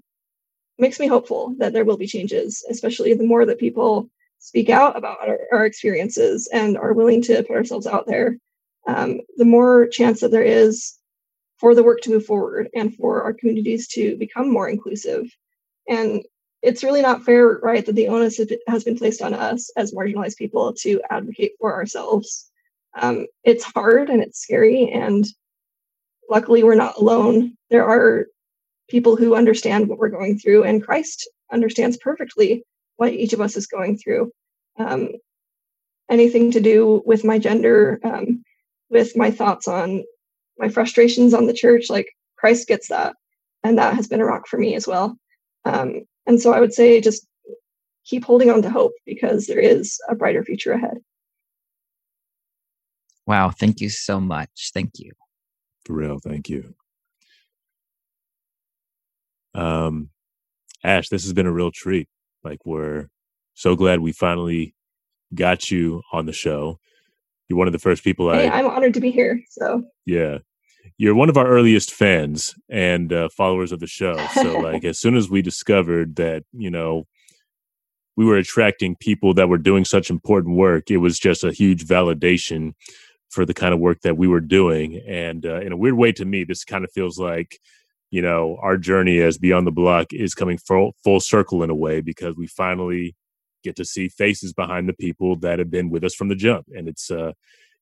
makes 0.78 1.00
me 1.00 1.08
hopeful 1.08 1.56
that 1.58 1.74
there 1.74 1.86
will 1.86 1.98
be 1.98 2.06
changes, 2.06 2.64
especially 2.70 3.16
the 3.16 3.24
more 3.24 3.48
that 3.48 3.58
people 3.58 4.08
speak 4.38 4.70
out 4.70 4.96
about 4.96 5.28
our, 5.28 5.40
our 5.52 5.66
experiences 5.66 6.48
and 6.54 6.78
are 6.78 6.94
willing 6.94 7.24
to 7.24 7.42
put 7.44 7.56
ourselves 7.56 7.88
out 7.88 8.06
there, 8.06 8.38
um, 8.88 9.22
the 9.38 9.46
more 9.46 9.88
chance 9.88 10.20
that 10.20 10.30
there 10.30 10.44
is 10.44 11.00
for 11.58 11.74
the 11.74 11.84
work 11.84 12.02
to 12.02 12.12
move 12.12 12.28
forward 12.28 12.70
and 12.76 12.94
for 12.96 13.24
our 13.24 13.34
communities 13.34 13.88
to 13.88 14.16
become 14.18 14.52
more 14.52 14.70
inclusive. 14.70 15.26
And 15.90 16.24
it's 16.64 16.84
really 16.84 17.02
not 17.02 17.24
fair, 17.24 17.60
right, 17.62 17.86
that 17.86 17.94
the 17.94 18.08
onus 18.08 18.40
has 18.68 18.84
been 18.86 18.98
placed 18.98 19.22
on 19.22 19.34
us 19.34 19.70
as 19.76 19.94
marginalized 19.94 20.38
people 20.38 20.74
to 20.76 21.02
advocate 21.10 21.52
for 21.60 21.74
ourselves. 21.74 22.50
Um, 23.00 23.28
it's 23.44 23.66
hard 23.66 24.10
and 24.10 24.22
it's 24.24 24.42
scary, 24.42 24.90
and 24.90 25.26
luckily 26.30 26.64
we're 26.64 26.76
not 26.76 26.98
alone. 26.98 27.58
There 27.70 27.86
are 27.86 28.28
people 28.90 29.18
who 29.18 29.36
understand 29.36 29.90
what 29.90 29.98
we're 30.00 30.08
going 30.08 30.40
through, 30.40 30.64
and 30.64 30.82
Christ 30.82 31.30
understands 31.52 31.98
perfectly 31.98 32.64
what 32.96 33.12
each 33.12 33.34
of 33.34 33.42
us 33.42 33.58
is 33.58 33.68
going 33.68 33.98
through. 33.98 34.32
Um, 34.80 35.10
anything 36.10 36.52
to 36.52 36.62
do 36.62 37.04
with 37.06 37.26
my 37.26 37.40
gender, 37.40 38.00
um, 38.06 38.44
with 38.90 39.18
my 39.18 39.32
thoughts 39.32 39.68
on 39.68 40.04
my 40.58 40.70
frustrations 40.70 41.34
on 41.34 41.46
the 41.46 41.54
church, 41.54 41.90
like 41.90 42.08
Christ 42.38 42.70
gets 42.70 42.88
that, 42.88 43.16
and 43.64 43.78
that 43.80 43.96
has 43.96 44.08
been 44.08 44.22
a 44.22 44.26
rock 44.26 44.48
for 44.48 44.58
me 44.58 44.76
as 44.76 44.88
well. 44.88 45.18
Um, 45.66 46.06
and 46.26 46.42
so 46.42 46.54
I 46.54 46.60
would 46.60 46.74
say 46.74 47.02
just 47.02 47.28
keep 48.06 48.26
holding 48.26 48.50
on 48.50 48.62
to 48.62 48.70
hope 48.70 48.94
because 49.06 49.48
there 49.48 49.60
is 49.60 50.00
a 50.10 50.16
brighter 50.16 50.44
future 50.44 50.74
ahead. 50.74 50.98
Wow. 53.26 53.52
Thank 53.52 53.80
you 53.80 53.90
so 53.90 54.20
much. 54.20 54.72
Thank 54.74 54.92
you. 55.00 55.14
For 55.86 55.94
real. 55.94 56.20
Thank 56.20 56.50
you. 56.50 56.76
Um, 59.56 60.10
Ash, 60.84 61.08
this 61.10 61.24
has 61.24 61.34
been 61.34 61.46
a 61.46 61.52
real 61.52 61.72
treat. 61.72 62.10
Like, 62.44 62.66
we're 62.66 63.08
so 63.54 63.76
glad 63.76 64.02
we 64.02 64.12
finally 64.12 64.76
got 65.34 65.72
you 65.72 66.02
on 66.12 66.26
the 66.26 66.34
show. 66.34 66.80
You're 67.48 67.58
one 67.58 67.68
of 67.68 67.74
the 67.74 67.80
first 67.80 68.04
people 68.04 68.32
hey, 68.32 68.50
I. 68.50 68.60
I'm 68.60 68.68
honored 68.68 68.94
to 68.96 69.02
be 69.02 69.12
here. 69.12 69.42
So, 69.50 69.84
yeah 70.06 70.40
you're 70.98 71.16
one 71.16 71.30
of 71.30 71.38
our 71.38 71.48
earliest 71.48 71.92
fans 71.92 72.56
and 72.70 73.12
uh, 73.12 73.30
followers 73.30 73.72
of 73.72 73.80
the 73.80 73.88
show. 73.88 74.16
So, 74.34 74.60
like, 74.60 74.84
as 74.84 75.00
soon 75.00 75.16
as 75.16 75.30
we 75.30 75.42
discovered 75.42 76.16
that, 76.18 76.44
you 76.52 76.70
know, 76.70 77.06
we 78.16 78.26
were 78.26 78.38
attracting 78.38 78.96
people 79.00 79.34
that 79.36 79.50
were 79.50 79.58
doing 79.58 79.86
such 79.86 80.10
important 80.10 80.58
work, 80.58 80.92
it 80.92 80.98
was 80.98 81.18
just 81.18 81.44
a 81.44 81.52
huge 81.52 81.86
validation 81.86 82.74
for 83.30 83.46
the 83.46 83.54
kind 83.54 83.74
of 83.74 83.80
work 83.80 84.02
that 84.02 84.18
we 84.18 84.28
were 84.28 84.40
doing. 84.40 85.02
And 85.08 85.46
uh, 85.46 85.62
in 85.62 85.72
a 85.72 85.78
weird 85.78 85.96
way, 85.96 86.12
to 86.14 86.26
me, 86.26 86.44
this 86.44 86.64
kind 86.64 86.84
of 86.84 86.92
feels 86.92 87.18
like, 87.18 87.58
you 88.12 88.22
know, 88.22 88.58
our 88.62 88.78
journey 88.78 89.20
as 89.20 89.38
Beyond 89.38 89.66
the 89.66 89.72
Block 89.72 90.08
is 90.12 90.36
coming 90.36 90.58
full, 90.58 90.96
full 91.04 91.20
circle 91.20 91.64
in 91.64 91.72
a 91.72 91.76
way 91.76 92.02
because 92.02 92.36
we 92.36 92.46
finally 92.46 93.16
get 93.64 93.76
to 93.78 93.86
see 93.86 94.08
faces 94.10 94.54
behind 94.54 94.88
the 94.88 94.94
people 94.94 95.36
that 95.38 95.58
have 95.58 95.72
been 95.72 95.90
with 95.90 96.04
us 96.04 96.14
from 96.14 96.28
the 96.28 96.36
jump. 96.36 96.68
And 96.76 96.88
it's, 96.88 97.10
uh, 97.10 97.32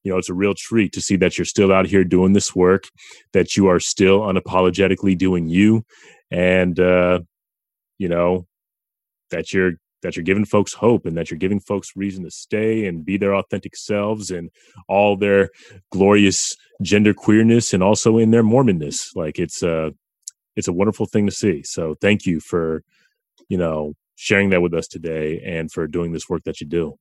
you 0.03 0.11
know 0.11 0.17
it's 0.17 0.29
a 0.29 0.33
real 0.33 0.53
treat 0.55 0.93
to 0.93 1.01
see 1.01 1.15
that 1.15 1.37
you're 1.37 1.45
still 1.45 1.71
out 1.71 1.85
here 1.85 2.03
doing 2.03 2.33
this 2.33 2.55
work 2.55 2.85
that 3.33 3.55
you 3.55 3.67
are 3.67 3.79
still 3.79 4.21
unapologetically 4.21 5.17
doing 5.17 5.47
you 5.47 5.83
and 6.29 6.79
uh 6.79 7.19
you 7.97 8.09
know 8.09 8.45
that 9.29 9.53
you're 9.53 9.73
that 10.01 10.15
you're 10.15 10.23
giving 10.23 10.45
folks 10.45 10.73
hope 10.73 11.05
and 11.05 11.17
that 11.17 11.29
you're 11.29 11.37
giving 11.37 11.59
folks 11.59 11.91
reason 11.95 12.23
to 12.23 12.31
stay 12.31 12.85
and 12.85 13.05
be 13.05 13.17
their 13.17 13.35
authentic 13.35 13.75
selves 13.75 14.31
and 14.31 14.49
all 14.87 15.15
their 15.15 15.49
glorious 15.91 16.55
gender 16.81 17.13
queerness 17.13 17.73
and 17.73 17.83
also 17.83 18.17
in 18.17 18.31
their 18.31 18.43
mormonness. 18.43 19.15
Like 19.15 19.39
it's 19.39 19.61
a 19.63 19.93
it's 20.55 20.67
a 20.67 20.73
wonderful 20.73 21.05
thing 21.05 21.27
to 21.27 21.31
see. 21.31 21.63
So 21.63 21.95
thank 22.01 22.25
you 22.25 22.39
for 22.39 22.83
you 23.49 23.57
know 23.57 23.93
sharing 24.15 24.49
that 24.51 24.61
with 24.61 24.73
us 24.73 24.87
today 24.87 25.41
and 25.45 25.71
for 25.71 25.87
doing 25.87 26.11
this 26.11 26.29
work 26.29 26.43
that 26.45 26.61
you 26.61 26.67
do 26.67 26.97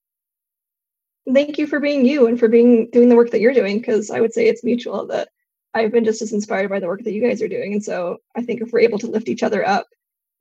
thank 1.34 1.58
you 1.58 1.66
for 1.66 1.80
being 1.80 2.04
you 2.04 2.26
and 2.26 2.38
for 2.38 2.48
being 2.48 2.88
doing 2.90 3.08
the 3.08 3.16
work 3.16 3.30
that 3.30 3.40
you're 3.40 3.54
doing 3.54 3.78
because 3.78 4.10
I 4.10 4.20
would 4.20 4.32
say 4.32 4.46
it's 4.46 4.64
mutual 4.64 5.06
that 5.08 5.28
I've 5.74 5.92
been 5.92 6.04
just 6.04 6.22
as 6.22 6.32
inspired 6.32 6.70
by 6.70 6.80
the 6.80 6.86
work 6.86 7.04
that 7.04 7.12
you 7.12 7.22
guys 7.22 7.40
are 7.42 7.48
doing. 7.48 7.72
And 7.72 7.84
so 7.84 8.18
I 8.36 8.42
think 8.42 8.60
if 8.60 8.72
we're 8.72 8.80
able 8.80 8.98
to 8.98 9.10
lift 9.10 9.28
each 9.28 9.42
other 9.42 9.66
up, 9.66 9.86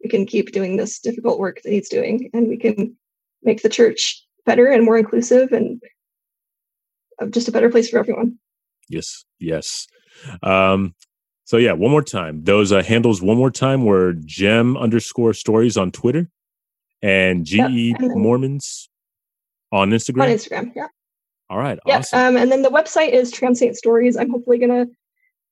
we 0.03 0.09
can 0.09 0.25
keep 0.25 0.51
doing 0.51 0.77
this 0.77 0.99
difficult 0.99 1.39
work 1.39 1.61
that 1.63 1.71
he's 1.71 1.89
doing 1.89 2.29
and 2.33 2.47
we 2.47 2.57
can 2.57 2.95
make 3.43 3.61
the 3.61 3.69
church 3.69 4.25
better 4.45 4.67
and 4.67 4.83
more 4.83 4.97
inclusive 4.97 5.51
and 5.51 5.81
just 7.31 7.47
a 7.47 7.51
better 7.51 7.69
place 7.69 7.89
for 7.89 7.99
everyone. 7.99 8.39
Yes, 8.87 9.25
yes. 9.39 9.87
Um, 10.41 10.95
so 11.43 11.57
yeah, 11.57 11.73
one 11.73 11.91
more 11.91 12.03
time. 12.03 12.43
Those 12.43 12.71
uh, 12.71 12.83
handles 12.83 13.21
one 13.21 13.37
more 13.37 13.51
time 13.51 13.85
were 13.85 14.13
gem 14.13 14.77
underscore 14.77 15.33
stories 15.33 15.77
on 15.77 15.91
Twitter 15.91 16.29
and 17.01 17.45
GE 17.45 17.53
yep. 17.53 17.97
Mormons 17.99 18.88
on 19.71 19.91
Instagram? 19.91 20.23
On 20.23 20.29
Instagram, 20.29 20.71
yeah. 20.75 20.87
All 21.49 21.57
right, 21.57 21.79
yeah, 21.85 21.97
awesome. 21.97 22.19
Um, 22.19 22.37
and 22.37 22.51
then 22.51 22.61
the 22.61 22.69
website 22.69 23.11
is 23.11 23.31
Trans 23.31 23.59
Saint 23.59 23.75
Stories. 23.75 24.17
I'm 24.17 24.29
hopefully 24.29 24.59
going 24.59 24.85
to 24.85 24.91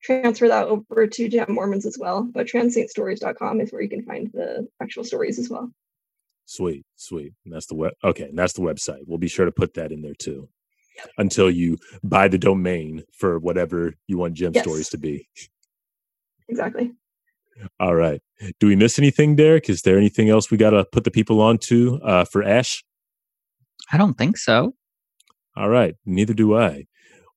transfer 0.02 0.48
that 0.48 0.68
over 0.68 1.06
to 1.06 1.28
Gem 1.28 1.46
Mormons 1.48 1.86
as 1.86 1.98
well. 1.98 2.22
But 2.22 2.46
transsaintstories.com 2.46 3.60
is 3.60 3.72
where 3.72 3.82
you 3.82 3.88
can 3.88 4.04
find 4.04 4.30
the 4.32 4.68
actual 4.80 5.04
stories 5.04 5.38
as 5.38 5.48
well. 5.48 5.72
Sweet, 6.44 6.84
sweet. 6.96 7.34
And 7.44 7.52
that's 7.52 7.66
the 7.66 7.74
web. 7.74 7.92
Okay, 8.04 8.24
and 8.24 8.38
that's 8.38 8.54
the 8.54 8.62
website. 8.62 9.00
We'll 9.06 9.18
be 9.18 9.28
sure 9.28 9.44
to 9.44 9.52
put 9.52 9.74
that 9.74 9.92
in 9.92 10.02
there 10.02 10.14
too. 10.14 10.48
Until 11.16 11.50
you 11.50 11.78
buy 12.02 12.26
the 12.28 12.38
domain 12.38 13.04
for 13.12 13.38
whatever 13.38 13.94
you 14.06 14.18
want 14.18 14.34
Gem 14.34 14.52
yes. 14.54 14.64
Stories 14.64 14.88
to 14.90 14.98
be. 14.98 15.28
Exactly. 16.48 16.92
All 17.78 17.94
right. 17.94 18.20
Do 18.60 18.66
we 18.66 18.76
miss 18.76 18.98
anything, 18.98 19.36
Derek? 19.36 19.68
Is 19.68 19.82
there 19.82 19.98
anything 19.98 20.28
else 20.28 20.50
we 20.50 20.56
got 20.56 20.70
to 20.70 20.84
put 20.90 21.04
the 21.04 21.10
people 21.10 21.40
on 21.40 21.58
to 21.58 22.00
uh, 22.02 22.24
for 22.24 22.42
Ash? 22.42 22.84
I 23.92 23.96
don't 23.96 24.14
think 24.14 24.36
so. 24.36 24.74
All 25.56 25.68
right. 25.68 25.96
Neither 26.04 26.34
do 26.34 26.56
I. 26.56 26.86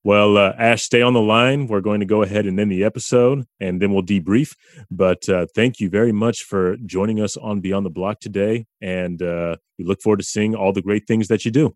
Well, 0.03 0.37
uh, 0.37 0.53
Ash, 0.57 0.81
stay 0.81 1.03
on 1.03 1.13
the 1.13 1.21
line. 1.21 1.67
We're 1.67 1.81
going 1.81 1.99
to 1.99 2.07
go 2.07 2.23
ahead 2.23 2.47
and 2.47 2.59
end 2.59 2.71
the 2.71 2.83
episode 2.83 3.45
and 3.59 3.81
then 3.81 3.93
we'll 3.93 4.03
debrief. 4.03 4.55
But 4.89 5.29
uh, 5.29 5.45
thank 5.53 5.79
you 5.79 5.89
very 5.89 6.11
much 6.11 6.41
for 6.41 6.75
joining 6.85 7.21
us 7.21 7.37
on 7.37 7.61
Beyond 7.61 7.85
the 7.85 7.91
Block 7.91 8.19
today. 8.19 8.65
And 8.81 9.21
uh, 9.21 9.57
we 9.77 9.85
look 9.85 10.01
forward 10.01 10.19
to 10.19 10.25
seeing 10.25 10.55
all 10.55 10.73
the 10.73 10.81
great 10.81 11.07
things 11.07 11.27
that 11.27 11.45
you 11.45 11.51
do. 11.51 11.75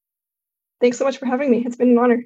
Thanks 0.81 0.97
so 0.97 1.05
much 1.05 1.17
for 1.17 1.27
having 1.27 1.51
me. 1.51 1.63
It's 1.65 1.75
been 1.75 1.91
an 1.91 1.97
honor. 1.99 2.23